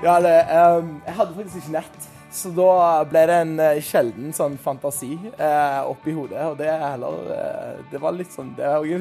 Ja, 0.00 0.16
det, 0.24 0.32
um, 0.48 0.94
jeg 1.04 1.14
hadde 1.18 1.36
faktisk 1.36 1.60
ikke 1.60 1.74
nett, 1.74 2.04
så 2.32 2.52
da 2.56 2.70
ble 3.08 3.24
det 3.28 3.34
en 3.42 3.50
uh, 3.60 3.80
sjelden 3.84 4.30
sånn 4.32 4.54
fantasi 4.60 5.10
uh, 5.36 5.82
oppi 5.90 6.14
hodet. 6.16 6.40
Og 6.46 6.54
det 6.56 6.70
er 6.72 6.84
heller 6.86 7.26
uh, 7.28 7.82
Det 7.90 8.00
var 8.00 8.14
litt 8.16 8.30
sånn 8.32 8.54
Det 8.56 8.64
er 8.64 8.86
jo 8.86 9.00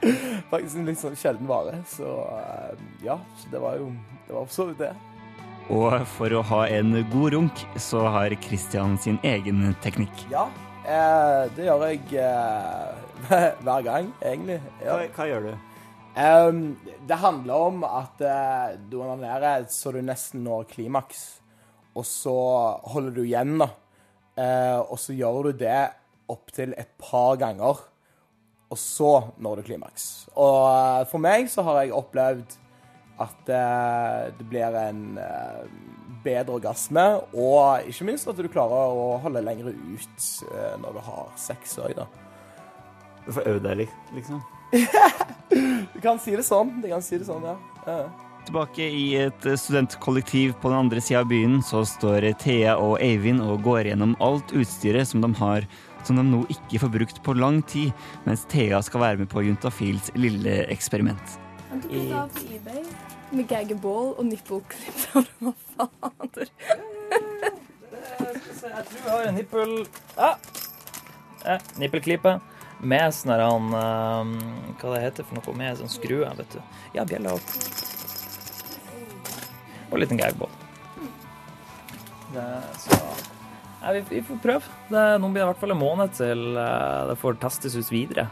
faktisk 0.52 0.80
en 0.80 0.88
litt 0.88 0.98
sånn 0.98 1.14
sjelden 1.18 1.46
vare. 1.46 1.76
Så 1.92 2.08
uh, 2.08 2.72
ja, 3.04 3.20
så 3.38 3.52
det 3.52 3.62
var 3.62 3.78
jo 3.78 3.92
Det 4.26 4.34
var 4.34 4.48
for 4.48 4.56
så 4.56 4.66
vidt 4.72 4.82
det. 4.82 4.90
Og 5.70 5.94
for 6.16 6.34
å 6.34 6.42
ha 6.50 6.64
en 6.66 6.96
god 7.12 7.36
runk, 7.36 7.62
så 7.78 8.02
har 8.10 8.34
Christian 8.42 8.98
sin 8.98 9.20
egen 9.22 9.68
teknikk. 9.84 10.24
Ja, 10.32 10.48
det 11.54 11.66
gjør 11.66 11.84
jeg 11.86 12.00
eh, 12.18 13.50
hver 13.64 13.84
gang, 13.86 14.08
egentlig. 14.22 14.58
Ja. 14.82 14.96
Hva, 14.96 15.10
hva 15.14 15.28
gjør 15.28 15.50
du? 15.50 15.52
Um, 16.10 16.62
det 17.06 17.20
handler 17.22 17.68
om 17.68 17.84
at 17.86 18.22
uh, 18.26 18.72
du 18.90 18.98
onanerer 18.98 19.68
så 19.70 19.92
du 19.94 20.00
nesten 20.02 20.42
når 20.44 20.66
klimaks, 20.72 21.22
og 21.94 22.06
så 22.06 22.34
holder 22.90 23.14
du 23.14 23.22
igjen, 23.22 23.54
da. 23.62 23.70
Uh, 24.40 24.80
og 24.90 24.98
så 24.98 25.14
gjør 25.14 25.50
du 25.50 25.62
det 25.62 25.78
opptil 26.30 26.74
et 26.78 26.90
par 26.98 27.38
ganger, 27.40 27.84
og 28.70 28.78
så 28.78 29.12
når 29.42 29.60
du 29.60 29.68
klimaks. 29.70 30.04
Og 30.38 30.58
eh, 30.70 31.06
for 31.10 31.22
meg 31.22 31.48
så 31.50 31.64
har 31.66 31.80
jeg 31.80 31.94
opplevd 31.96 32.52
at 33.20 33.52
eh, 33.52 34.30
det 34.38 34.46
blir 34.48 34.76
en 34.80 35.18
eh, 35.20 35.64
bedre 36.24 36.56
orgasme, 36.56 37.04
og 37.32 37.90
ikke 37.90 38.08
minst 38.08 38.28
at 38.30 38.40
du 38.40 38.48
klarer 38.52 38.96
å 38.96 39.18
holde 39.24 39.44
lenger 39.44 39.72
ut 39.72 40.30
eh, 40.54 40.74
når 40.80 40.96
du 40.96 41.04
har 41.10 41.28
sex 41.40 41.76
òg, 41.80 41.94
da. 41.98 42.08
Du 43.26 43.34
får 43.36 43.52
øve 43.52 43.62
deg 43.68 43.84
litt, 43.84 44.00
liksom. 44.16 44.40
Du 45.50 45.98
kan 46.00 46.20
si 46.22 46.32
det 46.38 46.44
sånn. 46.46 46.76
Du 46.80 46.86
kan 46.88 47.02
si 47.04 47.18
det 47.18 47.26
sånn, 47.26 47.42
ja. 47.44 47.56
ja. 47.84 48.04
Tilbake 48.46 48.86
i 48.86 49.04
et 49.20 49.44
studentkollektiv 49.60 50.54
på 50.62 50.70
den 50.70 50.86
andre 50.86 51.02
sida 51.04 51.24
av 51.24 51.28
byen 51.28 51.58
så 51.66 51.82
står 51.84 52.30
Thea 52.40 52.76
og 52.80 52.94
Eivind 53.02 53.42
og 53.44 53.60
går 53.66 53.90
gjennom 53.90 54.14
alt 54.24 54.54
utstyret 54.56 55.10
som 55.10 55.20
de 55.24 55.28
har 55.42 55.66
som 56.06 56.16
de 56.16 56.24
nå 56.24 56.40
ikke 56.48 56.80
får 56.84 56.94
brukt 56.94 57.22
på 57.26 57.36
lang 57.36 57.60
tid, 57.68 57.92
mens 58.24 58.46
Thea 58.48 58.80
skal 58.86 59.04
være 59.04 59.22
med 59.22 59.30
på 59.32 59.44
Juntafils 59.44 60.08
lille 60.16 60.62
eksperiment. 60.72 61.38
Kan 61.68 61.84
du 61.84 61.92
det 61.92 62.10
av 62.16 62.32
på 62.34 62.46
eBay 62.48 63.09
med 63.32 63.48
gaggable 63.50 64.14
og 64.16 64.24
nipple-klipp. 64.26 65.00
Hva 65.42 65.52
faen? 65.74 66.48
Jeg 68.60 68.86
tror 68.86 69.04
jeg 69.04 69.10
har 69.10 69.28
en 69.28 69.36
nippel... 69.38 69.76
Ja. 70.16 70.32
Eh, 71.48 71.68
nippelklipe 71.80 72.38
med 72.80 73.14
sånn 73.16 73.32
her 73.32 73.42
han 73.44 73.74
eh, 73.76 74.32
Hva 74.80 74.94
det 74.94 75.02
heter 75.06 75.26
for 75.28 75.38
noe? 75.38 75.56
Med 75.56 75.78
sånn 75.80 75.92
skrue, 75.92 76.28
vet 76.38 76.56
du. 76.56 76.60
Ja, 76.96 77.06
bjella 77.08 77.36
opp. 77.36 77.54
Og 79.90 79.96
en 79.96 80.04
liten 80.04 80.20
gagball. 80.20 80.52
Det, 82.30 82.46
så 82.78 82.98
ja, 83.80 83.94
vi, 83.96 84.02
vi 84.10 84.20
får 84.22 84.38
prøve. 84.44 84.76
Det, 84.90 85.02
nå 85.18 85.30
blir 85.32 85.40
det 85.40 85.46
i 85.46 85.50
hvert 85.50 85.62
fall 85.62 85.74
en 85.74 85.80
måned 85.80 86.12
til 86.18 86.44
eh, 86.60 87.06
det 87.10 87.16
får 87.20 87.40
testes 87.42 87.78
ut 87.78 87.92
videre. 87.92 88.28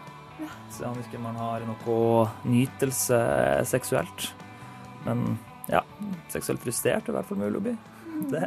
Se 0.73 0.85
om 0.87 0.99
ikke 1.01 1.21
man 1.23 1.39
har 1.41 1.65
noe 1.67 2.29
nytelse 2.47 3.19
seksuelt. 3.67 4.29
Men 5.07 5.39
ja, 5.69 5.85
seksuelt 6.33 6.63
frustrert 6.65 7.07
er 7.07 7.15
i 7.15 7.19
hvert 7.19 7.29
fall 7.29 7.41
mulig 7.41 7.61
å 7.61 7.67
bli. 7.69 7.77
Det 8.33 8.45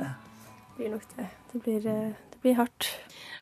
blir 0.77 0.95
nok 0.95 1.05
det. 1.15 1.27
Det 1.51 1.63
blir, 1.63 1.87
eh, 1.87 2.13
det 2.31 2.41
blir 2.41 2.57
hardt. 2.57 2.89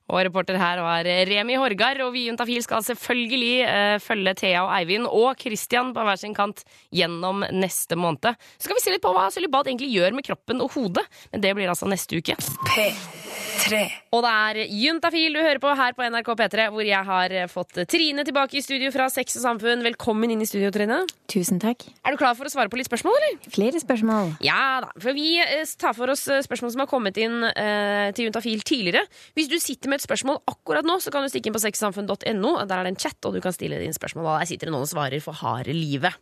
Og 0.09 0.23
reporter 0.25 0.57
her 0.57 0.81
var 0.81 1.05
Remi 1.29 1.55
Horgard, 1.61 2.01
og 2.01 2.13
vi 2.15 2.23
i 2.23 2.29
Juntafil 2.31 2.63
skal 2.65 2.81
selvfølgelig 2.85 3.53
eh, 3.61 3.97
følge 4.01 4.33
Thea 4.41 4.63
og 4.65 4.73
Eivind 4.73 5.05
og 5.05 5.37
Christian 5.39 5.93
på 5.93 6.05
hver 6.05 6.17
sin 6.17 6.33
kant 6.33 6.63
gjennom 6.89 7.45
neste 7.53 7.97
måned. 7.99 8.33
Så 8.57 8.65
skal 8.67 8.79
vi 8.79 8.85
se 8.87 8.95
litt 8.95 9.05
på 9.05 9.13
hva 9.13 9.29
sølibat 9.33 9.69
egentlig 9.69 9.93
gjør 9.93 10.17
med 10.17 10.25
kroppen 10.25 10.65
og 10.65 10.73
hodet, 10.73 11.05
men 11.31 11.45
det 11.45 11.53
blir 11.57 11.69
altså 11.69 11.89
neste 11.89 12.17
uke. 12.17 12.39
P3. 13.59 13.79
Og 14.15 14.23
det 14.23 14.31
er 14.31 14.71
Juntafil 14.71 15.35
du 15.35 15.39
hører 15.41 15.59
på 15.61 15.71
her 15.75 15.95
på 15.97 16.05
NRK 16.07 16.29
P3, 16.39 16.67
hvor 16.73 16.85
jeg 16.85 17.07
har 17.09 17.33
fått 17.51 17.81
Trine 17.91 18.23
tilbake 18.27 18.57
i 18.59 18.63
studio 18.63 18.91
fra 18.93 19.09
Sex 19.11 19.35
og 19.39 19.43
Samfunn. 19.43 19.83
Velkommen 19.85 20.31
inn 20.31 20.43
i 20.43 20.47
studio, 20.47 20.71
Trine. 20.73 21.01
Tusen 21.31 21.59
takk. 21.61 21.83
Er 22.07 22.15
du 22.15 22.19
klar 22.21 22.37
for 22.39 22.47
å 22.47 22.51
svare 22.51 22.71
på 22.71 22.79
litt 22.79 22.89
spørsmål, 22.89 23.17
eller? 23.19 23.51
Flere 23.51 23.81
spørsmål. 23.81 24.31
Ja 24.45 24.79
da, 24.85 24.91
for 25.01 25.17
vi 25.17 25.35
eh, 25.43 25.65
tar 25.79 25.95
for 25.97 26.11
oss 26.13 26.25
eh, 26.31 26.43
spørsmål 26.45 26.73
som 26.73 26.83
har 26.85 26.89
kommet 26.91 27.19
inn 27.19 27.43
eh, 27.51 28.09
til 28.15 28.29
Juntafil 28.29 28.63
tidligere. 28.63 29.03
Hvis 29.37 29.51
du 29.51 29.57
sitter 29.61 29.91
med 29.91 29.99
et 29.99 30.07
spørsmål 30.07 30.41
akkurat 30.49 30.87
nå, 30.87 30.99
så 31.03 31.13
kan 31.13 31.25
du 31.25 31.31
stikke 31.31 31.51
inn 31.51 31.57
på 31.57 31.63
sexsamfunn.no. 31.65 32.55
Der 32.63 32.75
er 32.77 32.87
det 32.87 32.95
en 32.95 33.01
chat, 33.01 33.19
og 33.27 33.35
du 33.35 33.43
kan 33.43 33.55
stille 33.55 33.81
dine 33.81 33.97
spørsmål. 33.97 34.29
Og 34.29 34.39
der 34.39 34.51
sitter 34.53 34.69
det 34.69 34.77
noen 34.77 34.87
og 34.87 34.93
svarer 34.93 35.25
for 35.25 35.35
harde 35.43 35.75
livet. 35.75 36.15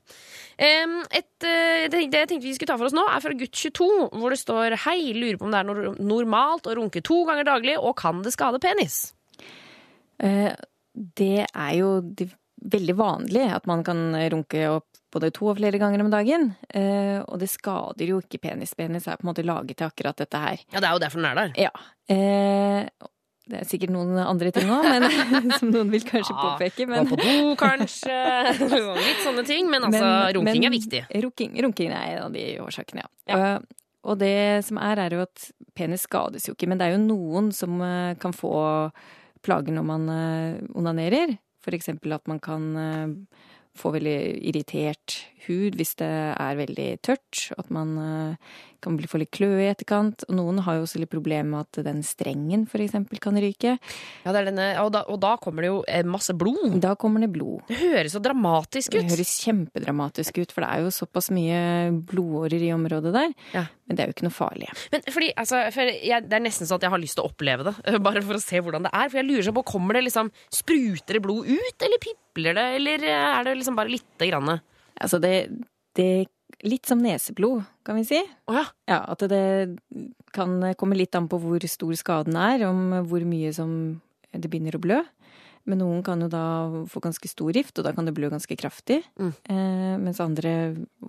Et, 0.57 1.45
eh, 1.45 1.85
det, 1.91 2.07
det 2.09 2.23
jeg 2.23 2.29
tenkte 2.31 2.47
vi 2.47 2.55
skulle 2.57 2.71
ta 2.71 2.79
for 2.79 2.89
oss 2.89 2.95
nå, 2.97 3.03
er 3.11 3.21
fra 3.21 3.35
gutt 3.37 3.53
22, 3.53 3.89
hvor 4.17 4.33
det 4.33 4.39
står 4.41 4.77
Hei, 4.87 4.97
lurer 5.13 5.37
på 5.37 5.45
om 5.45 5.53
det 5.53 5.61
er 5.61 5.93
normalt 6.01 6.69
å 6.69 6.75
runke 6.79 7.03
to 7.05 7.21
ganger 7.29 7.47
daglig, 7.47 7.77
og 7.77 7.97
kan 7.99 8.23
det 8.25 8.33
skade 8.33 8.61
penis? 8.63 9.13
Eh, 10.23 10.51
det 10.93 11.45
er 11.45 11.73
jo 11.77 11.91
veldig 12.57 12.95
vanlig 12.97 13.43
at 13.53 13.67
man 13.69 13.83
kan 13.85 14.09
runke 14.33 14.63
opp 14.71 14.87
både 15.13 15.29
to 15.35 15.51
og 15.51 15.59
flere 15.59 15.79
ganger 15.79 16.01
om 16.03 16.09
dagen. 16.11 16.49
Eh, 16.73 17.19
og 17.21 17.37
det 17.41 17.49
skader 17.51 18.09
jo 18.09 18.17
ikke 18.23 18.41
penis. 18.49 18.73
Penis 18.77 19.07
er 19.07 19.19
på 19.19 19.25
en 19.27 19.31
måte 19.31 19.45
laget 19.45 19.77
til 19.79 19.87
akkurat 19.87 20.17
dette 20.19 20.41
her. 20.41 20.65
Ja, 20.73 20.81
det 20.81 20.89
er 20.89 20.97
jo 20.97 21.03
derfor 21.05 21.21
den 21.21 21.29
er 21.29 21.39
der. 21.39 21.53
Ja. 21.67 21.71
Eh, 23.47 23.51
det 23.51 23.61
er 23.61 23.69
sikkert 23.69 23.93
noen 23.95 24.19
andre 24.21 24.51
ting 24.55 24.69
òg, 24.71 24.87
som 25.59 25.71
noen 25.71 25.91
vil 25.93 26.05
kanskje 26.05 26.35
Ja, 26.35 26.43
påpeke. 26.43 26.87
Gå 26.89 27.03
på 27.09 27.19
do, 27.21 27.55
kanskje. 27.59 28.19
Litt 29.07 29.23
sånne 29.23 29.45
ting. 29.47 29.71
Men 29.71 29.87
altså, 29.87 30.11
runking 30.37 30.67
er 30.67 30.73
viktig. 30.73 31.03
Runking, 31.25 31.57
runking 31.63 31.93
er 31.95 32.17
en 32.17 32.23
av 32.27 32.35
de 32.35 32.45
årsakene, 32.63 33.05
ja. 33.05 33.11
Ja. 33.27 33.37
Og, 33.57 33.83
og 34.11 34.21
det 34.21 34.63
som 34.67 34.79
er, 34.83 35.01
er 35.07 35.17
jo 35.17 35.25
at 35.25 35.49
penis 35.77 36.05
skades 36.07 36.47
jo 36.47 36.55
ikke, 36.55 36.69
men 36.71 36.79
det 36.79 36.87
er 36.87 36.95
jo 36.95 37.03
noen 37.03 37.51
som 37.55 37.79
eh, 37.83 38.15
kan 38.21 38.35
få 38.35 38.53
plager 39.45 39.75
når 39.75 39.85
man 39.87 40.09
eh, 40.11 40.63
onanerer. 40.77 41.37
For 41.63 41.75
eksempel 41.75 42.13
at 42.15 42.27
man 42.31 42.39
kan 42.39 42.67
eh, 43.77 43.81
få 43.81 43.93
veldig 43.95 44.19
irritert 44.49 45.21
hud 45.47 45.77
hvis 45.79 45.95
det 46.01 46.09
er 46.09 46.57
veldig 46.59 46.87
tørt. 47.05 47.47
At 47.57 47.69
man 47.73 47.93
eh, 48.01 48.55
kan 48.83 48.97
bli 48.97 49.09
få 49.09 49.21
litt 49.21 49.33
kløe 49.35 49.63
i 49.63 49.69
etterkant. 49.71 50.25
Og 50.27 50.37
noen 50.37 50.61
har 50.65 50.77
jo 50.77 50.85
også 50.85 51.01
litt 51.01 51.11
problemer 51.11 51.49
med 51.49 51.65
at 51.65 51.81
den 51.87 52.03
strengen 52.05 52.65
for 52.69 52.83
eksempel 52.83 53.21
kan 53.23 53.37
ryke. 53.39 53.77
Ja, 54.25 54.33
det 54.33 54.41
er 54.41 54.49
denne, 54.51 54.67
og, 54.83 54.91
da, 54.95 55.03
og 55.11 55.19
da 55.23 55.35
kommer 55.41 55.65
det 55.65 55.71
jo 55.71 55.79
eh, 55.89 56.05
masse 56.07 56.35
blod. 56.37 56.79
Da 56.83 56.95
kommer 56.99 57.23
det 57.23 57.31
blod. 57.33 57.63
Det 57.69 57.79
høres 57.81 58.15
så 58.17 58.21
dramatisk 58.23 58.93
ut! 58.95 59.01
Det 59.01 59.15
høres 59.15 59.33
kjempedramatisk 59.45 60.41
ut, 60.41 60.53
for 60.53 60.65
det 60.65 60.71
er 60.73 60.85
jo 60.85 60.93
såpass 60.93 61.31
mye 61.35 61.61
blodårer 62.07 62.67
i 62.69 62.73
området 62.75 63.13
der. 63.15 63.33
Ja. 63.55 63.67
Men 63.87 63.97
det 63.97 64.03
er 64.03 64.09
jo 64.09 64.17
ikke 64.17 64.27
noe 64.27 64.35
farlig. 64.35 64.69
Men 64.91 65.05
fordi, 65.07 65.31
altså, 65.39 65.61
for 65.71 65.87
jeg, 65.87 66.25
Det 66.27 66.35
er 66.35 66.43
nesten 66.43 66.67
sånn 66.67 66.81
at 66.81 66.87
jeg 66.87 66.91
har 66.91 67.01
lyst 67.01 67.17
til 67.19 67.23
å 67.23 67.31
oppleve 67.31 67.69
det, 67.69 67.75
bare 68.07 68.23
for 68.25 68.37
å 68.37 68.43
se 68.43 68.61
hvordan 68.63 68.87
det 68.87 68.93
er. 68.93 69.11
For 69.11 69.21
jeg 69.21 69.29
lurer 69.29 69.47
seg 69.47 69.55
på, 69.57 69.65
Kommer 69.67 69.97
det 69.97 70.05
liksom, 70.07 70.31
Spruter 70.53 71.17
det 71.17 71.23
blod 71.23 71.47
ut, 71.47 71.85
eller 71.85 71.99
pipler 72.37 72.53
det, 72.57 72.65
eller 72.77 73.03
er 73.09 73.43
det 73.43 73.57
liksom 73.57 73.75
bare 73.75 73.89
lite 73.91 74.29
grann? 74.29 74.59
Altså 75.01 75.19
det, 75.19 75.49
det 75.95 76.27
Litt 76.65 76.87
som 76.89 76.97
neseblod, 77.03 77.59
kan 77.85 77.99
vi 77.99 78.05
si. 78.07 78.17
Oh, 78.49 78.55
ja. 78.55 78.63
Ja, 78.89 79.03
At 79.11 79.21
det 79.29 79.77
kan 80.33 80.55
komme 80.79 80.95
litt 80.97 81.13
an 81.13 81.27
på 81.29 81.37
hvor 81.37 81.61
stor 81.69 81.91
skaden 81.93 82.33
er, 82.39 82.63
om 82.65 82.95
hvor 83.05 83.21
mye 83.27 83.51
som 83.53 84.01
det 84.33 84.49
begynner 84.49 84.73
å 84.73 84.81
blø. 84.81 84.97
Men 85.69 85.83
noen 85.83 86.01
kan 86.01 86.23
jo 86.23 86.29
da 86.31 86.41
få 86.89 87.03
ganske 87.03 87.29
stor 87.29 87.51
rift, 87.53 87.77
og 87.77 87.85
da 87.85 87.91
kan 87.93 88.07
det 88.07 88.15
blø 88.17 88.31
ganske 88.31 88.57
kraftig. 88.57 89.03
Mm. 89.19 89.33
Eh, 89.53 89.93
mens 90.01 90.23
andre 90.23 90.55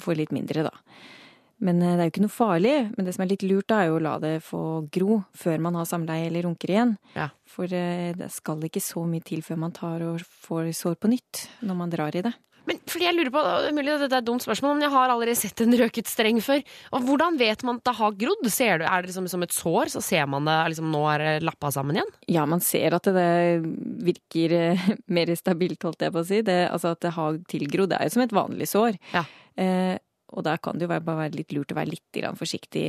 får 0.02 0.18
litt 0.20 0.34
mindre, 0.36 0.66
da. 0.68 0.74
Men 1.64 1.82
eh, 1.82 1.94
det 1.96 2.04
er 2.04 2.08
jo 2.08 2.14
ikke 2.14 2.24
noe 2.26 2.34
farlig. 2.34 2.74
Men 2.96 3.08
det 3.08 3.14
som 3.16 3.24
er 3.24 3.32
litt 3.32 3.46
lurt, 3.46 3.68
da, 3.70 3.82
er 3.82 3.92
jo 3.92 3.98
å 3.98 4.04
la 4.04 4.16
det 4.22 4.34
få 4.46 4.62
gro 4.94 5.22
før 5.36 5.62
man 5.68 5.78
har 5.78 5.88
samleie 5.90 6.28
eller 6.30 6.46
runker 6.48 6.74
igjen. 6.74 6.96
Ja. 7.18 7.30
For 7.48 7.70
eh, 7.70 8.12
det 8.18 8.30
skal 8.34 8.62
ikke 8.68 8.84
så 8.84 9.04
mye 9.08 9.24
til 9.26 9.42
før 9.46 9.62
man 9.66 9.74
tar 9.76 10.04
og 10.06 10.22
får 10.48 10.70
sår 10.76 11.00
på 11.02 11.10
nytt 11.14 11.48
når 11.66 11.82
man 11.82 11.94
drar 11.94 12.18
i 12.18 12.24
det. 12.26 12.34
Men 12.68 12.80
fordi 12.84 13.06
jeg 13.06 13.16
lurer 13.16 13.32
på, 13.32 13.40
det 13.40 13.68
er 13.70 13.76
mulig 13.76 13.92
at 13.94 14.02
dette 14.02 14.16
er 14.18 14.22
et 14.22 14.26
dumt 14.28 14.44
spørsmål, 14.44 14.74
men 14.76 14.84
jeg 14.84 14.92
har 14.92 15.12
allerede 15.12 15.40
sett 15.40 15.62
en 15.64 15.76
røket 15.80 16.10
streng 16.10 16.40
før. 16.44 16.60
Og 16.92 17.06
Hvordan 17.06 17.38
vet 17.40 17.62
man 17.64 17.78
at 17.80 17.86
det 17.88 17.94
har 17.96 18.18
grodd? 18.20 18.48
Ser 18.52 18.82
du, 18.82 18.84
er 18.84 19.00
det 19.00 19.08
liksom 19.08 19.28
som 19.32 19.44
et 19.46 19.54
sår, 19.56 19.92
så 19.94 20.02
ser 20.04 20.26
man 20.28 20.44
det 20.48 20.56
liksom, 20.74 20.90
nå 20.92 21.00
er 21.14 21.24
det 21.24 21.46
lappa 21.48 21.70
sammen 21.72 21.96
igjen? 21.96 22.12
Ja, 22.28 22.44
man 22.50 22.60
ser 22.64 22.98
at 22.98 23.08
det 23.16 23.30
virker 24.10 24.56
eh, 24.58 24.84
mer 25.16 25.32
stabilt, 25.38 25.80
holdt 25.88 26.04
jeg 26.04 26.12
på 26.12 26.20
å 26.20 26.28
si. 26.28 26.42
Det, 26.44 26.58
altså 26.68 26.92
at 26.92 27.00
det 27.06 27.14
har 27.16 27.40
tilgrodd. 27.48 27.94
Det 27.94 28.02
er 28.02 28.10
jo 28.10 28.16
som 28.18 28.26
et 28.26 28.36
vanlig 28.36 28.68
sår. 28.68 29.00
Ja. 29.16 29.24
Eh, 29.56 29.96
og 30.28 30.44
da 30.46 30.56
kan 30.60 30.78
det 30.78 30.86
jo 30.86 30.92
bare 30.92 31.20
være 31.24 31.38
litt 31.38 31.54
lurt 31.56 31.72
å 31.72 31.78
være 31.78 31.94
litt 31.94 32.20
forsiktig 32.38 32.88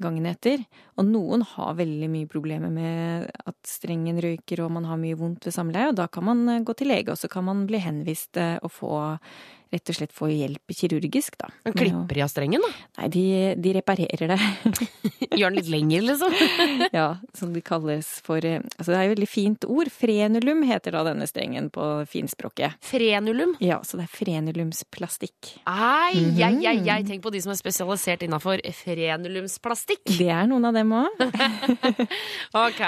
gangen 0.00 0.26
etter. 0.30 0.62
Og 0.98 1.06
noen 1.08 1.44
har 1.44 1.78
veldig 1.78 2.08
mye 2.10 2.28
problemer 2.30 2.72
med 2.72 3.30
at 3.44 3.58
strengen 3.68 4.20
røyker 4.22 4.64
og 4.64 4.72
man 4.78 4.88
har 4.88 5.00
mye 5.00 5.18
vondt 5.18 5.46
ved 5.48 5.56
samleie, 5.56 5.90
og 5.92 5.98
da 6.00 6.08
kan 6.12 6.26
man 6.30 6.44
eh, 6.48 6.62
gå 6.64 6.76
til 6.76 6.90
lege, 6.92 7.12
og 7.12 7.20
så 7.20 7.30
kan 7.32 7.46
man 7.46 7.66
bli 7.68 7.82
henvist 7.84 8.40
eh, 8.40 8.56
og 8.64 8.72
få 8.74 8.94
rett 9.70 9.90
og 9.92 9.96
slett 9.96 10.14
få 10.14 10.28
hjelp 10.32 10.74
kirurgisk, 10.74 11.36
da. 11.40 11.50
Men 11.66 11.76
klipper 11.76 12.18
de 12.18 12.24
av 12.24 12.30
strengen, 12.32 12.64
da? 12.64 12.70
Nei, 12.98 13.08
de, 13.14 13.24
de 13.62 13.74
reparerer 13.78 14.32
det. 14.32 14.38
Gjør 15.38 15.52
den 15.52 15.58
litt 15.60 15.70
lenger, 15.70 16.06
liksom? 16.08 16.34
ja, 16.98 17.06
som 17.38 17.52
det 17.54 17.62
kalles 17.66 18.08
for 18.26 18.44
eh, 18.46 18.58
Altså, 18.80 18.92
det 18.92 18.98
er 18.98 19.04
et 19.04 19.14
veldig 19.14 19.28
fint 19.30 19.66
ord. 19.68 19.90
Frenulum 19.92 20.62
heter 20.66 20.94
da 20.96 21.04
denne 21.06 21.26
strengen 21.28 21.68
på 21.72 21.86
finspråket. 22.10 22.78
Frenulum? 22.84 23.54
Ja, 23.62 23.80
så 23.86 24.00
det 24.00 24.06
er 24.08 24.12
frenulumsplastikk. 24.14 25.52
Ai, 25.70 26.16
jeg, 26.38 26.60
jeg, 26.64 26.82
jeg. 26.86 27.06
Tenk 27.08 27.24
på 27.24 27.32
de 27.34 27.42
som 27.44 27.52
er 27.54 27.60
spesialisert 27.60 28.24
innafor 28.26 28.62
frenulumsplastikk. 28.80 30.02
Det 30.18 30.30
er 30.32 30.48
noen 30.50 30.70
av 30.70 30.76
dem 30.76 30.96
òg. 30.96 31.20
Ok, 32.60 32.80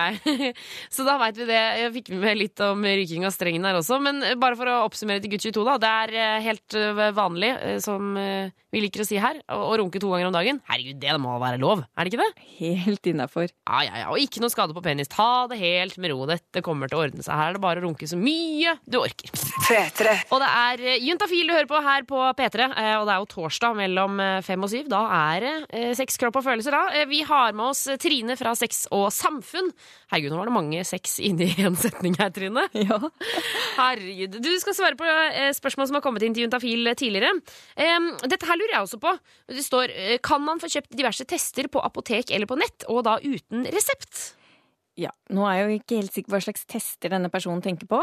så 0.90 1.04
da 1.06 1.14
veit 1.20 1.36
vi 1.38 1.46
det. 1.46 1.60
Jeg 1.78 1.92
fikk 1.94 2.08
med 2.18 2.38
litt 2.38 2.60
om 2.64 2.82
ryking 2.84 3.26
av 3.28 3.34
strengen 3.34 3.64
her 3.68 3.78
også. 3.78 3.98
Men 4.02 4.22
bare 4.40 4.58
for 4.58 4.70
å 4.70 4.80
oppsummere 4.88 5.22
til 5.22 5.34
gutt 5.34 5.44
22, 5.46 5.64
da. 5.68 5.76
Det 5.82 5.92
er 6.02 6.14
eh, 6.18 6.42
helt 6.72 6.98
eh, 6.98 7.12
vanlig, 7.14 7.50
eh, 7.60 7.78
som 7.82 8.16
eh, 8.16 8.50
vi 8.72 8.80
liker 8.80 9.02
å 9.02 9.06
si 9.06 9.18
her, 9.20 9.40
å 9.52 9.76
runke 9.78 10.00
to 10.00 10.10
ganger 10.12 10.28
om 10.28 10.34
dagen. 10.34 10.60
Herregud, 10.68 10.98
det 11.02 11.16
må 11.20 11.36
være 11.40 11.60
lov, 11.60 11.84
er 11.96 12.04
det 12.04 12.12
ikke 12.12 12.24
det? 12.24 12.46
Helt 12.86 13.08
innafor. 13.10 13.50
Ja, 13.68 13.82
ja, 13.84 13.94
ja. 14.02 14.06
Og 14.12 14.20
ikke 14.22 14.40
noe 14.42 14.52
skade 14.52 14.74
på 14.76 14.82
penis. 14.84 15.10
Ta 15.12 15.46
det 15.50 15.58
helt 15.60 15.98
med 16.00 16.12
ro. 16.12 16.24
Dette 16.28 16.62
kommer 16.64 16.88
til 16.88 16.98
å 16.98 17.04
ordne 17.06 17.24
seg. 17.24 17.36
Her 17.36 17.52
er 17.52 17.58
det 17.58 17.64
bare 17.64 17.82
å 17.82 17.86
runke 17.86 18.08
så 18.08 18.18
mye 18.18 18.76
du 18.88 18.98
orker. 19.02 19.32
Og 20.32 20.40
det 20.42 20.48
er 20.48 20.84
Juntafil 21.02 21.48
du 21.48 21.54
hører 21.54 21.68
på 21.70 21.82
her 21.84 22.06
på 22.08 22.22
P3, 22.38 22.70
eh, 22.70 22.94
og 23.00 23.08
det 23.08 23.14
er 23.16 23.20
jo 23.20 23.30
torsdag 23.34 23.76
mellom 23.78 24.20
fem 24.44 24.64
og 24.64 24.72
syv. 24.72 24.88
Da 24.92 25.02
er 25.32 25.46
det 25.46 25.92
sex, 25.98 26.16
kropp 26.20 26.40
og 26.40 26.46
følelser, 26.46 26.74
da. 26.74 27.04
Vi 27.10 27.22
har 27.28 27.52
med 27.56 27.72
oss 27.72 27.84
Trine 28.00 28.36
fra 28.40 28.54
Sex 28.58 28.86
og 28.94 29.08
Samfunn. 29.14 29.72
Herregud, 30.12 30.32
nå 30.32 30.40
var 30.40 30.48
det 30.48 30.56
mange 30.56 30.82
sex 30.86 31.18
inni 31.24 31.50
én 31.60 31.76
setning 31.78 32.16
her, 32.20 32.32
Trine. 32.34 32.66
Ja. 32.82 32.98
Herregud. 33.76 34.40
Du 34.42 34.50
skal 34.60 34.74
svare 34.76 34.98
på 34.98 35.06
eh, 35.06 35.52
spørsmål 35.56 35.88
som 35.88 35.98
har 35.98 36.04
kommet 36.04 36.24
inn 36.26 36.34
til 36.36 36.46
Juntafil 36.46 36.61
tidligere. 36.62 37.32
Em, 37.76 38.10
Dette 38.24 38.48
her 38.48 38.58
lurer 38.60 38.76
jeg 38.76 38.86
også 38.86 39.00
på. 39.02 39.12
Det 39.52 39.64
står 39.64 39.92
eh, 39.94 40.18
Kan 40.24 40.44
man 40.46 40.62
få 40.62 40.70
kjøpt 40.72 40.94
diverse 40.96 41.26
tester 41.28 41.68
på 41.72 41.82
apotek 41.82 42.30
eller 42.30 42.48
på 42.50 42.58
nett, 42.60 42.86
og 42.88 43.04
da 43.08 43.18
uten 43.22 43.66
resept? 43.72 44.32
Ja, 45.00 45.10
Nå 45.32 45.46
er 45.48 45.56
jeg 45.56 45.64
jo 45.64 45.78
ikke 45.80 46.00
helt 46.02 46.12
sikker 46.12 46.28
på 46.28 46.36
hva 46.36 46.44
slags 46.44 46.66
tester 46.68 47.12
denne 47.14 47.30
personen 47.32 47.62
tenker 47.64 47.88
på. 47.88 48.00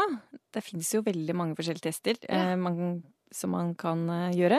Det 0.50 0.62
finnes 0.66 0.88
jo 0.90 1.04
veldig 1.06 1.36
mange 1.38 1.58
forskjellige 1.58 1.86
tester 1.86 2.18
eh, 2.26 2.56
man, 2.58 3.02
som 3.34 3.54
man 3.54 3.76
kan 3.78 4.02
eh, 4.10 4.34
gjøre. 4.40 4.58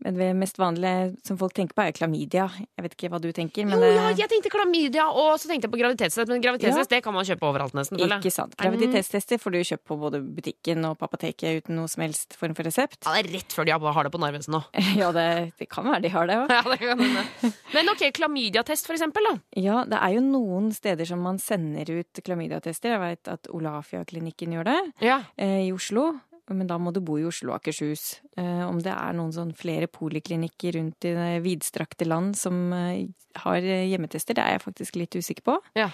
Men 0.00 0.16
det 0.16 0.30
mest 0.36 0.56
vanlige 0.56 1.10
som 1.26 1.36
folk 1.36 1.52
tenker 1.56 1.76
på, 1.76 1.82
er 1.84 1.92
klamydia. 1.92 2.46
Jeg 2.56 2.84
vet 2.86 2.94
ikke 2.96 3.10
hva 3.12 3.18
du 3.20 3.28
tenker, 3.36 3.66
men 3.68 3.82
Jo, 3.82 3.90
ja, 3.92 4.06
jeg 4.16 4.30
tenkte 4.32 4.48
klamydia, 4.52 5.04
og 5.12 5.34
så 5.38 5.50
tenkte 5.50 5.68
jeg 5.68 5.72
på 5.74 5.80
graviditetstest. 5.82 6.30
Men 6.32 6.40
graviditetstest 6.40 6.90
det 6.94 7.02
kan 7.04 7.12
man 7.12 7.26
kjøpe 7.28 7.44
overalt, 7.50 7.74
nesten. 7.76 8.00
Ikke 8.00 8.32
sant. 8.32 8.54
Graviditetstester 8.56 9.36
får 9.42 9.52
du 9.52 9.58
kjøpt 9.60 9.84
på 9.90 9.98
både 10.00 10.20
butikken 10.24 10.84
og 10.88 10.96
på 11.00 11.04
apoteket 11.08 11.60
uten 11.64 11.76
noe 11.76 11.90
som 11.92 12.00
helst 12.06 12.32
form 12.40 12.54
for 12.56 12.64
resept. 12.64 13.00
Ja, 13.04 13.12
det 13.18 13.26
er 13.26 13.32
rett 13.38 13.52
før 13.56 13.68
de 13.68 13.76
har 13.76 14.08
det 14.08 14.12
på 14.14 14.22
Narvesen 14.22 14.56
nå. 14.56 14.62
Ja, 15.00 15.10
det, 15.12 15.26
det 15.60 15.68
kan 15.70 15.84
være 15.84 16.00
de 16.06 16.14
har 16.16 16.26
det 16.30 16.38
òg. 16.40 16.54
Ja, 16.56 16.62
det 16.72 16.78
kan 16.80 17.04
hende. 17.04 17.52
Men 17.76 17.92
ok, 17.92 18.06
klamydiatest, 18.16 18.88
for 18.88 18.96
eksempel, 18.96 19.28
da. 19.28 19.36
Ja, 19.60 19.82
det 19.88 20.00
er 20.00 20.16
jo 20.16 20.24
noen 20.24 20.72
steder 20.76 21.04
som 21.08 21.20
man 21.24 21.38
sender 21.42 21.88
ut 22.00 22.20
klamydiatester. 22.24 22.96
Jeg 22.96 23.00
veit 23.04 23.30
at 23.36 23.48
Olafia-klinikken 23.52 24.56
gjør 24.56 24.64
det 24.72 24.78
Ja. 25.04 25.20
eh, 25.36 25.66
i 25.68 25.72
Oslo. 25.72 26.20
Men 26.50 26.66
da 26.70 26.78
må 26.82 26.92
du 26.94 27.00
bo 27.04 27.18
i 27.20 27.26
Oslo 27.28 27.52
og 27.52 27.60
Akershus. 27.60 28.20
Eh, 28.38 28.62
om 28.66 28.80
det 28.82 28.92
er 28.92 29.14
noen 29.16 29.32
sånn 29.34 29.52
flere 29.56 29.86
poliklinikker 29.90 30.74
rundt 30.78 31.06
i 31.06 31.14
det 31.16 31.40
vidstrakte 31.44 32.08
land 32.08 32.38
som 32.38 32.72
eh, 32.74 33.06
har 33.44 33.58
eh, 33.62 33.86
hjemmetester, 33.90 34.34
det 34.34 34.42
er 34.42 34.56
jeg 34.56 34.64
faktisk 34.64 34.98
litt 34.98 35.14
usikker 35.14 35.46
på. 35.46 35.56
Ja. 35.78 35.90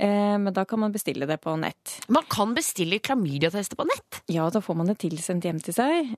Men 0.00 0.48
da 0.56 0.62
kan 0.64 0.80
man 0.80 0.94
bestille 0.94 1.26
det 1.28 1.36
på 1.44 1.52
nett. 1.60 1.98
Man 2.08 2.24
kan 2.32 2.54
bestille 2.56 3.02
klamydiatester 3.04 3.76
på 3.76 3.84
nett. 3.84 4.22
Ja, 4.32 4.46
da 4.48 4.62
får 4.64 4.78
man 4.80 4.88
det 4.88 4.96
tilsendt 5.02 5.44
hjem 5.44 5.58
til 5.60 5.76
seg, 5.76 6.14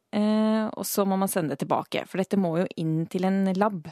og 0.71 0.87
så 0.87 1.03
må 1.03 1.19
man 1.19 1.33
sende 1.33 1.57
det 1.57 1.65
tilbake. 1.65 2.05
For 2.07 2.23
dette 2.23 2.39
må 2.39 2.53
jo 2.61 2.69
inn 2.79 3.09
til 3.11 3.27
en 3.27 3.51
lab. 3.59 3.91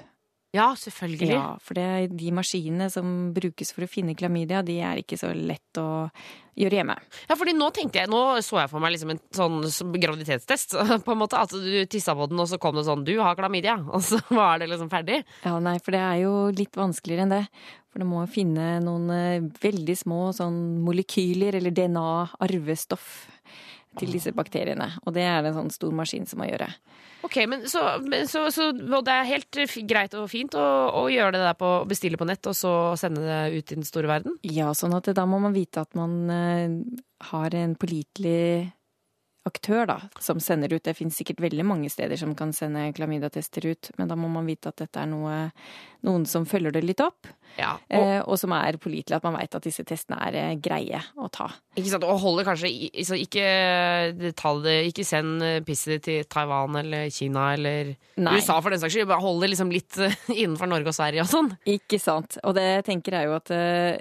Ja, 0.51 0.73
selvfølgelig. 0.75 1.31
Ja, 1.31 1.45
for 1.63 1.79
det 1.79 2.11
de 2.19 2.31
maskinene 2.35 2.89
som 2.91 3.31
brukes 3.35 3.71
for 3.75 3.87
å 3.87 3.91
finne 3.91 4.17
klamydia, 4.19 4.65
de 4.67 4.81
er 4.83 4.99
ikke 5.03 5.19
så 5.21 5.31
lett 5.31 5.79
å 5.79 6.09
gjøre 6.59 6.81
hjemme. 6.81 6.97
Ja, 7.29 7.37
fordi 7.39 7.55
nå 7.55 7.69
tenkte 7.75 8.03
jeg, 8.03 8.11
nå 8.11 8.21
så 8.43 8.59
jeg 8.59 8.71
for 8.73 8.83
meg 8.83 8.97
liksom 8.97 9.15
en 9.15 9.21
sånn 9.37 9.95
graviditetstest. 10.03 10.75
på 11.07 11.15
en 11.15 11.21
måte, 11.23 11.39
At 11.39 11.55
du 11.55 11.85
tissa 11.91 12.17
på 12.19 12.27
den, 12.31 12.43
og 12.43 12.51
så 12.51 12.59
kom 12.59 12.75
det 12.77 12.87
sånn 12.89 13.07
'du 13.07 13.15
har 13.23 13.39
klamydia', 13.39 13.79
og 13.95 14.03
så 14.03 14.19
var 14.29 14.59
det 14.59 14.71
liksom 14.73 14.91
ferdig. 14.91 15.23
Ja, 15.47 15.59
nei, 15.63 15.79
for 15.79 15.95
det 15.95 16.03
er 16.03 16.19
jo 16.25 16.35
litt 16.51 16.75
vanskeligere 16.77 17.29
enn 17.29 17.37
det. 17.39 17.45
For 17.91 18.03
du 18.03 18.07
må 18.07 18.23
finne 18.31 18.79
noen 18.83 19.11
eh, 19.11 19.47
veldig 19.63 19.97
små 19.99 20.21
sånn 20.35 20.83
molekyler, 20.83 21.57
eller 21.59 21.75
DNA-arvestoff, 21.75 23.09
til 23.99 24.13
disse 24.15 24.33
bakteriene. 24.37 24.87
Og 25.05 25.15
det 25.17 25.25
er 25.27 25.47
en 25.47 25.57
sånn 25.57 25.73
stor 25.75 25.95
maskin 25.97 26.29
som 26.29 26.41
må 26.43 26.47
gjøre. 26.47 26.69
Ok, 27.27 27.37
men 27.51 27.67
så, 27.69 27.83
men 28.05 28.29
så, 28.31 28.47
så 28.55 28.71
det 28.73 29.13
er 29.13 29.29
helt 29.29 29.61
greit 29.89 30.15
og 30.17 30.31
fint 30.33 30.55
å, 30.57 30.67
å 31.03 31.05
gjøre 31.13 31.35
det 31.37 31.43
der 31.45 31.59
på 31.59 31.73
bestille 31.91 32.21
på 32.21 32.29
nett, 32.29 32.47
og 32.49 32.57
så 32.57 32.75
sende 33.01 33.25
det 33.27 33.59
ut 33.59 33.73
i 33.75 33.79
den 33.81 33.89
store 33.89 34.11
verden? 34.11 34.39
Ja, 34.47 34.71
sånn 34.77 34.95
at 34.97 35.11
da 35.17 35.27
må 35.29 35.41
man 35.43 35.57
vite 35.57 35.85
at 35.85 35.97
man 35.99 36.17
eh, 36.33 36.79
har 37.33 37.57
en 37.59 37.77
pålitelig 37.81 38.71
aktør, 39.49 39.87
da, 39.89 39.99
som 40.21 40.41
sender 40.43 40.75
ut. 40.75 40.83
Det 40.85 40.93
finnes 40.99 41.17
sikkert 41.17 41.41
veldig 41.41 41.65
mange 41.65 41.89
steder 41.91 42.19
som 42.21 42.35
kan 42.37 42.53
sende 42.53 42.89
klamydiatester 42.97 43.65
ut, 43.71 43.91
men 43.99 44.11
da 44.11 44.17
må 44.21 44.29
man 44.29 44.47
vite 44.49 44.69
at 44.69 44.83
dette 44.83 45.01
er 45.01 45.09
noe, 45.09 45.37
noen 46.05 46.27
som 46.29 46.45
følger 46.49 46.75
det 46.77 46.83
litt 46.85 47.01
opp, 47.05 47.31
Ja. 47.59 47.73
Og, 47.91 47.97
eh, 47.99 48.21
og 48.31 48.37
som 48.39 48.53
er 48.55 48.77
pålitelig, 48.79 49.17
at 49.17 49.25
man 49.27 49.35
veit 49.35 49.55
at 49.59 49.65
disse 49.67 49.83
testene 49.85 50.21
er 50.29 50.37
eh, 50.39 50.53
greie 50.63 51.01
å 51.19 51.27
ta. 51.33 51.49
ikke 51.75 51.91
sant, 51.91 52.05
og 52.07 52.21
holder 52.23 52.47
kanskje 52.47 52.71
ikke, 53.25 53.47
detalje, 54.21 54.77
ikke 54.91 55.05
send 55.09 55.43
eh, 55.43 55.59
pisset 55.67 55.97
ditt 55.97 56.05
til 56.07 56.29
Taiwan 56.31 56.77
eller 56.83 57.09
Kina 57.11 57.49
eller 57.57 57.95
Nei. 58.21 58.37
USA 58.39 58.61
for 58.63 58.71
den 58.71 58.81
saks 58.83 58.95
skyld. 58.95 59.09
Bare 59.11 59.25
hold 59.25 59.43
det 59.43 59.51
liksom 59.55 59.73
litt 59.75 59.99
eh, 59.99 60.15
innenfor 60.45 60.71
Norge 60.71 60.93
og 60.93 60.97
Sverige 60.97 61.25
og 61.27 61.33
sånn. 61.33 61.51
Ikke 61.75 61.99
sant. 62.03 62.39
Og 62.45 62.55
det 62.59 62.67
jeg 62.69 62.87
tenker 62.93 63.19
er 63.19 63.27
jo 63.31 63.35
at 63.41 63.51
eh, 63.57 63.99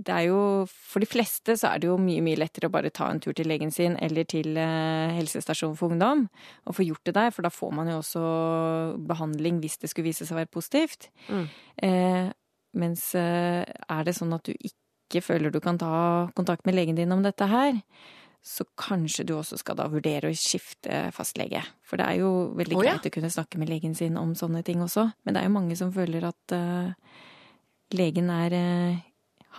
det 0.00 0.14
er 0.14 0.26
jo 0.30 0.40
For 0.70 1.02
de 1.02 1.08
fleste 1.08 1.56
så 1.60 1.74
er 1.74 1.82
det 1.82 1.90
jo 1.90 1.98
mye, 2.00 2.22
mye 2.24 2.38
lettere 2.40 2.70
å 2.70 2.72
bare 2.72 2.92
ta 2.94 3.10
en 3.12 3.20
tur 3.22 3.34
til 3.36 3.48
legen 3.50 3.72
sin 3.74 3.96
eller 4.00 4.28
til 4.28 4.56
helsestasjonen 4.56 5.78
for 5.78 5.92
ungdom 5.92 6.26
og 6.64 6.76
få 6.76 6.86
gjort 6.86 7.04
det 7.08 7.16
der, 7.16 7.32
for 7.34 7.46
da 7.46 7.52
får 7.52 7.74
man 7.76 7.90
jo 7.90 7.98
også 8.00 8.22
behandling 9.10 9.60
hvis 9.62 9.80
det 9.82 9.90
skulle 9.92 10.10
vise 10.10 10.26
seg 10.26 10.36
å 10.36 10.40
være 10.40 10.52
positivt. 10.52 11.10
Mm. 11.28 11.46
Eh, 11.86 12.30
mens 12.80 13.10
eh, 13.18 13.64
er 13.66 14.06
det 14.06 14.16
sånn 14.16 14.32
at 14.36 14.46
du 14.46 14.54
ikke 14.54 15.22
føler 15.24 15.52
du 15.52 15.60
kan 15.62 15.78
ta 15.80 16.30
kontakt 16.38 16.66
med 16.68 16.76
legen 16.78 16.98
din 16.98 17.12
om 17.12 17.24
dette 17.24 17.48
her, 17.50 17.80
så 18.40 18.64
kanskje 18.78 19.26
du 19.28 19.34
også 19.36 19.58
skal 19.60 19.76
da 19.76 19.88
vurdere 19.92 20.30
å 20.30 20.36
skifte 20.36 21.10
fastlege. 21.12 21.60
For 21.84 22.00
det 22.00 22.06
er 22.06 22.22
jo 22.22 22.30
veldig 22.56 22.78
oh, 22.78 22.84
ja. 22.86 22.94
greit 22.96 23.10
å 23.10 23.14
kunne 23.18 23.32
snakke 23.32 23.60
med 23.60 23.68
legen 23.68 23.96
sin 23.98 24.16
om 24.16 24.32
sånne 24.38 24.62
ting 24.64 24.80
også. 24.84 25.10
Men 25.24 25.36
det 25.36 25.42
er 25.42 25.50
jo 25.50 25.56
mange 25.58 25.76
som 25.76 25.92
føler 25.92 26.24
at 26.30 26.54
uh, 26.56 27.18
legen 27.96 28.30
er 28.32 28.56
eh, 28.56 29.02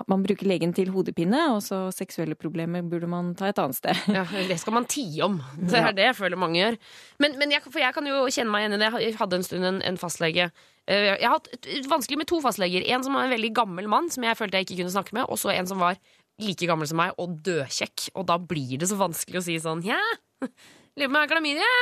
Man 0.07 0.23
bruker 0.23 0.47
legen 0.47 0.71
til 0.75 0.87
hodepine, 0.93 1.39
og 1.51 1.59
så 1.65 1.81
seksuelle 1.91 2.37
problemer 2.39 2.85
burde 2.87 3.09
man 3.11 3.33
ta 3.35 3.49
et 3.51 3.59
annet 3.59 3.75
sted. 3.75 3.97
Ja, 4.15 4.23
det 4.47 4.55
skal 4.61 4.75
man 4.77 4.87
tie 4.89 5.23
om. 5.25 5.39
Det 5.59 5.81
er 5.81 5.91
det 5.97 6.05
jeg 6.09 6.17
føler 6.17 6.39
mange 6.39 6.61
gjør. 6.61 6.77
Men, 7.23 7.35
men 7.41 7.51
jeg, 7.51 7.65
for 7.67 7.81
jeg 7.83 7.91
kan 7.97 8.07
jo 8.07 8.21
kjenne 8.31 8.53
meg 8.53 8.63
igjen 8.63 8.77
i 8.77 8.81
det. 8.81 8.91
Jeg 9.03 9.17
hadde 9.19 9.39
en 9.41 9.45
stund 9.47 9.67
en, 9.67 9.81
en 9.91 9.99
fastlege. 9.99 10.47
Eh, 10.87 11.09
Jeg 11.19 11.27
har 11.27 11.35
hatt 11.37 11.51
vanskelig 11.91 12.21
med 12.23 12.29
to 12.31 12.39
fastleger. 12.43 12.87
En 12.95 13.03
som 13.03 13.17
var 13.17 13.27
en 13.27 13.35
veldig 13.35 13.51
gammel 13.59 13.91
mann, 13.91 14.07
som 14.13 14.23
jeg 14.25 14.39
følte 14.39 14.61
jeg 14.61 14.69
ikke 14.69 14.79
kunne 14.81 14.95
snakke 14.95 15.17
med, 15.19 15.27
og 15.27 15.39
så 15.41 15.51
en 15.53 15.67
som 15.69 15.83
var 15.83 15.99
like 16.41 16.65
gammel 16.71 16.87
som 16.89 16.97
meg 17.01 17.17
og 17.21 17.35
dødkjekk. 17.45 18.07
Og 18.15 18.25
da 18.31 18.39
blir 18.39 18.77
det 18.81 18.87
så 18.89 18.97
vanskelig 18.99 19.41
å 19.41 19.45
si 19.45 19.59
sånn 19.61 19.83
ja, 19.85 19.99
lurer 20.41 21.05
på 21.05 21.11
om 21.11 21.19
jeg 21.19 21.25
har 21.25 21.31
klamydia. 21.35 21.73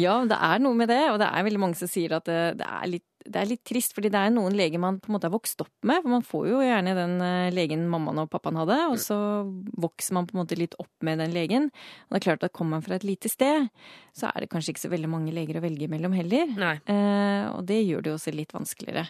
Ja, 0.00 0.16
det 0.28 0.40
er 0.48 0.64
noe 0.64 0.76
med 0.78 0.90
det, 0.90 1.02
og 1.12 1.20
det 1.22 1.28
er 1.28 1.46
veldig 1.46 1.62
mange 1.62 1.78
som 1.78 1.90
sier 1.90 2.16
at 2.18 2.26
det, 2.28 2.40
det, 2.62 2.66
er, 2.66 2.88
litt, 2.96 3.06
det 3.32 3.40
er 3.40 3.48
litt 3.50 3.62
trist, 3.66 3.94
fordi 3.96 4.10
det 4.12 4.20
er 4.20 4.32
noen 4.34 4.54
leger 4.56 4.80
man 4.82 4.98
på 5.02 5.10
en 5.10 5.16
måte 5.16 5.28
har 5.28 5.34
vokst 5.34 5.60
opp 5.64 5.72
med. 5.86 6.02
For 6.02 6.12
man 6.12 6.26
får 6.26 6.46
jo 6.50 6.60
gjerne 6.64 6.94
den 6.98 7.16
eh, 7.24 7.54
legen 7.54 7.86
mammaen 7.90 8.22
og 8.22 8.30
pappaen 8.32 8.58
hadde, 8.60 8.78
og 8.92 9.00
så 9.02 9.18
vokser 9.76 10.16
man 10.16 10.28
på 10.28 10.36
en 10.36 10.42
måte 10.42 10.58
litt 10.58 10.76
opp 10.82 10.92
med 11.06 11.22
den 11.22 11.34
legen. 11.36 11.68
Og 12.06 12.16
det 12.16 12.20
er 12.22 12.26
klart 12.28 12.46
at 12.46 12.54
kommer 12.56 12.78
man 12.78 12.86
fra 12.86 12.98
et 12.98 13.06
lite 13.06 13.30
sted, 13.32 13.68
så 14.16 14.30
er 14.30 14.44
det 14.44 14.50
kanskje 14.52 14.74
ikke 14.74 14.86
så 14.86 14.92
veldig 14.92 15.12
mange 15.12 15.34
leger 15.34 15.58
å 15.60 15.64
velge 15.64 15.90
mellom 15.92 16.16
heller. 16.16 16.54
Eh, 16.86 17.44
og 17.52 17.66
det 17.68 17.82
gjør 17.82 18.04
det 18.04 18.12
jo 18.12 18.18
også 18.20 18.34
litt 18.36 18.56
vanskeligere. 18.56 19.08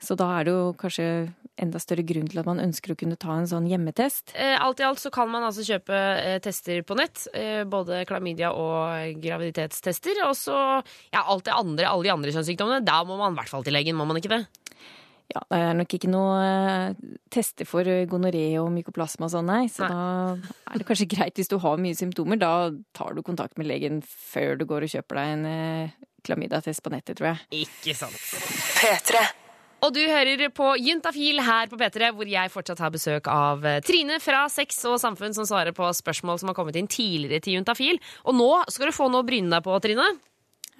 Så 0.00 0.14
da 0.18 0.28
er 0.38 0.44
det 0.46 0.52
jo 0.54 0.72
kanskje 0.78 1.06
enda 1.58 1.80
større 1.82 2.04
grunn 2.06 2.28
til 2.30 2.38
at 2.38 2.46
man 2.46 2.60
ønsker 2.62 2.92
å 2.94 2.96
kunne 3.00 3.16
ta 3.18 3.34
en 3.34 3.48
sånn 3.50 3.64
hjemmetest. 3.66 4.30
Eh, 4.38 4.54
Alt 4.62 4.78
i 4.78 4.84
alt 4.86 5.00
så 5.02 5.10
kan 5.10 5.26
man 5.32 5.42
altså 5.42 5.64
kjøpe 5.66 5.96
eh, 6.22 6.36
tester 6.44 6.84
på 6.86 6.94
nett. 6.94 7.24
eh, 7.34 7.64
Både 7.66 8.04
klamydia 8.06 8.52
og 8.54 9.18
graviditetstester. 9.24 10.20
Og 10.28 10.36
så 10.38 10.54
ja, 11.10 11.24
alt 11.24 11.48
det 11.48 11.56
andre, 11.58 11.88
alle 11.90 12.06
de 12.06 12.12
andre 12.14 12.30
kjønnssykdommene. 12.36 12.84
Da 12.86 13.00
må 13.08 13.16
man 13.18 13.34
i 13.34 13.40
hvert 13.40 13.50
fall 13.50 13.66
til 13.66 13.74
legen, 13.74 13.98
må 13.98 14.06
man 14.06 14.20
ikke 14.22 14.30
det? 14.36 14.44
Ja, 15.34 15.42
det 15.50 15.58
er 15.60 15.74
nok 15.76 15.92
ikke 15.98 16.08
noe 16.08 16.94
tester 17.34 17.66
for 17.68 17.84
gonoré 18.08 18.46
og 18.62 18.70
mykoplasma 18.72 19.26
og 19.26 19.34
sånn, 19.34 19.50
nei. 19.50 19.66
Så 19.68 19.82
Nei. 19.84 19.90
da 19.92 20.70
er 20.72 20.78
det 20.80 20.86
kanskje 20.88 21.08
greit 21.16 21.36
hvis 21.42 21.50
du 21.50 21.58
har 21.60 21.76
mye 21.82 21.98
symptomer. 21.98 22.38
Da 22.40 22.70
tar 22.96 23.18
du 23.18 23.20
kontakt 23.26 23.58
med 23.60 23.66
legen 23.68 23.98
før 24.06 24.54
du 24.56 24.64
går 24.70 24.86
og 24.86 24.94
kjøper 24.94 25.20
deg 25.20 25.34
en 25.34 25.92
klamydia-test 26.24 26.86
på 26.86 26.94
nettet, 26.94 27.18
tror 27.18 27.32
jeg. 27.34 27.66
Ikke 27.66 27.98
sant. 27.98 28.16
P3. 28.78 29.26
Og 29.78 29.92
du 29.94 30.00
hører 30.02 30.48
på 30.50 30.72
Juntafil 30.82 31.38
her 31.46 31.68
på 31.70 31.78
P3, 31.78 32.08
hvor 32.16 32.26
jeg 32.26 32.50
fortsatt 32.50 32.80
har 32.82 32.90
besøk 32.90 33.28
av 33.30 33.62
eh, 33.68 33.78
Trine 33.86 34.16
fra 34.22 34.40
Sex 34.50 34.80
og 34.90 34.96
Samfunn, 34.98 35.36
som 35.36 35.46
svarer 35.46 35.74
på 35.76 35.86
spørsmål 35.94 36.40
som 36.40 36.50
har 36.50 36.56
kommet 36.58 36.78
inn 36.80 36.88
tidligere 36.90 37.44
til 37.44 37.58
Juntafil. 37.60 38.00
Og 38.26 38.34
nå 38.34 38.48
skal 38.74 38.90
du 38.90 38.96
få 38.96 39.06
noe 39.12 39.22
å 39.22 39.28
bryne 39.28 39.52
deg 39.54 39.62
på, 39.62 39.76
Trine. 39.84 40.08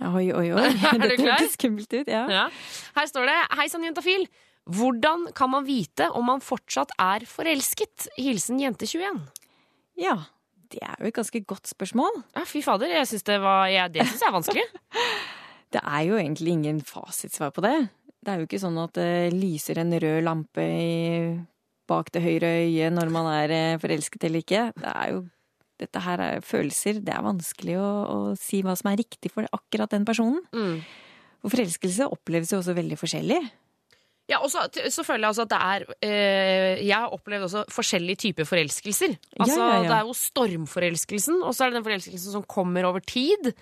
Oi, 0.09 0.27
oi, 0.35 0.49
oi. 0.51 0.67
Du 0.99 1.05
Dette 1.05 1.23
hørtes 1.23 1.55
skummelt 1.55 1.95
ut. 1.95 2.11
Ja. 2.11 2.25
Ja. 2.31 2.45
Her 2.99 3.11
står 3.11 3.31
det 3.31 3.37
Hei 3.59 3.69
sann, 3.71 3.87
juntafil. 3.87 4.27
Hvordan 4.69 5.29
kan 5.37 5.55
man 5.55 5.65
vite 5.65 6.11
om 6.19 6.27
man 6.29 6.43
fortsatt 6.45 6.91
er 7.01 7.23
forelsket? 7.29 8.11
Hilsen 8.19 8.59
jente21. 8.63 9.23
ja. 10.03 10.19
Det 10.69 10.83
er 10.85 10.99
jo 11.01 11.09
et 11.09 11.17
ganske 11.17 11.41
godt 11.49 11.65
spørsmål. 11.71 12.19
Ja, 12.37 12.43
fy 12.45 12.61
fader, 12.61 12.91
jeg 12.93 13.07
synes 13.09 13.23
det, 13.25 13.39
var, 13.41 13.63
ja, 13.73 13.87
det 13.89 14.05
syns 14.05 14.21
jeg 14.21 14.29
er 14.29 14.35
vanskelig. 14.35 14.65
Det 15.73 15.81
er 15.81 16.03
jo 16.05 16.19
egentlig 16.21 16.53
ingen 16.53 16.83
fasitsvar 16.85 17.55
på 17.57 17.65
det. 17.65 17.73
Det 18.25 18.33
er 18.33 18.41
jo 18.41 18.49
ikke 18.49 18.61
sånn 18.61 18.79
at 18.83 18.97
det 18.99 19.35
lyser 19.37 19.81
en 19.81 19.95
rød 19.95 20.23
lampe 20.27 20.65
i, 20.65 21.35
bak 21.89 22.11
det 22.13 22.23
høyre 22.25 22.51
øyet 22.65 22.95
når 22.95 23.13
man 23.15 23.29
er 23.31 23.55
eh, 23.55 23.81
forelsket 23.81 24.27
eller 24.29 24.45
ikke. 24.45 24.65
Det 24.77 24.95
er 24.95 25.13
jo 25.15 25.23
dette 25.79 26.03
her 26.03 26.23
er 26.25 26.43
følelser. 26.43 26.99
Det 27.07 27.15
er 27.15 27.23
vanskelig 27.23 27.79
å, 27.79 27.87
å 28.11 28.19
si 28.39 28.65
hva 28.67 28.75
som 28.79 28.91
er 28.91 28.99
riktig 29.01 29.31
for 29.31 29.47
akkurat 29.55 29.95
den 29.95 30.07
personen. 30.09 30.43
Mm. 30.51 30.83
Og 31.47 31.55
forelskelse 31.55 32.09
oppleves 32.11 32.51
jo 32.53 32.59
også 32.59 32.75
veldig 32.77 32.99
forskjellig. 32.99 33.39
Ja, 34.29 34.43
og 34.45 34.51
så, 34.53 34.67
så 34.93 35.05
føler 35.07 35.25
jeg 35.25 35.31
altså 35.31 35.47
at 35.47 35.53
det 35.55 35.59
er 35.65 35.85
eh, 36.05 36.81
Jeg 36.85 36.93
har 36.93 37.15
opplevd 37.17 37.47
også 37.47 37.63
forskjellige 37.73 38.23
typer 38.27 38.49
forelskelser. 38.49 39.15
Altså, 39.39 39.57
Ja, 39.57 39.69
ja, 39.71 39.77
ja. 39.79 39.87
Det 39.87 39.97
er 39.97 40.09
jo 40.11 40.17
stormforelskelsen, 40.21 41.39
og 41.41 41.55
så 41.57 41.65
er 41.65 41.71
det 41.71 41.79
den 41.79 41.87
forelskelsen 41.87 42.35
som 42.35 42.45
kommer 42.45 42.91
over 42.91 43.01
tid. 43.01 43.53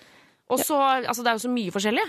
Og 0.51 0.59
så, 0.63 0.81
altså 1.05 1.23
Det 1.23 1.31
er 1.31 1.39
jo 1.39 1.45
så 1.45 1.53
mye 1.53 1.75
forskjellig. 1.75 2.07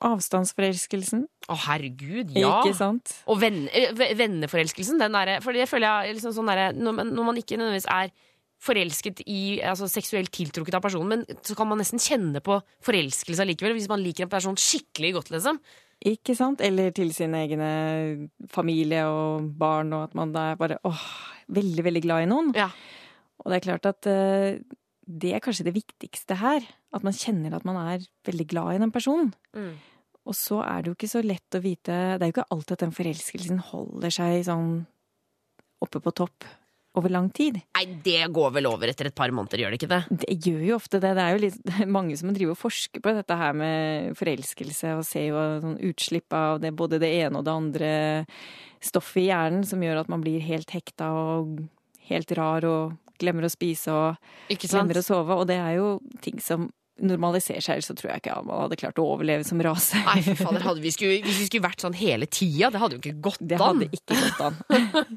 Avstandsforelskelsen. 0.00 1.26
Å, 1.50 1.56
herregud, 1.66 2.32
ja! 2.38 2.60
Ikke 2.62 2.76
sant? 2.78 3.12
Og 3.30 3.42
eh, 3.44 3.90
venneforelskelsen, 4.16 5.00
den 5.02 5.16
derre 5.16 5.40
For 5.44 5.56
det 5.56 5.66
føler 5.68 6.06
jeg 6.06 6.16
liksom 6.16 6.34
sånn 6.36 6.48
derre 6.48 6.70
når, 6.76 7.02
når 7.10 7.26
man 7.26 7.40
ikke 7.40 7.58
nødvendigvis 7.58 7.90
er 7.90 8.12
forelsket 8.60 9.22
i 9.26 9.58
Altså 9.66 9.88
seksuelt 9.90 10.32
tiltrukket 10.36 10.76
av 10.78 10.84
personen, 10.84 11.10
men 11.10 11.42
så 11.44 11.56
kan 11.58 11.68
man 11.68 11.80
nesten 11.80 12.02
kjenne 12.02 12.42
på 12.44 12.58
forelskelse 12.86 13.44
allikevel, 13.44 13.74
hvis 13.76 13.90
man 13.90 14.02
liker 14.04 14.26
en 14.26 14.32
person 14.32 14.58
skikkelig 14.60 15.14
godt, 15.18 15.32
liksom. 15.34 15.60
Ikke 16.08 16.32
sant? 16.36 16.62
Eller 16.64 16.94
til 16.96 17.10
sin 17.12 17.34
egne 17.36 17.70
familie 18.52 19.02
og 19.08 19.50
barn, 19.60 19.92
og 19.96 20.08
at 20.08 20.16
man 20.16 20.32
da 20.32 20.50
er 20.52 20.60
bare 20.60 20.78
åh, 20.88 21.06
veldig, 21.52 21.84
veldig 21.88 22.04
glad 22.06 22.24
i 22.24 22.30
noen. 22.30 22.54
Ja. 22.56 22.70
Og 23.40 23.52
det 23.52 23.58
er 23.58 23.66
klart 23.66 23.88
at 23.88 24.08
eh, 24.08 24.60
det 25.10 25.34
er 25.34 25.42
kanskje 25.42 25.66
det 25.66 25.76
viktigste 25.76 26.38
her. 26.40 26.66
At 26.94 27.04
man 27.06 27.16
kjenner 27.16 27.56
at 27.56 27.66
man 27.66 27.78
er 27.80 28.06
veldig 28.26 28.46
glad 28.50 28.76
i 28.76 28.82
den 28.82 28.94
personen. 28.94 29.32
Mm. 29.56 29.74
Og 30.28 30.36
så 30.36 30.60
er 30.62 30.82
det 30.82 30.90
jo 30.90 30.96
ikke 30.98 31.10
så 31.10 31.22
lett 31.24 31.56
å 31.56 31.62
vite 31.64 31.94
Det 32.20 32.22
er 32.22 32.28
jo 32.28 32.34
ikke 32.34 32.50
alltid 32.52 32.74
at 32.76 32.82
den 32.84 32.96
forelskelsen 32.96 33.62
holder 33.70 34.12
seg 34.14 34.42
sånn 34.46 34.72
oppe 35.80 36.02
på 36.04 36.12
topp 36.12 36.44
over 36.98 37.12
lang 37.12 37.28
tid. 37.30 37.60
Nei, 37.76 37.84
det 38.04 38.24
går 38.34 38.54
vel 38.56 38.66
over 38.68 38.90
etter 38.90 39.08
et 39.08 39.16
par 39.16 39.30
måneder, 39.34 39.62
gjør 39.62 39.72
det 39.72 39.78
ikke 39.78 39.90
det? 39.92 40.00
Det 40.24 40.36
gjør 40.48 40.64
jo 40.66 40.76
ofte 40.76 40.98
det. 41.02 41.12
Det 41.16 41.24
er 41.24 41.36
jo 41.36 41.42
litt, 41.44 41.58
det 41.66 41.76
er 41.84 41.92
mange 41.94 42.16
som 42.18 42.32
driver 42.34 42.56
og 42.56 42.60
forsker 42.60 43.04
på 43.04 43.14
dette 43.14 43.36
her 43.38 43.54
med 43.56 44.16
forelskelse, 44.18 44.96
og 44.98 45.06
ser 45.06 45.28
jo 45.28 45.44
sånn 45.62 45.78
utslipp 45.86 46.34
av 46.36 46.58
det, 46.64 46.74
både 46.76 46.98
det 47.02 47.12
ene 47.22 47.40
og 47.40 47.46
det 47.46 47.54
andre 47.54 47.92
stoffet 48.82 49.22
i 49.22 49.28
hjernen 49.28 49.62
som 49.68 49.82
gjør 49.84 50.02
at 50.02 50.10
man 50.10 50.24
blir 50.24 50.42
helt 50.42 50.74
hekta 50.74 51.12
og 51.14 51.62
helt 52.10 52.34
rar 52.34 52.66
og 52.66 53.09
glemmer 53.20 53.46
å 53.46 53.52
spise 53.52 53.92
og 53.94 54.60
glemmer 54.64 55.00
å 55.00 55.06
sove. 55.06 55.36
Og 55.40 55.46
det 55.50 55.58
er 55.60 55.78
jo 55.78 55.96
ting 56.24 56.40
som 56.42 56.68
normaliserer 57.00 57.64
seg, 57.64 57.80
så 57.80 57.94
tror 57.96 58.10
jeg 58.10 58.20
ikke 58.20 58.34
man 58.44 58.58
hadde 58.66 58.76
klart 58.76 58.98
å 59.00 59.06
overleve 59.14 59.44
som 59.48 59.60
rase. 59.64 59.96
Nei, 60.04 60.18
for 60.26 60.36
fader, 60.36 60.60
hadde 60.66 60.82
vi 60.84 60.90
skulle, 60.92 61.22
hvis 61.24 61.38
vi 61.40 61.46
skulle 61.48 61.64
vært 61.64 61.80
sånn 61.80 61.96
hele 61.96 62.26
tida, 62.28 62.68
det 62.74 62.82
hadde 62.82 62.98
jo 62.98 63.00
ikke 63.00 63.14
gått 63.24 63.40
Det 63.40 63.56
an. 63.56 63.62
hadde 63.64 63.88
ikke 63.96 64.18
gått 64.20 64.42
an. 64.44 64.58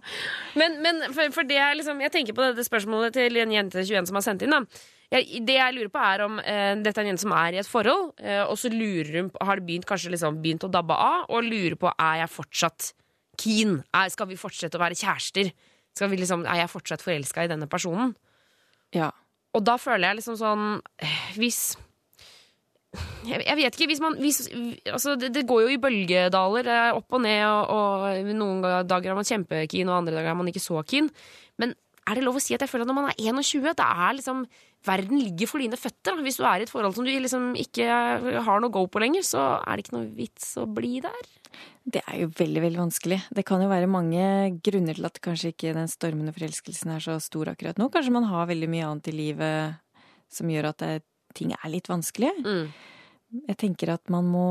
Men, 0.62 0.78
men 0.86 1.02
for, 1.12 1.28
for 1.36 1.48
det 1.50 1.58
er 1.60 1.76
liksom, 1.76 2.00
jeg 2.06 2.14
tenker 2.14 2.38
på 2.38 2.46
dette 2.46 2.64
spørsmålet 2.64 3.18
til 3.18 3.40
en 3.42 3.52
jente 3.52 3.84
21 3.84 4.08
som 4.08 4.20
har 4.20 4.24
sendt 4.30 4.46
inn. 4.48 4.56
da. 4.56 4.62
Jeg, 5.12 5.44
det 5.46 5.58
jeg 5.60 5.76
lurer 5.76 5.92
på 5.94 6.02
er 6.08 6.24
om 6.26 6.40
eh, 6.40 6.72
dette 6.82 7.02
er 7.02 7.04
en 7.04 7.12
jente 7.12 7.26
som 7.26 7.36
er 7.38 7.58
i 7.58 7.60
et 7.62 7.68
forhold, 7.70 8.14
eh, 8.24 8.46
og 8.48 8.56
så 8.58 8.72
lurer 8.72 9.20
hun 9.20 9.28
på, 9.36 9.44
har 9.46 9.60
det 9.60 9.68
begynt, 9.68 9.90
kanskje 9.90 10.14
liksom 10.16 10.40
begynt 10.42 10.64
å 10.66 10.72
dabbe 10.72 10.96
av, 10.96 11.28
og 11.36 11.44
lurer 11.46 11.76
på 11.84 11.92
er 11.92 12.22
jeg 12.24 12.32
fortsatt 12.38 12.88
keen. 13.44 13.82
Er, 13.92 14.08
skal 14.14 14.32
vi 14.32 14.40
fortsette 14.40 14.80
å 14.80 14.86
være 14.86 14.98
kjærester? 15.04 15.52
Skal 15.94 16.10
vi 16.12 16.20
liksom, 16.22 16.46
er 16.50 16.64
jeg 16.64 16.72
fortsatt 16.74 17.06
forelska 17.06 17.46
i 17.46 17.52
denne 17.52 17.70
personen? 17.70 18.16
Ja. 18.96 19.12
Og 19.54 19.66
da 19.66 19.78
føler 19.82 20.10
jeg 20.10 20.22
liksom 20.22 20.38
sånn 20.40 20.64
eh, 21.02 21.18
Hvis 21.38 21.76
jeg, 23.26 23.56
vet 23.58 23.74
ikke. 23.74 23.88
Hvis 23.90 24.02
man 24.04 24.18
hvis, 24.22 24.44
altså 24.86 25.16
det, 25.18 25.32
det 25.34 25.48
går 25.50 25.64
jo 25.64 25.72
i 25.74 25.80
bølgedaler, 25.82 26.68
opp 26.94 27.16
og 27.18 27.24
ned, 27.24 27.42
og, 27.48 28.04
og 28.06 28.36
noen 28.38 28.62
dager 28.86 29.14
er 29.14 29.18
man 29.18 29.26
kjempekeen, 29.26 29.90
og 29.90 30.02
andre 30.02 30.14
dager 30.20 30.30
er 30.30 30.38
man 30.38 30.52
ikke 30.52 30.62
så 30.62 30.84
keen. 30.86 31.10
Men 31.58 31.74
er 32.04 32.20
det 32.20 32.26
lov 32.26 32.38
å 32.38 32.44
si 32.44 32.54
at 32.54 32.62
jeg 32.62 32.70
føler 32.70 32.86
at 32.86 32.92
når 32.92 33.00
man 33.00 33.10
er 33.10 33.18
21, 33.32 33.74
det 33.80 33.88
er 33.88 34.20
liksom 34.20 34.46
Verden 34.84 35.16
ligger 35.16 35.48
for 35.48 35.64
dine 35.64 35.78
føtter. 35.80 36.18
Hvis 36.26 36.36
du 36.36 36.44
er 36.44 36.60
i 36.60 36.66
et 36.66 36.72
forhold 36.72 36.92
som 36.98 37.06
du 37.08 37.12
liksom 37.14 37.54
ikke 37.56 37.86
har 38.44 38.60
noe 38.60 38.74
go 38.74 38.82
på 38.92 39.00
lenger, 39.00 39.24
så 39.24 39.46
er 39.62 39.80
det 39.80 39.86
ikke 39.86 39.96
noe 39.96 40.10
vits 40.12 40.50
å 40.60 40.66
bli 40.68 40.98
der. 41.06 41.22
Det 41.84 42.00
er 42.08 42.22
jo 42.22 42.30
veldig, 42.32 42.62
veldig 42.64 42.80
vanskelig. 42.80 43.18
Det 43.36 43.44
kan 43.48 43.62
jo 43.62 43.68
være 43.68 43.90
mange 43.92 44.24
grunner 44.64 44.96
til 44.96 45.08
at 45.08 45.20
kanskje 45.24 45.52
ikke 45.52 45.74
den 45.76 45.90
stormende 45.92 46.32
forelskelsen 46.36 46.94
er 46.96 47.04
så 47.04 47.18
stor 47.20 47.52
akkurat 47.52 47.80
nå. 47.82 47.90
Kanskje 47.92 48.14
man 48.16 48.30
har 48.30 48.48
veldig 48.48 48.70
mye 48.72 48.88
annet 48.88 49.10
i 49.12 49.16
livet 49.18 49.82
som 50.32 50.50
gjør 50.50 50.72
at 50.72 50.80
det, 50.80 50.94
ting 51.36 51.52
er 51.58 51.72
litt 51.74 51.90
vanskelig. 51.92 52.32
Mm. 52.40 52.72
Jeg 53.50 53.60
tenker 53.60 53.96
at 53.96 54.12
man 54.14 54.28
må 54.30 54.50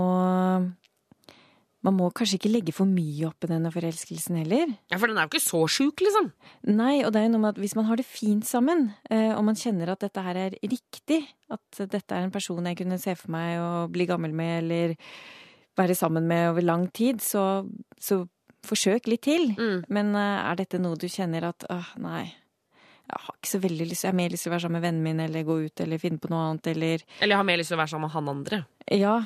Man 1.83 1.97
må 1.99 2.13
kanskje 2.15 2.37
ikke 2.39 2.51
legge 2.53 2.71
for 2.71 2.87
mye 2.87 3.25
opp 3.27 3.43
i 3.43 3.49
denne 3.51 3.71
forelskelsen 3.75 4.37
heller. 4.39 4.69
Ja, 4.87 5.01
For 5.03 5.11
den 5.11 5.17
er 5.19 5.27
jo 5.27 5.33
ikke 5.33 5.43
så 5.43 5.65
sjuk, 5.67 5.99
liksom. 5.99 6.29
Nei, 6.71 7.01
og 7.03 7.11
det 7.11 7.19
er 7.19 7.25
jo 7.27 7.33
noe 7.33 7.43
med 7.43 7.57
at 7.57 7.59
hvis 7.59 7.75
man 7.75 7.89
har 7.89 7.99
det 7.99 8.07
fint 8.07 8.47
sammen, 8.47 8.93
eh, 9.11 9.33
og 9.35 9.43
man 9.49 9.59
kjenner 9.59 9.91
at 9.91 10.05
dette 10.05 10.23
her 10.23 10.39
er 10.45 10.55
riktig, 10.63 11.25
at 11.51 11.81
dette 11.81 12.15
er 12.15 12.23
en 12.23 12.31
person 12.31 12.71
jeg 12.71 12.79
kunne 12.79 13.01
se 13.03 13.17
for 13.19 13.35
meg 13.35 13.59
å 13.59 13.73
bli 13.91 14.07
gammel 14.07 14.31
med 14.31 14.61
eller 14.61 14.95
være 15.79 15.95
sammen 15.97 16.27
med 16.29 16.51
over 16.53 16.63
lang 16.67 16.87
tid, 16.93 17.23
så, 17.25 17.65
så 18.01 18.23
forsøk 18.67 19.09
litt 19.11 19.23
til. 19.27 19.51
Mm. 19.59 19.83
Men 19.89 20.15
eh, 20.15 20.39
er 20.53 20.61
dette 20.63 20.79
noe 20.83 20.99
du 21.01 21.09
kjenner 21.11 21.49
at 21.49 21.65
åh, 21.73 21.93
nei, 22.03 22.25
jeg 23.13 23.19
har 23.27 23.35
ikke 23.37 23.51
så 23.51 23.59
veldig 23.61 23.87
lyst, 23.91 24.05
jeg 24.07 24.13
har 24.13 24.17
mer 24.21 24.31
lyst 24.33 24.47
til 24.47 24.53
å 24.53 24.55
være 24.55 24.65
sammen 24.67 24.79
med 24.81 24.87
vennen 24.87 25.05
min, 25.05 25.21
eller 25.25 25.43
gå 25.49 25.57
ut, 25.67 25.81
eller 25.85 26.01
finne 26.01 26.21
på 26.23 26.31
noe 26.33 26.45
annet, 26.51 26.69
eller 26.75 27.03
Eller 27.21 27.35
jeg 27.35 27.41
har 27.43 27.49
mer 27.49 27.59
lyst 27.61 27.73
til 27.73 27.77
å 27.77 27.83
være 27.83 27.93
sammen 27.95 28.09
med 28.09 28.17
han 28.17 28.35
andre. 28.37 28.63
ja, 29.03 29.17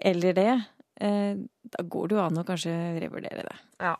eller 0.00 0.32
det. 0.38 0.52
Eh, 1.00 1.34
da 1.70 1.82
går 1.92 2.08
det 2.10 2.16
jo 2.16 2.20
an 2.22 2.38
å 2.40 2.44
kanskje 2.44 2.72
revurdere 3.00 3.42
det. 3.46 3.54
Ja. 3.80 3.92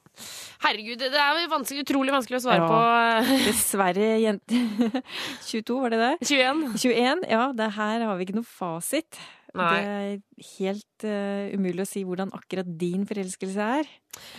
Herregud, 0.65 1.01
det 1.01 1.17
er 1.17 1.47
vanskelig, 1.49 1.85
utrolig 1.87 2.13
vanskelig 2.13 2.39
å 2.41 2.43
svare 2.45 2.65
Ja. 2.65 2.69
på. 2.69 3.37
Dessverre, 3.47 4.09
jente 4.21 4.61
22, 5.51 5.77
var 5.81 5.95
det 5.95 6.01
det? 6.01 6.11
21. 6.29 6.65
21, 6.81 7.23
ja, 7.31 7.45
det 7.57 7.71
her 7.77 8.05
har 8.09 8.17
vi 8.19 8.27
ikke 8.29 8.37
noe 8.41 8.49
fasit. 8.49 9.21
Nei. 9.59 9.69
Det 9.71 9.91
er 9.91 10.49
helt 10.55 11.05
uh, 11.07 11.51
umulig 11.57 11.85
å 11.85 11.89
si 11.89 12.03
hvordan 12.07 12.33
akkurat 12.37 12.69
din 12.81 13.07
forelskelse 13.09 13.69
er, 13.81 13.91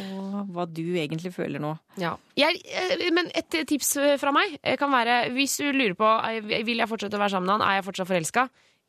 og 0.06 0.52
hva 0.56 0.66
du 0.70 0.84
egentlig 1.00 1.34
føler 1.36 1.62
nå. 1.64 1.74
Ja. 2.02 2.14
Jeg, 2.40 2.62
eh, 2.72 3.08
men 3.16 3.32
et 3.38 3.56
tips 3.68 3.94
fra 4.22 4.34
meg 4.36 4.58
eh, 4.62 4.78
kan 4.80 4.92
være 4.94 5.24
hvis 5.36 5.58
du 5.62 5.70
lurer 5.72 5.96
på 6.00 6.12
vil 6.48 6.84
jeg 6.84 6.92
fortsette 6.92 7.20
å 7.20 7.22
være 7.22 7.36
sammen 7.36 7.50
med 7.50 7.58
han, 7.58 7.66
er 7.68 7.80
jeg 7.80 7.88
fortsatt 7.90 8.12
forelska. 8.12 8.46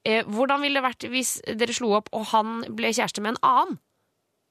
Eh, 0.06 0.26
hvordan 0.26 0.62
ville 0.62 0.80
det 0.80 0.86
vært 0.86 1.08
hvis 1.10 1.36
dere 1.58 1.74
slo 1.76 1.94
opp 1.98 2.10
og 2.14 2.28
han 2.32 2.62
ble 2.70 2.90
kjæreste 2.94 3.22
med 3.24 3.36
en 3.36 3.42
annen? 3.46 3.80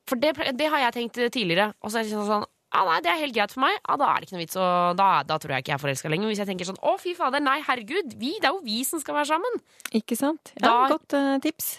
For 0.10 0.20
det, 0.20 0.34
det 0.58 0.68
har 0.74 0.88
jeg 0.88 0.96
tenkt 0.98 1.20
tidligere. 1.32 1.72
Og 1.86 1.92
så 1.92 2.02
er 2.02 2.08
det 2.08 2.16
sånn, 2.16 2.28
sånn 2.28 2.48
ah, 2.72 2.86
nei, 2.88 3.00
det 3.06 3.12
er 3.14 3.20
helt 3.22 3.36
greit 3.36 3.52
for 3.56 3.64
meg. 3.66 3.78
Ah, 3.86 3.98
da 4.02 4.10
er 4.14 4.20
det 4.24 4.30
ikke 4.30 4.38
noe 4.38 4.44
vits, 4.46 4.58
og 4.60 4.98
da, 5.00 5.10
da 5.28 5.38
tror 5.42 5.56
jeg 5.56 5.66
ikke 5.66 5.74
jeg 5.74 5.80
er 5.80 5.84
forelska 5.86 6.12
lenger. 6.14 6.32
Hvis 6.32 6.42
jeg 6.44 6.50
tenker 6.52 6.70
sånn 6.72 6.80
å, 6.82 6.96
fy 7.02 7.16
fader, 7.18 7.44
nei, 7.44 7.60
herregud, 7.68 8.16
vi, 8.22 8.36
det 8.42 8.48
er 8.50 8.56
jo 8.56 8.64
vi 8.66 8.82
som 8.88 9.02
skal 9.04 9.18
være 9.20 9.32
sammen. 9.34 9.60
Ikke 10.02 10.18
sant? 10.20 10.54
Ja, 10.60 10.68
Da- 10.68 10.88
Godt 10.96 11.18
uh, 11.18 11.36
tips. 11.44 11.74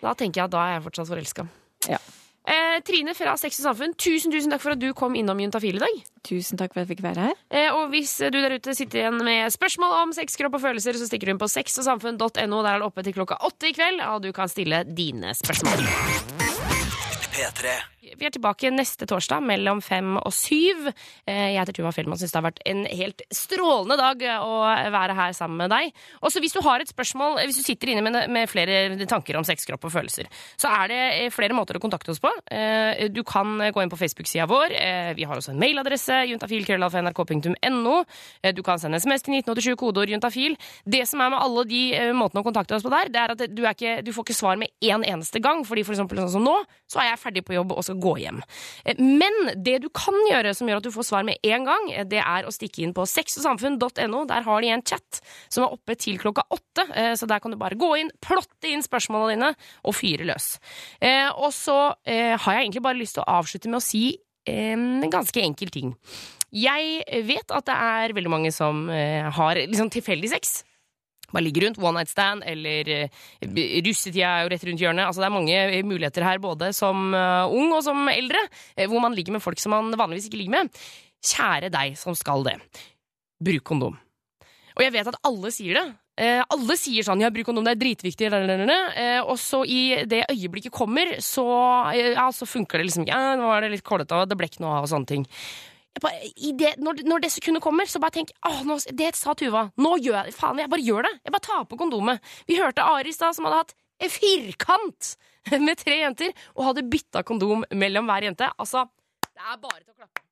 Da 0.00 0.14
tenker 0.16 0.40
jeg 0.40 0.48
at 0.48 0.54
da 0.56 0.64
er 0.68 0.78
jeg 0.78 0.86
fortsatt 0.88 1.10
forelska. 1.12 1.44
Ja. 1.90 1.98
Eh, 2.50 2.78
Trine 2.82 3.12
fra 3.14 3.34
Sex 3.38 3.58
og 3.60 3.66
Samfunn, 3.68 3.92
tusen 4.00 4.32
tusen 4.32 4.50
takk 4.50 4.62
for 4.64 4.72
at 4.72 4.80
du 4.80 4.88
kom 4.96 5.12
innom 5.14 5.38
Juntafil 5.44 5.76
i 5.76 5.82
dag. 5.82 5.98
Tusen 6.26 6.56
takk 6.58 6.72
for 6.72 6.80
at 6.80 6.88
jeg 6.88 6.96
fikk 6.96 7.02
være 7.04 7.26
her. 7.28 7.36
Eh, 7.52 7.68
og 7.76 7.92
hvis 7.92 8.14
du 8.32 8.38
der 8.40 8.56
ute 8.56 8.72
sitter 8.74 9.02
igjen 9.02 9.20
med 9.22 9.52
spørsmål 9.52 9.92
om 10.00 10.14
sex, 10.16 10.38
kropp 10.40 10.56
og 10.56 10.64
følelser, 10.64 10.96
så 10.98 11.06
stikker 11.06 11.28
du 11.28 11.34
inn 11.36 11.42
på 11.42 11.50
sexogsamfunn.no. 11.52 12.24
Der 12.64 12.70
er 12.72 12.80
det 12.80 12.88
oppe 12.88 13.04
til 13.06 13.14
klokka 13.20 13.36
åtte 13.46 13.68
i 13.70 13.76
kveld, 13.76 14.00
og 14.08 14.24
du 14.24 14.32
kan 14.34 14.48
stille 14.50 14.82
dine 14.88 15.36
spørsmål. 15.36 15.84
P3. 17.36 17.76
Vi 18.18 18.26
er 18.26 18.32
tilbake 18.34 18.70
neste 18.74 19.06
torsdag 19.06 19.42
mellom 19.46 19.78
fem 19.84 20.16
og 20.18 20.32
syv. 20.34 20.88
Eh, 21.26 21.50
Jeg 21.54 21.58
heter 21.60 21.76
Tuva 21.76 21.92
Fellmann. 21.94 22.18
Syns 22.18 22.32
det 22.32 22.38
har 22.40 22.46
vært 22.50 22.62
en 22.66 22.84
helt 22.86 23.22
strålende 23.30 23.96
dag 24.00 24.24
å 24.42 24.56
være 24.94 25.14
her 25.14 25.32
sammen 25.36 25.56
med 25.62 25.70
deg. 25.70 25.92
Også 26.26 26.40
hvis 26.42 26.52
du 26.56 26.60
har 26.66 26.80
et 26.82 26.90
spørsmål, 26.90 27.38
eh, 27.38 27.46
hvis 27.46 27.60
du 27.60 27.62
sitter 27.62 27.92
inne 27.94 28.02
med, 28.28 28.48
flere 28.50 28.96
tanker 29.06 29.36
om 29.38 29.44
sex, 29.44 29.64
kropp 29.68 29.84
og 29.84 29.92
følelser, 29.94 30.26
så 30.58 30.68
er 30.82 30.88
det 30.88 31.00
eh, 31.20 31.30
flere 31.30 31.54
måter 31.54 31.78
å 31.78 31.82
kontakte 31.82 32.10
oss 32.10 32.18
på. 32.22 32.32
Eh, 32.50 33.08
Du 33.10 33.22
kan 33.24 33.46
gå 33.72 33.82
inn 33.82 33.90
på 33.90 33.98
Facebook-sida 33.98 34.46
vår. 34.50 34.72
Eh, 34.74 35.14
Vi 35.14 35.24
har 35.24 35.36
også 35.36 35.50
en 35.52 35.58
mailadresse, 35.60 36.24
juntafil.nrk.no. 36.30 38.04
Eh, 38.42 38.52
Du 38.54 38.62
kan 38.62 38.78
sende 38.78 38.98
SMS 39.00 39.22
til 39.22 39.34
1987, 39.38 39.76
kodeord 39.76 40.08
juntafil. 40.10 40.56
Det 40.86 41.06
som 41.08 41.20
er 41.20 41.30
med 41.30 41.40
alle 41.40 41.64
de 41.68 41.82
eh, 41.94 42.12
måtene 42.16 42.42
å 42.42 42.46
kontakte 42.46 42.74
oss 42.76 42.82
på 42.86 42.90
der, 42.92 43.08
det 43.12 43.20
er 43.22 43.34
at 43.34 43.44
du, 43.54 43.62
ikke, 43.66 44.02
du 44.04 44.12
får 44.12 44.24
ikke 44.26 44.38
svar 44.38 44.58
med 44.60 44.68
én 44.82 45.04
eneste 45.06 45.40
gang. 45.42 45.62
Fordi 45.66 45.84
for 45.86 45.94
eksempel 45.94 46.18
sånn 46.24 46.32
som 46.38 46.44
nå, 46.46 46.56
så 46.90 47.00
er 47.02 47.10
jeg 47.12 47.22
ferdig 47.24 47.44
på 47.46 47.54
jobb 47.56 47.72
og 47.76 47.84
skal 47.86 47.99
gå 48.02 48.14
hjem. 48.22 48.40
Eh, 48.84 48.98
Men 48.98 49.52
det 49.56 49.78
du 49.84 49.88
kan 49.94 50.16
gjøre 50.30 50.54
som 50.56 50.68
gjør 50.68 50.80
at 50.80 50.88
du 50.88 50.92
får 50.94 51.08
svar 51.08 51.26
med 51.26 51.38
en 51.44 51.66
gang, 51.68 51.90
eh, 51.92 52.06
det 52.08 52.22
er 52.22 52.46
å 52.48 52.54
stikke 52.54 52.82
inn 52.84 52.94
på 52.96 53.06
sexogsamfunn.no. 53.08 54.24
Der 54.30 54.46
har 54.46 54.60
de 54.64 54.72
en 54.74 54.82
chat 54.82 55.20
som 55.48 55.64
er 55.64 55.74
oppe 55.76 55.96
til 56.00 56.18
klokka 56.18 56.46
åtte, 56.50 56.86
eh, 56.94 57.12
så 57.14 57.28
der 57.28 57.40
kan 57.40 57.52
du 57.52 57.58
bare 57.60 57.78
gå 57.78 57.92
inn, 58.00 58.10
plotte 58.20 58.70
inn 58.70 58.84
spørsmålene 58.84 59.36
dine 59.36 59.52
og 59.84 59.94
fyre 59.94 60.26
løs. 60.28 60.58
Og 61.40 61.52
så 61.54 61.76
har 62.06 62.52
jeg 62.54 62.64
egentlig 62.64 62.82
bare 62.82 62.98
lyst 62.98 63.16
til 63.16 63.22
å 63.24 63.38
avslutte 63.40 63.68
med 63.70 63.80
å 63.80 63.84
si 63.84 64.18
en 64.48 65.02
ganske 65.10 65.40
enkel 65.42 65.70
ting. 65.70 65.94
Jeg 66.50 67.04
vet 67.28 67.52
at 67.54 67.68
det 67.68 67.76
er 67.76 68.14
veldig 68.16 68.32
mange 68.32 68.52
som 68.52 68.88
har 68.88 69.60
liksom 69.60 69.90
tilfeldig 69.92 70.32
sex. 70.32 70.64
Bare 71.30 71.44
ligger 71.46 71.66
rundt, 71.66 71.80
one 71.82 72.00
night 72.00 72.10
stand, 72.12 72.44
eller 72.48 72.90
eh, 72.94 73.22
russetida 73.86 74.34
er 74.34 74.44
jo 74.44 74.52
rett 74.54 74.66
rundt 74.68 74.84
hjørnet. 74.84 75.06
Altså, 75.06 75.22
det 75.22 75.30
er 75.30 75.36
mange 75.36 75.56
eh, 75.62 75.86
muligheter 75.86 76.26
her, 76.26 76.42
både 76.42 76.72
som 76.76 77.14
eh, 77.14 77.56
ung 77.56 77.72
og 77.76 77.82
som 77.86 78.10
eldre, 78.12 78.42
hvor 78.90 79.02
man 79.02 79.16
ligger 79.16 79.36
med 79.36 79.44
folk 79.44 79.60
som 79.62 79.76
man 79.76 79.94
vanligvis 79.94 80.28
ikke 80.30 80.42
ligger 80.42 80.58
med. 80.58 80.84
Kjære 81.24 81.72
deg 81.72 81.98
som 82.00 82.16
skal 82.16 82.46
det. 82.46 82.58
Bruk 83.40 83.66
kondom. 83.72 83.98
Og 84.76 84.84
jeg 84.84 84.94
vet 84.94 85.10
at 85.10 85.18
alle 85.26 85.50
sier 85.52 85.76
det. 85.76 85.88
Eh, 86.20 86.42
alle 86.52 86.76
sier 86.76 87.04
sånn 87.06 87.22
'ja, 87.22 87.30
bruk 87.32 87.46
kondom, 87.48 87.64
det 87.64 87.72
er 87.72 87.80
dritviktig', 87.80 88.28
eh, 88.28 89.20
og 89.20 89.38
så 89.38 89.64
i 89.64 90.04
det 90.04 90.26
øyeblikket 90.28 90.72
kommer, 90.72 91.16
så, 91.16 91.92
eh, 91.94 92.12
ja, 92.12 92.28
så 92.30 92.44
funker 92.44 92.78
det 92.78 92.86
liksom 92.88 93.06
Ja, 93.06 93.36
nå 93.36 93.48
er 93.56 93.62
det 93.62 93.70
litt 93.70 93.84
kålete, 93.84 94.12
og 94.12 94.28
det 94.28 94.36
ble 94.36 94.46
ikke 94.46 94.60
noe 94.60 94.76
av, 94.76 94.84
og 94.84 94.88
sånne 94.88 95.06
ting. 95.06 95.26
Bare, 95.98 96.30
det, 96.54 96.76
når, 96.78 97.02
når 97.04 97.24
det 97.24 97.32
sekundet 97.34 97.64
kommer, 97.64 97.88
så 97.90 97.98
bare 98.00 98.14
tenk 98.20 98.30
åh, 98.46 98.62
nå, 98.68 98.78
Det 98.94 99.10
sa 99.18 99.34
Tuva. 99.34 99.66
Nå 99.80 99.96
gjør 99.98 100.30
jeg 100.30 100.36
Faen, 100.36 100.62
jeg 100.62 100.70
bare 100.70 100.86
gjør 100.86 101.08
det. 101.08 101.12
Jeg 101.26 101.34
bare 101.34 101.46
tar 101.48 101.66
på 101.68 101.80
kondomet. 101.80 102.32
Vi 102.48 102.60
hørte 102.60 102.86
Ari 102.86 103.10
i 103.10 103.16
stad, 103.16 103.34
som 103.36 103.48
hadde 103.48 103.64
hatt 103.64 103.76
en 104.00 104.12
firkant 104.14 105.12
med 105.66 105.76
tre 105.80 106.00
jenter, 106.04 106.32
og 106.56 106.70
hadde 106.70 106.88
bytta 106.88 107.24
kondom 107.26 107.66
mellom 107.74 108.08
hver 108.08 108.30
jente. 108.30 108.48
Altså, 108.60 108.86
det 109.26 109.42
er 109.42 109.60
bare 109.60 109.80
til 109.82 109.92
å 109.92 109.98
klappe. 109.98 110.24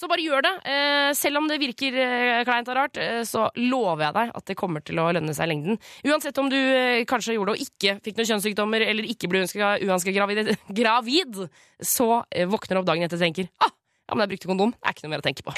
Så 0.00 0.08
bare 0.08 0.22
gjør 0.24 0.40
det. 0.46 0.52
Eh, 0.64 1.10
selv 1.16 1.42
om 1.42 1.48
det 1.48 1.58
virker 1.60 1.96
eh, 2.00 2.38
kleint 2.48 2.68
og 2.72 2.76
rart, 2.78 2.96
eh, 2.96 3.20
så 3.28 3.50
lover 3.60 4.06
jeg 4.06 4.16
deg 4.16 4.30
at 4.38 4.46
det 4.48 4.56
kommer 4.56 4.84
til 4.84 5.00
å 5.02 5.10
lønne 5.12 5.34
seg 5.36 5.44
i 5.44 5.50
lengden. 5.50 5.80
Uansett 6.08 6.40
om 6.40 6.48
du 6.48 6.56
kanskje 7.10 7.36
gjorde 7.36 7.52
det 7.52 7.58
og 7.58 7.66
ikke 7.66 7.98
fikk 8.06 8.16
noen 8.16 8.30
kjønnssykdommer, 8.30 8.86
eller 8.86 9.10
ikke 9.12 9.28
ble 9.28 9.42
uønska 9.44 10.14
gravid, 10.16 10.54
gravid, 10.80 11.42
så 11.84 12.22
våkner 12.24 12.78
du 12.78 12.80
opp 12.80 12.88
dagen 12.88 13.04
etter 13.04 13.20
og 13.20 13.26
tenker 13.26 13.50
ah, 13.60 13.74
ja, 14.10 14.16
men 14.16 14.26
jeg 14.26 14.34
brukte 14.34 14.50
kondom. 14.50 14.74
Det 14.74 14.90
er 14.90 14.96
ikke 14.96 15.06
noe 15.06 15.14
mer 15.14 15.22
å 15.22 15.28
tenke 15.30 15.46
på. 15.46 15.54